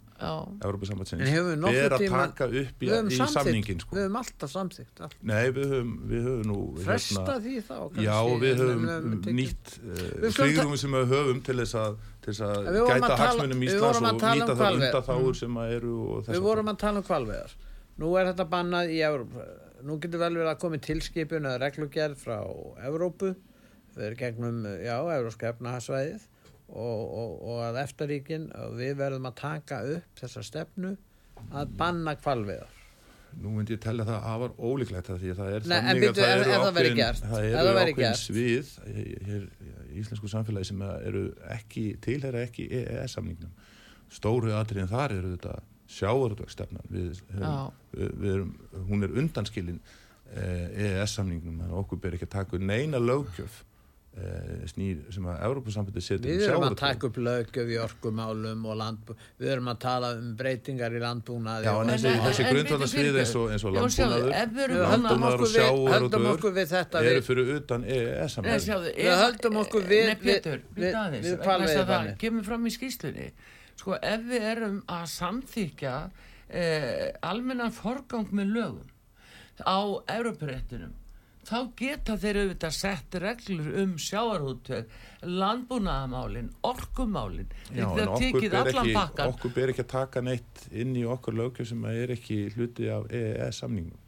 Európa-sambandsins, 0.60 1.22
nokkuð 1.56 1.94
að 1.96 2.02
taka 2.12 2.48
upp 2.60 2.82
í, 2.84 2.90
höfum 2.92 3.08
í 3.08 3.20
samningin 3.32 3.80
sko. 3.80 3.96
við 3.96 4.02
höfum 4.04 4.18
alltaf 4.20 4.52
samþygt. 4.52 5.00
Nei, 5.24 5.46
við 5.56 5.72
höfum, 5.72 5.94
við 6.10 6.26
höfum 6.28 6.50
nú 6.50 6.58
hérna- 6.74 6.84
fresta 6.90 7.36
því 7.40 7.54
þá 7.64 7.72
kannski, 7.78 8.04
Já, 8.04 8.18
við 8.44 8.60
höfum 8.60 8.84
tekið- 9.24 9.38
nýtt 9.40 9.72
Við 9.80 10.28
uh, 10.28 10.34
svigrúmi 10.36 10.80
sem 10.84 10.98
við 10.98 11.14
höfum 11.14 11.40
til 11.48 11.56
þess 11.62 11.78
að, 11.80 11.96
til 12.20 12.34
þess 12.34 12.42
að 12.46 12.78
gæta 12.78 13.10
að 13.10 13.20
hagsmunum 13.24 13.66
Íslands 13.66 14.00
að 14.00 14.08
og 14.10 14.20
tala 14.20 14.34
um 14.34 14.40
nýta 14.40 14.54
það 14.54 14.62
hvalveiðar. 14.62 14.94
undaþáur 14.94 15.38
sem 15.40 15.58
að 15.60 15.74
eru 15.76 15.94
við 16.28 16.40
vorum 16.44 16.72
að 16.72 16.80
tala 16.84 17.00
um 17.02 17.06
kvalveðar 17.08 17.54
nú 18.00 18.10
er 18.16 18.30
þetta 18.30 18.46
bannað 18.48 18.94
í 18.94 18.98
Evrópu. 19.04 19.46
Nú 19.80 19.96
getur 20.00 20.20
vel 20.20 20.34
verið 20.36 20.50
að 20.50 20.58
koma 20.60 20.80
tilskipun 20.84 21.46
eða 21.48 21.60
reglugerð 21.62 22.18
frá 22.20 22.36
Evrópu 22.88 23.30
við 23.94 24.04
erum 24.06 24.20
gegnum, 24.20 24.58
já, 24.84 24.96
Evróska 25.16 25.50
efnahagsvæðið 25.54 26.26
og, 26.70 27.00
og, 27.20 27.32
og 27.50 27.62
að 27.66 27.80
eftaríkin 27.84 28.50
við 28.78 28.98
verðum 29.00 29.30
að 29.30 29.38
taka 29.40 29.80
upp 29.96 30.20
þessa 30.20 30.44
stefnu 30.46 30.92
að 31.56 31.72
banna 31.80 32.14
kvalveðar 32.20 32.79
Nú 33.40 33.52
myndi 33.54 33.76
ég 33.76 33.82
tella 33.82 34.06
það 34.08 34.26
afar 34.32 34.54
ólíklegt 34.58 35.10
það 35.10 35.22
því 35.22 35.32
að 35.32 35.40
það 35.40 35.54
er 35.54 35.66
Nei, 35.70 35.76
þannig 35.86 36.04
bíddu, 36.04 36.10
að 36.10 36.20
það 36.20 36.34
eru 36.34 36.54
ákveðin, 36.68 37.20
það 37.30 37.46
eru 37.50 37.84
ákveðin 37.84 38.18
svið 38.20 38.72
hér 39.28 39.46
í 39.90 40.02
íslensku 40.02 40.30
samfélagi 40.32 40.70
sem 40.70 40.84
að 40.86 41.06
eru 41.10 41.24
ekki, 41.54 41.84
tilhera 42.04 42.44
ekki 42.46 42.66
EES-samningnum. 42.80 43.54
Stóru 44.10 44.54
atriðin 44.58 44.90
þar 44.90 45.16
eru 45.16 45.32
þetta 45.36 45.56
sjávarútvegsstefnan. 45.90 46.86
Við, 46.90 47.24
við, 47.30 48.12
við 48.22 48.30
erum, 48.34 48.52
hún 48.90 49.06
er 49.06 49.18
undanskilin 49.22 49.80
EES-samningnum, 50.30 51.58
þannig 51.58 51.74
að 51.74 51.82
okkur 51.84 52.02
ber 52.02 52.16
ekki 52.16 52.28
að 52.28 52.36
taka 52.36 52.62
neina 52.62 53.00
lögjöf 53.02 53.62
eh, 53.62 53.69
snýr 54.66 54.96
sem 55.14 55.24
að 55.30 55.36
Európa-sambandi 55.46 56.00
setur 56.02 56.26
við 56.26 56.40
um 56.40 56.42
erum 56.42 56.64
að 56.64 56.72
sjávarútveg. 56.74 56.80
taka 56.80 57.06
upp 57.06 57.18
lögjöf 57.26 57.68
í 57.70 57.76
orkumálum 57.78 58.64
og 58.66 58.74
landbú 58.80 59.14
við 59.38 59.50
erum 59.54 59.68
að 59.70 59.78
tala 59.84 60.08
um 60.18 60.32
breytingar 60.36 60.90
í 60.90 61.00
landbúnaði 61.04 61.64
Já, 61.64 61.70
en 61.70 61.76
og- 61.78 61.92
þessi, 61.94 62.14
þessi 62.26 62.46
bíddu, 62.50 62.74
eins 63.22 63.34
og, 63.38 63.46
eins 63.54 63.64
og 63.64 63.76
landbúnaður, 63.76 64.26
að- 64.26 64.90
landbúnaður 64.90 65.44
og 65.44 66.34
okkur 66.34 66.52
við 66.58 66.68
þetta 66.74 67.04
eru 67.06 67.22
fyrir 67.22 67.54
utan 67.60 67.84
sjáðu, 68.66 68.94
Við 68.98 69.16
höldum 69.22 69.56
okkur 69.62 69.82
við- 69.82 70.10
við- 70.20 70.42
við, 70.42 70.60
við- 70.74 70.94
aðeins, 71.04 71.26
við 71.26 71.38
vegna 71.38 71.40
þess 71.40 71.40
að 71.40 71.46
hvalveiðibannið. 71.46 72.10
það 72.10 72.18
kemur 72.18 72.44
fram 72.50 72.66
í 72.66 72.74
skýslunni 72.76 73.30
sko, 73.76 73.94
ef 74.02 74.20
við 74.28 74.42
erum 74.52 74.82
að 74.88 75.04
samþykja 75.06 75.94
eh, 76.50 77.12
almennan 77.22 77.70
forgang 77.70 78.26
með 78.34 78.52
lögum 78.58 78.88
á 79.62 79.78
Európaréttinum 80.18 80.92
þá 81.50 81.58
geta 81.78 82.16
þeir 82.20 82.38
auðvitað 82.44 82.74
sett 82.76 83.16
reglur 83.22 83.70
um 83.82 83.96
sjáarútveg 84.00 84.94
landbúnaðamálin, 85.26 86.52
orkumálin 86.66 87.50
okkur 87.74 88.12
tekið 88.22 88.46
ber, 88.54 88.60
allan 88.60 88.92
pakkan 88.94 89.34
okkur 89.34 89.54
ber 89.56 89.72
ekki 89.74 89.84
að 89.84 89.90
taka 89.96 90.22
neitt 90.24 90.64
inn 90.70 90.94
í 90.96 91.04
okkar 91.10 91.36
lögjöf 91.40 91.72
sem 91.72 91.84
er 91.90 92.14
ekki 92.14 92.40
hluti 92.54 92.88
af 92.92 93.10
EES-samningum. 93.10 93.98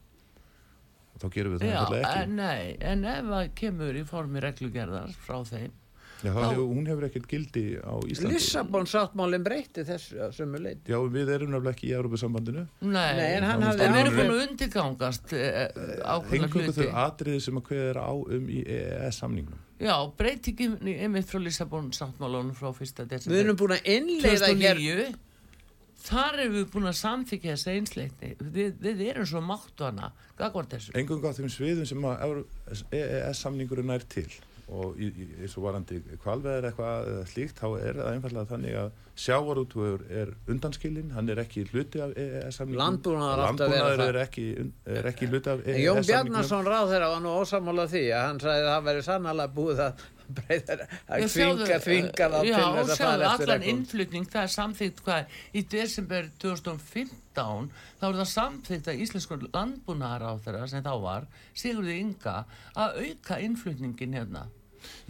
Þá 1.23 1.29
gerum 1.35 1.53
við 1.55 1.63
það 1.63 1.73
einfallega 1.77 2.09
ekki. 2.09 2.23
en, 2.23 2.37
nei, 2.39 2.77
en 2.93 3.05
ef 3.13 3.31
það 3.35 3.53
kemur 3.61 3.99
í 4.01 4.05
formi 4.09 4.43
reglugerðar 4.43 5.15
frá 5.23 5.37
þeim 5.47 5.79
Já, 6.23 6.31
þá 6.37 6.61
hún 6.61 6.87
hefur 6.87 7.07
ekkert 7.09 7.27
gildi 7.31 7.65
á 7.83 7.95
Íslandi. 8.07 8.37
Lissabon 8.37 8.87
sáttmálinn 8.91 9.43
breyti 9.47 9.83
þessu 9.87 10.21
að 10.23 10.37
sömu 10.37 10.61
leiti 10.63 10.93
Já, 10.93 10.99
við 11.17 11.33
erum 11.35 11.51
nefnilega 11.51 11.75
ekki 11.75 11.89
í 11.89 11.95
Európa-sambandinu. 11.99 12.63
Nei, 12.85 13.11
Nei, 13.19 13.27
en 13.39 13.49
hann 13.49 13.67
hafði 13.67 13.89
við 13.89 14.01
erum 14.05 14.19
búin 14.21 14.31
að 14.31 14.45
undirgangast 14.47 15.35
eh, 15.35 15.59
ákveðna 16.07 16.39
Engungu 16.39 16.63
hluti 16.69 16.79
þau 16.79 17.03
atriði 17.07 17.43
sem 17.49 17.59
að 17.59 17.67
kveða 17.71 17.91
er 17.91 18.01
á 18.03 18.13
um 18.13 18.47
í 18.47 18.63
EES-samningnum. 18.77 19.67
Já, 19.83 19.97
breytingin 20.23 20.79
einmitt 20.95 21.29
frá 21.31 21.43
Lissabon 21.43 21.91
sáttmálunum 21.97 22.55
frá 22.55 22.71
1. 22.71 23.03
Við 23.03 23.13
desember 23.17 23.43
erum 23.43 23.59
búin 23.59 23.77
að 23.81 23.93
innleiða 23.97 24.55
hér 24.55 24.83
2009 24.83 25.21
þar 26.03 26.39
erum 26.43 26.57
við 26.57 26.71
búin 26.73 26.91
að 26.91 26.97
samþykja 26.99 27.57
þessa 27.57 27.75
einsleitni 27.77 28.31
við, 28.41 28.73
við 28.83 29.03
erum 29.13 29.29
svo 29.29 29.43
máttu 29.45 29.87
hana 29.87 30.11
gagvart 30.39 30.75
þessu 30.75 30.95
Engungu 30.99 31.31
á 31.31 31.37
þeim 31.37 31.51
sviðum 31.53 31.87
sem 31.89 32.07
EES-samningurinn 32.99 33.91
nær 33.93 34.07
til 34.11 34.27
og 34.73 34.99
í, 35.01 35.09
í, 35.13 35.27
eins 35.43 35.57
og 35.59 35.67
varandi 35.67 36.01
kvalveðar 36.23 36.69
eitthvað 36.71 37.11
eða 37.13 37.27
slíkt, 37.31 37.61
þá 37.61 37.67
er 37.79 37.99
það 38.01 38.11
einfallega 38.13 38.51
þannig 38.53 38.79
að 38.83 38.91
sjávarútvöður 39.23 40.07
er 40.23 40.33
undanskilinn, 40.51 41.13
hann 41.13 41.29
er 41.33 41.43
ekki 41.43 41.67
hluti 41.69 42.01
af 42.03 42.15
EES-samningnum. 42.17 42.81
Landbúnaður 42.81 43.45
átti 43.45 43.67
að 43.67 43.75
vera 43.75 43.91
Landbúnaður 43.91 44.03
það. 44.03 44.09
er 44.09 44.21
ekki, 44.23 44.47
er 44.97 45.11
ekki 45.13 45.29
hluti 45.29 45.53
af 45.53 45.63
En 45.67 45.81
Jón 45.83 46.01
EES-samningnum. 46.01 46.41
Bjarnason 46.41 46.73
ráð 46.73 46.95
þeirra 46.95 47.13
var 47.13 47.23
nú 47.27 47.37
ósamála 47.43 47.87
því 47.93 48.05
að 48.09 48.27
hann 48.29 48.43
sagði 48.47 48.65
að 48.65 48.73
það 48.73 48.89
veri 48.89 49.07
sannlega 49.09 49.55
búið 49.61 49.85
að 49.87 50.05
breyða 50.37 50.77
að 51.07 51.27
sjáðu, 51.33 51.67
þvinga, 51.85 52.29
þá 52.33 52.39
já, 52.47 52.55
til 52.57 52.71
þess 52.79 52.95
að 52.95 53.03
fara 53.03 53.29
eftir 53.29 53.53
allan 53.53 53.67
innflutning 53.73 54.31
það 54.33 54.47
er 54.47 54.55
samþýtt 54.55 55.03
hvað 55.07 55.37
í 55.53 55.65
desember 55.75 56.31
2015 56.45 57.69
þá 58.01 58.07
er 58.09 58.19
það 58.21 58.31
samþýtt 58.33 58.91
að 58.93 59.05
íslenskur 59.07 59.47
landbúnaðar 59.51 60.27
á 60.29 60.33
þeirra 60.47 60.71
sem 60.73 60.85
þá 60.85 60.93
var 61.05 61.29
Sigurði 61.53 61.99
Inga 62.03 62.37
að 62.73 63.01
auka 63.05 63.41
innflutningin 63.45 64.19
hérna 64.19 64.47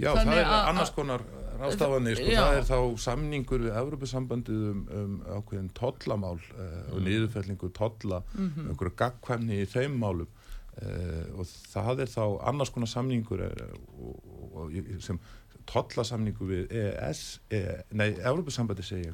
Já, 0.01 0.11
Þannig 0.17 0.37
það 0.37 0.43
er 0.43 0.69
annars 0.73 0.93
konar 0.97 1.25
ráðstafanir, 1.63 2.19
sko, 2.19 2.37
það 2.37 2.57
er 2.59 2.69
þá 2.69 3.03
samningur 3.05 3.67
við 3.67 3.77
Evropasambandið 3.83 4.63
um, 4.71 4.81
um 4.99 5.19
ákveðin 5.37 5.69
tollamál 5.79 6.39
uh, 6.39 6.79
og 6.95 7.05
niðurfellingu 7.07 7.71
tolla, 7.77 8.23
um 8.39 8.71
einhverju 8.71 8.97
gagkvæmni 9.03 9.61
í 9.63 9.69
þeim 9.71 9.99
málum. 10.03 10.31
Uh, 10.73 11.29
og 11.37 11.49
það 11.69 12.07
er 12.07 12.11
þá 12.15 12.25
annars 12.49 12.73
konar 12.73 12.89
samningur 12.89 13.45
uh, 13.45 13.77
og, 14.01 14.33
og, 14.33 14.73
og, 14.73 14.93
sem 15.05 15.21
tollasamningur 15.69 16.49
við 16.49 16.73
EES, 16.75 17.21
e, 17.53 17.61
nei, 17.95 18.09
Evropasambandið 18.19 18.89
segja 18.89 19.13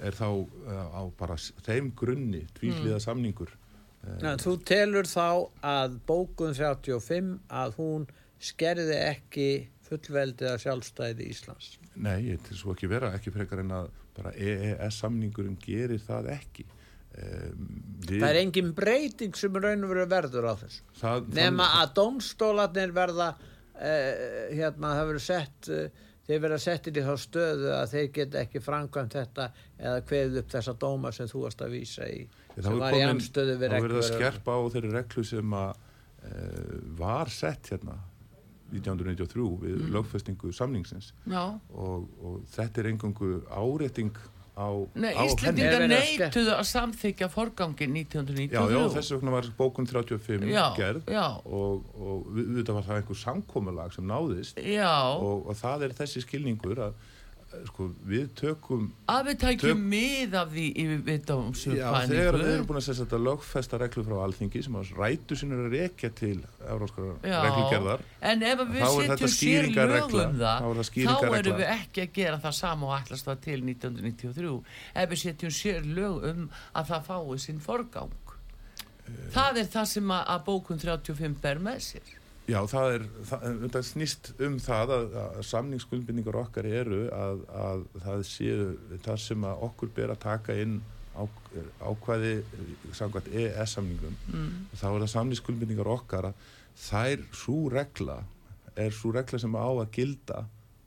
er 0.00 0.14
þá 0.16 0.26
uh, 0.28 0.84
á 0.96 1.02
bara 1.18 1.36
þeim 1.66 1.90
grunni 1.96 2.44
tvíhliða 2.56 3.00
samningur. 3.02 3.50
Ná, 4.20 4.36
þú 4.40 4.54
telur 4.64 5.08
þá 5.08 5.50
að 5.66 5.98
bókun 6.08 6.54
35 6.56 7.34
að 7.52 7.74
hún 7.76 8.06
skerði 8.40 8.96
ekki 8.96 9.48
fullveldið 9.90 10.48
að 10.54 10.60
sjálfstæði 10.64 11.26
Íslands. 11.32 11.70
Nei, 12.00 12.18
ég 12.30 12.42
til 12.46 12.56
svo 12.56 12.74
ekki 12.76 12.88
vera, 12.90 13.12
ekki 13.18 13.32
frekar 13.34 13.62
en 13.64 13.72
að 13.80 13.88
bara 14.16 14.32
EES-samningurinn 14.34 15.58
gerir 15.62 16.00
það 16.04 16.30
ekki. 16.36 16.66
Um, 17.10 17.64
við, 18.06 18.20
Það 18.22 18.28
er 18.30 18.38
engin 18.44 18.68
breyting 18.76 19.34
sem 19.36 19.56
raun 19.58 19.82
og 19.84 19.90
veru 19.90 20.04
verður 20.10 20.46
á 20.46 20.54
þessu. 20.60 20.84
það, 21.00 21.24
Nema 21.34 21.64
þannig- 21.66 21.80
að 21.80 21.94
domstólarnir 21.98 22.92
verða, 22.94 23.28
uh, 23.34 24.54
hérna, 24.54 24.92
það 24.94 25.08
verður 25.10 25.24
sett, 25.26 25.68
uh, 25.74 26.06
þeir 26.28 26.40
verða 26.44 26.58
settir 26.62 26.92
í 27.00 27.02
þá 27.02 27.14
stöðu 27.18 27.72
að 27.74 27.90
þeir 27.90 28.12
geta 28.14 28.38
ekki 28.44 28.60
framkvæmt 28.62 29.16
þetta 29.18 29.48
eða 29.80 30.04
kveðið 30.06 30.38
upp 30.44 30.50
þessa 30.54 30.74
dóma 30.78 31.12
sem 31.12 31.26
þú 31.26 31.42
varst 31.42 31.64
að 31.66 31.70
vísa 31.74 32.06
í, 32.06 32.20
sem 32.60 32.78
var 32.78 32.92
í 32.94 33.02
anstöðu 33.02 33.56
við 33.58 33.66
Það 33.66 33.74
verður 33.74 33.90
að 33.90 34.04
reglur. 34.04 34.20
skerpa 34.20 34.54
á 34.54 34.60
þeirri 34.70 34.92
reglu 34.94 35.24
sem 35.26 35.50
að 35.50 35.70
uh, 35.74 36.78
var 37.02 37.26
sett 37.34 37.72
hérna 37.72 37.98
1993 38.72 39.48
við 39.62 39.78
Mm. 39.80 39.92
lögfestingu 39.94 40.52
samningsins 40.52 41.12
Já, 41.26 41.44
og, 41.74 42.08
og 42.22 42.40
þetta 42.54 42.80
er 42.84 42.90
engangu 42.92 43.30
árétting 43.50 44.12
á, 44.60 44.68
Nei, 44.94 45.14
á 45.14 45.22
henni. 45.22 45.30
Íslendingar 45.30 45.72
Er 45.72 45.80
verið 45.80 45.94
að 45.96 46.18
neituðu 46.20 46.54
samþykja 46.68 47.28
forgangin 47.32 47.94
1993 47.96 48.50
Já, 48.52 48.64
já, 48.74 48.82
þess 48.96 49.12
vegna 49.14 49.30
var 49.36 49.48
bókun 49.58 49.86
35 49.88 50.50
Já, 50.52 50.66
gerð 50.76 51.06
já. 51.08 51.26
og, 51.46 51.86
og 51.96 52.26
við, 52.34 52.50
við 52.58 52.68
var 52.76 52.84
það 52.90 53.00
einhver 53.00 53.20
samkomulag 53.24 53.94
sem 53.96 54.04
náðist 54.10 54.60
Já, 54.60 54.92
og, 55.16 55.46
og 55.48 55.56
það 55.62 55.86
er 55.88 55.96
þessi 56.02 56.24
skilningur 56.26 56.82
að 56.90 56.94
sko, 57.66 57.86
við 58.06 58.28
tökum 58.38 58.84
að 59.10 59.30
við 59.30 59.38
tækjum 59.42 59.80
mið 59.90 60.36
af 60.38 60.52
því 60.52 60.66
í 60.70 60.84
Já, 61.74 61.88
þegar 62.06 62.38
við 62.38 62.50
erum 62.52 62.68
búin 62.68 62.78
að 62.78 62.84
setja 62.86 63.02
þetta 63.02 63.20
lögfesta 63.26 63.80
reglu 63.80 64.04
frá 64.06 64.16
alþingi 64.26 64.62
sem 64.66 64.78
að 64.78 64.92
rætu 65.00 65.38
sinur 65.38 65.64
að 65.64 65.74
rekja 65.74 66.10
til 66.20 66.36
euróskara 66.68 67.16
reglugerðar 67.24 68.04
en 68.30 68.46
ef 68.46 68.62
Þá 68.62 68.70
við 68.70 68.86
þetta 68.86 69.16
setjum 69.18 69.34
sér 69.34 69.70
lögum 69.74 70.38
Þá 70.40 70.68
það 70.70 70.80
þá 70.80 70.88
skýringarregla. 70.90 71.40
erum 71.42 71.60
við 71.60 71.72
ekki 71.74 72.04
að 72.04 72.14
gera 72.20 72.40
það 72.44 72.56
sama 72.60 72.90
og 72.90 72.96
ætlast 73.00 73.30
það 73.30 73.42
til 73.48 73.58
1993 73.66 74.54
ef 75.02 75.10
við 75.10 75.22
setjum 75.24 75.56
sér 75.58 75.90
lög 75.98 76.30
um 76.30 76.46
að 76.74 76.94
það 76.94 77.10
fái 77.10 77.42
sinn 77.46 77.60
forgang. 77.64 78.16
Það 79.34 79.62
er 79.64 79.70
það 79.74 79.86
sem 79.90 80.14
að, 80.14 80.24
að 80.34 80.44
bókun 80.46 80.82
35 80.86 81.38
ber 81.42 81.62
með 81.66 81.82
sér 81.90 82.19
Já, 82.50 82.58
það 82.70 82.94
er, 82.94 83.04
það, 83.28 83.44
það 83.74 83.84
snýst 83.86 84.30
um 84.46 84.56
það 84.62 84.94
að, 84.96 85.04
að 85.22 85.42
samningsskuldbindningar 85.50 86.38
okkar 86.40 86.66
eru 86.66 87.02
að, 87.14 87.42
að 87.62 87.84
það 88.04 88.24
séu 88.26 88.64
það 89.04 89.20
sem 89.26 89.44
að 89.46 89.66
okkur 89.68 89.92
ber 89.98 90.14
að 90.14 90.22
taka 90.24 90.56
inn 90.58 90.80
á, 91.14 91.22
ákvæði 91.84 92.32
samkvæmt 92.96 93.30
EES-samningum 93.30 94.16
mm. 94.32 94.48
þá 94.72 94.86
er 94.88 95.04
það 95.04 95.12
samningsskuldbindningar 95.14 95.92
okkar 95.94 96.30
að 96.30 96.48
þær 96.80 97.24
svo 97.36 97.60
regla 97.72 98.18
er 98.78 98.94
svo 98.96 99.12
regla 99.14 99.40
sem 99.42 99.54
á 99.54 99.68
að 99.68 99.86
gilda 99.98 100.42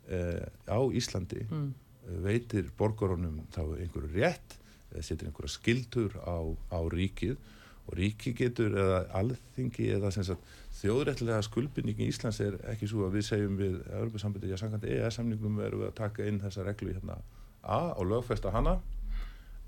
eh, 0.09 0.43
á 0.67 0.79
Íslandi 0.91 1.45
Mm. 1.49 1.71
eh, 2.07 2.19
veitir 2.27 2.69
borgarunum 2.77 3.43
þá 3.53 3.63
einhverju 3.77 4.13
rétt 4.17 4.57
eða 4.91 5.05
setur 5.05 5.29
einhverja 5.29 5.55
skildur 5.57 6.17
á, 6.23 6.37
á 6.73 6.79
ríkið 6.91 7.37
og 7.83 7.95
ríkið 7.99 8.35
getur 8.39 8.75
eða 8.79 8.99
alþingi 9.19 9.89
eða 9.97 10.11
sem 10.15 10.25
sagt 10.27 10.51
þjóðrættilega 10.79 11.43
skuldbindningi 11.45 12.07
í 12.07 12.11
Íslands 12.11 12.39
er 12.43 12.57
ekki 12.71 12.87
svo 12.89 13.05
að 13.07 13.17
við 13.17 13.27
segjum 13.27 13.59
við 13.59 13.75
Europasambandi, 13.93 14.49
já 14.49 14.57
samkvæmt 14.59 14.87
EES-samningum 14.89 15.59
erum 15.63 15.83
við 15.83 15.91
að 15.91 15.99
taka 15.99 16.25
inn 16.27 16.41
þessa 16.41 16.65
reglu 16.65 16.95
hérna 16.95 17.19
A 17.63 17.93
og 17.93 18.09
lögfesta 18.09 18.51
hana. 18.51 18.79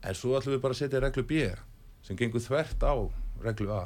En 0.03 0.17
svo 0.17 0.33
ætlum 0.37 0.57
við 0.57 0.63
bara 0.65 0.75
að 0.75 0.81
setja 0.81 1.03
reglu 1.03 1.23
B 1.29 1.45
sem 2.05 2.17
gengur 2.19 2.43
þvert 2.43 2.83
á 2.83 2.95
reglu 3.45 3.71
A. 3.73 3.85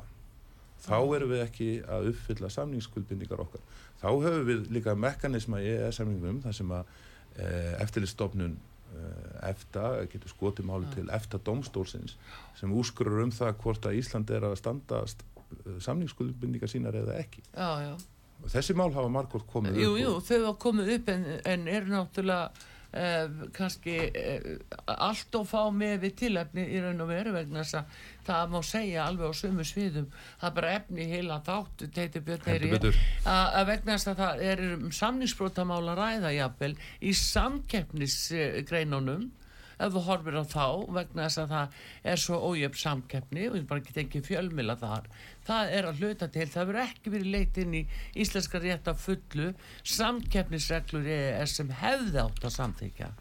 Þá 0.79 0.97
erum 1.17 1.33
við 1.33 1.43
ekki 1.43 1.69
að 1.91 2.09
uppfylla 2.13 2.49
samningsskuldbindningar 2.55 3.43
okkar. 3.43 3.61
Þá 3.99 4.09
höfum 4.09 4.47
við 4.47 4.67
líka 4.71 4.95
mekanisma 4.95 5.59
í 5.59 5.69
EES-samningnum 5.73 6.41
þar 6.45 6.55
sem 6.55 6.71
að 6.71 6.91
e, 7.35 7.47
eftirlistofnun 7.83 8.55
e, 8.55 9.09
EFTA 9.51 9.89
getur 10.11 10.31
skotið 10.31 10.69
máli 10.71 10.87
til 10.95 11.05
EFTA 11.11 11.41
domstólsins 11.43 12.15
sem 12.59 12.71
úrskurur 12.71 13.25
um 13.25 13.33
það 13.35 13.57
hvort 13.59 13.89
að 13.89 13.99
Ísland 13.99 14.31
er 14.31 14.47
að 14.47 14.55
standast 14.61 15.25
samningsskuldbindningar 15.83 16.69
sínar 16.71 16.95
eða 17.01 17.13
ekki. 17.21 17.41
Já, 17.53 17.69
já. 17.89 17.93
Og 18.39 18.47
þessi 18.53 18.73
mál 18.79 18.93
hafa 18.95 19.09
margótt 19.11 19.43
komið 19.51 19.75
Jú, 19.83 19.89
upp 19.93 19.99
jú, 19.99 20.11
þau 20.23 20.37
hafa 20.45 20.57
komið 20.63 20.87
upp 20.97 21.07
en, 21.11 21.23
en 21.51 21.61
er 21.67 21.83
náttúrulega 21.91 22.45
eh, 22.95 23.27
kannski 23.53 23.95
eh, 24.15 24.39
allt 24.95 25.35
og 25.35 25.43
fá 25.49 25.61
með 25.75 25.97
við 26.05 26.13
tilefni 26.21 26.63
í 26.71 26.79
raun 26.81 27.01
og 27.03 27.09
veru 27.11 27.31
vegna 27.35 27.59
þess 27.65 27.75
að 27.81 27.85
það 28.29 28.43
má 28.53 28.59
segja 28.63 29.03
alveg 29.09 29.27
á 29.27 29.33
sömu 29.41 29.63
sviðum. 29.67 30.07
Það 30.39 30.49
er 30.49 30.55
bara 30.61 30.71
efni 30.77 30.99
í 31.03 31.11
heila 31.11 31.41
þátt 31.49 31.77
teiti 31.97 32.19
björn 32.29 32.47
Heldur 32.47 32.71
betur. 32.77 32.95
að 33.27 33.65
vegna 33.73 33.91
þess 33.97 34.07
að 34.13 34.19
það 34.23 34.35
er 34.53 34.59
um 34.69 34.87
samningsbrótamál 35.01 35.83
að 35.91 35.99
ræða 35.99 36.31
jafnvel 36.37 36.75
í 37.01 37.11
samkeppnisgreinunum 37.19 39.23
ef 39.79 39.93
þú 39.95 40.03
horfir 40.07 40.37
á 40.39 40.43
þá 40.43 40.65
vegna 40.97 41.27
þess 41.27 41.41
að 41.43 41.53
það 41.53 41.77
er 42.13 42.21
svo 42.23 42.39
ójöfn 42.49 42.81
samkeppni 42.83 43.47
og 43.49 43.57
ég 43.59 43.69
bara 43.69 43.85
get 43.85 44.01
ekki 44.03 44.21
fjölmila 44.25 44.75
þar 44.79 45.07
það 45.47 45.73
er 45.77 45.89
að 45.89 46.03
hluta 46.03 46.29
til, 46.33 46.47
það 46.51 46.69
verður 46.71 46.83
ekki 46.83 47.13
verið 47.15 47.33
leitt 47.35 47.59
inn 47.63 47.79
í 47.79 47.83
íslenska 48.19 48.61
rétt 48.63 48.91
að 48.91 49.01
fullu 49.05 49.49
samkeppnisreglur 49.95 51.09
EES 51.15 51.57
sem 51.61 51.73
hefði 51.81 52.23
átt 52.25 52.45
að 52.45 52.55
samþykja 52.57 53.11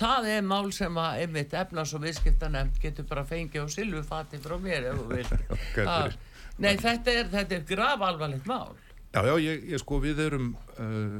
það 0.00 0.28
er 0.32 0.44
mál 0.46 0.70
sem 0.72 1.00
að 1.00 1.24
einmitt 1.24 1.56
efnars 1.56 1.94
og 1.96 2.04
viðskiptanemnd 2.06 2.78
getur 2.82 3.08
bara 3.08 3.26
fengið 3.28 3.66
á 3.66 3.74
silfufati 3.74 4.40
frá 4.40 4.56
mér 4.62 4.92
ef 4.92 5.02
þú 5.02 5.16
er 5.18 5.32
fyrir? 5.32 6.20
Nei, 6.60 6.74
þetta 6.76 7.12
er, 7.16 7.28
þetta 7.32 7.56
er 7.56 7.66
graf 7.68 8.02
alvarlegt 8.04 8.48
mál 8.48 8.76
Já, 9.10 9.24
já, 9.26 9.32
ég, 9.42 9.64
ég 9.72 9.80
sko, 9.82 9.96
við 9.98 10.20
erum 10.22 10.52
uh, 10.78 11.14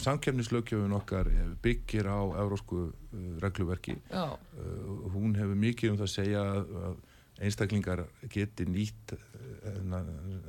samkefnislaugjöfun 0.00 0.94
okkar 0.96 1.28
eh, 1.28 1.50
byggir 1.62 2.06
á 2.08 2.20
eurósku 2.40 2.78
uh, 2.88 3.26
regluverki 3.42 3.98
uh, 4.56 5.10
hún 5.12 5.34
hefur 5.36 5.58
mikið 5.60 5.90
um 5.92 5.98
það 6.00 6.06
að 6.06 6.14
segja 6.14 6.44
að, 6.54 6.96
einstaklingar 7.44 8.04
geti 8.32 8.64
nýtt 8.64 9.12
uh, 9.12 9.98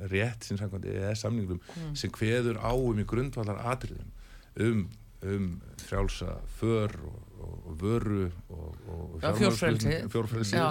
rétt 0.08 0.46
sem 0.48 0.56
samkvæmt 0.56 0.88
EES 0.88 1.26
samningum 1.26 1.60
Mm. 1.76 1.92
sem 1.96 2.10
kveður 2.10 2.56
á 2.64 2.72
um 2.72 2.98
í 2.98 3.04
grundvallar 3.04 3.60
atriðum 3.68 4.08
um, 4.56 4.88
um 5.28 5.50
frjálsa 5.84 6.38
för 6.56 6.94
og, 7.04 7.20
og, 7.44 7.76
vöru 7.80 8.30
og, 8.48 8.78
og 8.88 9.20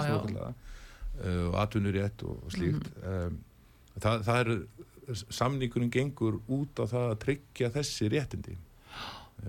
já. 0.02 0.10
svokallaða, 0.10 0.50
uh, 1.22 1.46
og 1.48 1.54
atvinnurétt 1.62 2.22
og, 2.26 2.42
slíkt 2.50 2.90
Mhm. 3.04 3.06
um, 3.28 3.38
það, 4.00 4.22
það 4.26 4.40
er 4.42 4.52
samningurinn 5.14 5.92
gengur 5.92 6.40
út 6.46 6.80
á 6.82 6.84
það 6.88 7.10
að 7.10 7.20
tryggja 7.24 7.70
þessi 7.74 8.10
réttindi. 8.12 8.56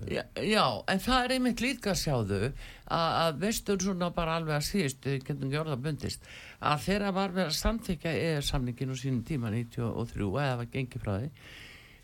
Já, 0.06 0.22
já, 0.38 0.64
en 0.86 1.00
það 1.02 1.24
er 1.24 1.32
einmitt 1.34 1.60
líka 1.64 1.96
sjáðu 1.98 2.52
að, 2.94 3.40
veistur 3.42 3.80
svona 3.82 4.12
bara 4.14 4.36
alveg 4.38 4.54
að 4.60 4.68
síðust, 4.68 5.08
getum 5.26 5.50
gjörða 5.50 5.80
bundist 5.82 6.28
að 6.62 6.84
þeirra 6.84 7.10
var 7.16 7.34
verið 7.34 7.50
að 7.50 7.58
samþykja 7.58 8.12
eða 8.28 8.44
samningin 8.46 8.94
á 8.94 8.96
sínum 9.00 9.24
tíma 9.26 9.50
93 9.50 10.28
eða 10.44 10.60
var 10.60 10.70
gengið 10.70 11.02
frá 11.02 11.12
því 11.16 11.32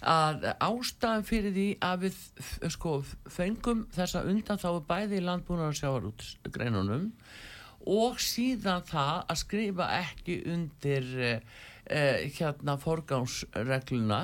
að 0.06 0.48
ástæðan 0.66 1.26
fyrir 1.26 1.54
því 1.54 1.66
að 1.86 2.02
við 2.04 2.18
sko 2.74 2.96
fengum 3.32 3.86
þessa 3.94 4.24
undan 4.28 4.60
þá 4.60 4.68
bæði 4.90 5.20
í 5.20 5.24
landbúnar 5.24 5.72
og 5.72 5.78
sjávarútsgreinunum 5.78 7.08
og 7.96 8.20
síðan 8.20 8.84
það 8.86 9.22
að 9.30 9.40
skrifa 9.44 9.88
ekki 10.02 10.40
undir 10.52 11.08
eh, 11.90 12.30
hérna 12.38 12.76
forgánsregluna 12.82 14.20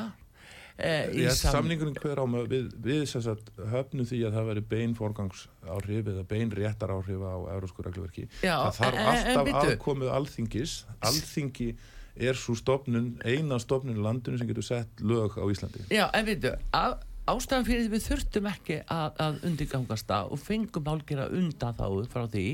eh, 0.78 1.08
í 1.14 1.26
sam- 1.30 1.52
samningurinn 1.58 1.94
hver 2.00 2.18
á 2.18 2.24
við, 2.50 2.72
við 2.82 3.04
sagt 3.06 3.50
höfnum 3.72 4.06
því 4.08 4.22
að 4.26 4.36
það 4.38 4.46
veri 4.50 4.64
bein 4.72 4.94
forgangsáhrif 4.98 6.06
eða 6.14 6.24
bein 6.28 6.50
réttar 6.50 6.90
áhrif 6.94 7.22
á 7.22 7.34
eurósku 7.54 7.84
regluverki. 7.86 8.28
Já, 8.42 8.56
það 8.70 8.78
þarf 8.80 8.94
en- 8.94 9.06
en- 9.06 9.26
en 9.26 9.38
alltaf 9.38 9.46
bíddu. 9.46 9.76
aðkomið 9.76 10.12
alþingis. 10.16 10.84
Alþingi 11.02 11.76
er 12.16 12.34
svo 12.34 12.54
stofnun 12.58 13.18
eina 13.24 13.58
stofnun 13.58 14.02
landinu 14.02 14.38
sem 14.38 14.48
getur 14.48 14.62
sett 14.66 15.00
lög 15.00 15.38
á 15.38 15.44
Íslandi. 15.48 15.84
Já, 15.90 16.10
en 16.12 16.26
veitu, 16.26 16.56
á- 16.74 16.98
ástæðan 17.30 17.66
fyrir 17.68 17.84
því 17.84 17.90
við 17.92 18.04
þurftum 18.08 18.46
ekki 18.50 18.76
að, 18.90 19.20
að 19.22 19.36
undirgangast 19.46 20.08
það 20.08 20.32
og 20.34 20.40
fengum 20.42 20.88
álgera 20.90 21.26
undan 21.30 21.76
þá 21.78 21.84
frá 22.10 22.24
því 22.32 22.46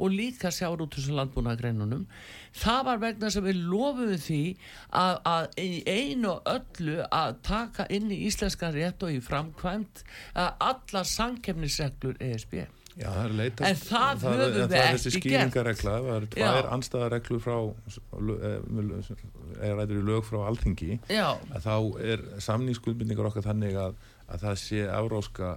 og 0.00 0.14
líka 0.14 0.52
sjáur 0.54 0.84
út 0.86 0.96
þessu 0.96 1.16
landbúnagreinunum 1.18 2.06
það 2.56 2.80
var 2.88 3.02
vegna 3.02 3.30
sem 3.34 3.44
við 3.44 3.60
lofum 3.68 4.14
því 4.24 4.40
að, 5.02 5.20
að 5.28 5.60
einu 5.84 6.32
og 6.32 6.48
öllu 6.54 6.96
að 7.04 7.36
taka 7.50 7.88
inn 7.92 8.08
í 8.08 8.22
íslenska 8.30 8.72
rétt 8.72 9.04
og 9.04 9.12
í 9.12 9.20
framkvæmt 9.24 10.02
að 10.32 10.66
allar 10.70 11.12
sankefnisreglur 11.12 12.16
ESB 12.24 12.62
Já, 12.96 13.10
það 13.12 13.24
er 13.26 13.32
leitast 13.36 13.66
En 13.68 13.76
það 13.76 14.22
höfum 14.24 14.38
við 14.56 14.62
það 14.62 14.76
er 14.80 14.94
þessi 14.96 15.10
ekki 15.10 15.20
gert. 15.20 15.50
skýringaregla 15.52 15.96
það 16.06 16.14
er 16.16 16.26
Já. 16.26 16.46
tvær 16.46 16.68
anstæðareglur 16.76 17.42
frá 17.44 17.56
er 19.62 19.74
ræður 19.76 20.00
í 20.00 20.04
lög 20.06 20.24
frá 20.26 20.38
alþingi. 20.48 20.98
Já, 21.12 21.28
að 21.52 21.66
þá 21.66 21.74
er 22.12 22.24
samningsskuldbindningar 22.46 23.28
okkar 23.30 23.46
þannig 23.46 23.76
að, 23.80 23.98
að 24.32 24.46
það 24.46 24.56
sé 24.62 24.80
euróska 24.88 25.52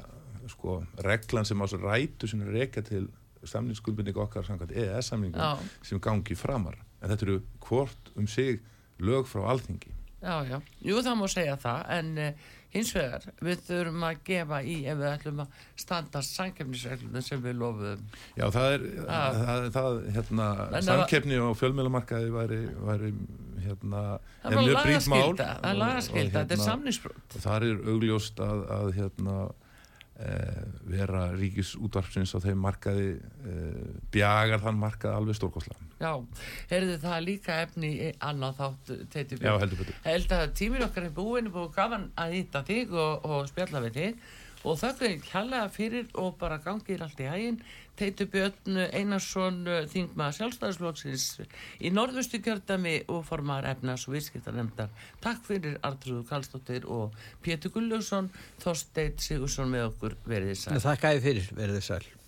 sko, 0.49 0.79
reglan 1.05 1.45
sem 1.47 1.61
á 1.61 1.65
svo 1.69 1.79
rætu 1.83 2.27
sem 2.29 2.41
er 2.43 2.53
reyka 2.55 2.83
til 2.85 3.05
samningsskuldbindningar 3.47 4.25
okkar 4.27 4.47
samkvæmt 4.47 4.75
EES-samningum 4.75 5.63
sem 5.85 6.01
gangi 6.03 6.35
framar. 6.35 6.79
En 6.99 7.11
þetta 7.13 7.27
eru 7.29 7.39
hvort 7.63 8.11
um 8.19 8.27
sig 8.27 8.59
lög 8.99 9.29
frá 9.31 9.45
alþingi. 9.53 9.93
Já, 10.19 10.41
já. 10.43 10.57
Jú, 10.83 10.99
það 10.99 11.15
má 11.21 11.27
segja 11.31 11.55
það 11.61 11.85
en 11.95 12.09
uh, 12.19 12.47
hins 12.73 12.91
vegar 12.93 13.23
við 13.41 13.61
þurfum 13.67 14.03
að 14.09 14.17
gefa 14.29 14.59
í 14.61 14.75
ef 14.85 14.97
við 14.99 15.07
ætlum 15.09 15.39
að 15.43 15.47
standa 15.83 16.21
sankefnisreglunum 16.21 17.23
sem 17.25 17.41
við 17.41 17.55
lofum 17.61 18.03
Já, 18.37 18.45
það 18.53 18.73
er 18.75 18.83
Ah. 19.07 19.29
það, 19.39 19.69
það, 19.77 19.99
hérna, 20.17 20.49
En 20.67 20.73
það- 20.73 20.89
samkeppni 20.91 21.39
og 21.41 21.57
fjölmjölumarkaði 21.57 22.29
væri, 22.35 22.59
væri 22.89 23.13
hérna, 23.65 24.03
Það 24.43 24.53
er 24.53 24.69
lagaskylda, 24.69 25.47
það 25.65 26.43
er 26.43 26.47
hérna- 26.47 26.65
samningsbrot. 26.65 27.39
þar 27.41 27.63
er 27.71 27.81
augljóst 27.93 28.35
að, 28.45 28.61
að 28.79 28.93
hérna 28.99 29.39
vera 30.89 31.29
ríkis 31.31 31.75
útvarpsins 31.79 32.33
á 32.35 32.43
þeim 32.43 32.59
markaði 32.59 33.05
e, 33.15 33.53
bjagar 34.11 34.59
þann 34.65 34.81
markað 34.81 35.15
alveg 35.15 35.37
stórkoslega 35.37 35.87
Já, 35.99 36.11
heyrðu 36.71 36.97
það 37.03 37.23
líka 37.27 37.55
efni 37.63 37.91
í 38.07 38.09
annað 38.23 38.59
þátt 38.59 38.91
teiti 39.13 39.39
Já, 39.39 39.53
heldur 39.61 39.81
betur. 39.81 39.97
Held 40.03 40.35
að 40.35 40.45
tímir 40.59 40.85
okkar 40.85 41.07
er 41.07 41.15
búin, 41.15 41.49
búin 41.53 41.71
gaman 41.75 42.09
að 42.19 42.35
hýtta 42.37 42.63
þig 42.67 42.93
og, 42.95 43.25
og 43.27 43.47
spjalla 43.51 43.83
við 43.87 43.99
þig 43.99 44.29
og 44.63 44.79
þakka 44.81 45.11
ég 45.13 45.23
kjallega 45.27 45.69
fyrir 45.71 46.09
og 46.19 46.35
bara 46.41 46.59
gangið 46.63 47.05
allt 47.05 47.21
í 47.23 47.29
hæginn 47.29 47.61
Teitur 47.99 48.29
Björn 48.31 48.77
Einarsson 48.95 49.65
þingma 49.91 50.29
sjálfstæðisflokksins 50.37 51.25
í 51.83 51.91
norðustu 51.91 52.39
kjördami 52.43 53.01
og 53.11 53.25
formar 53.27 53.67
efnas 53.67 54.07
og 54.07 54.15
viðskiptarnemndar 54.15 54.93
Takk 55.23 55.43
fyrir 55.47 55.79
Artrúðu 55.83 56.23
Kallstóttir 56.29 56.87
og 56.87 57.15
Pétur 57.43 57.75
Gulljósson 57.75 58.31
Þorsteit 58.63 59.19
Sigursson 59.23 59.71
með 59.71 59.89
okkur. 59.91 60.15
Verið 60.29 60.55
sæl. 60.63 60.79
Þakka 60.83 61.17
ég 61.17 61.27
fyrir, 61.27 61.51
verið 61.57 61.85
sæl 61.85 62.18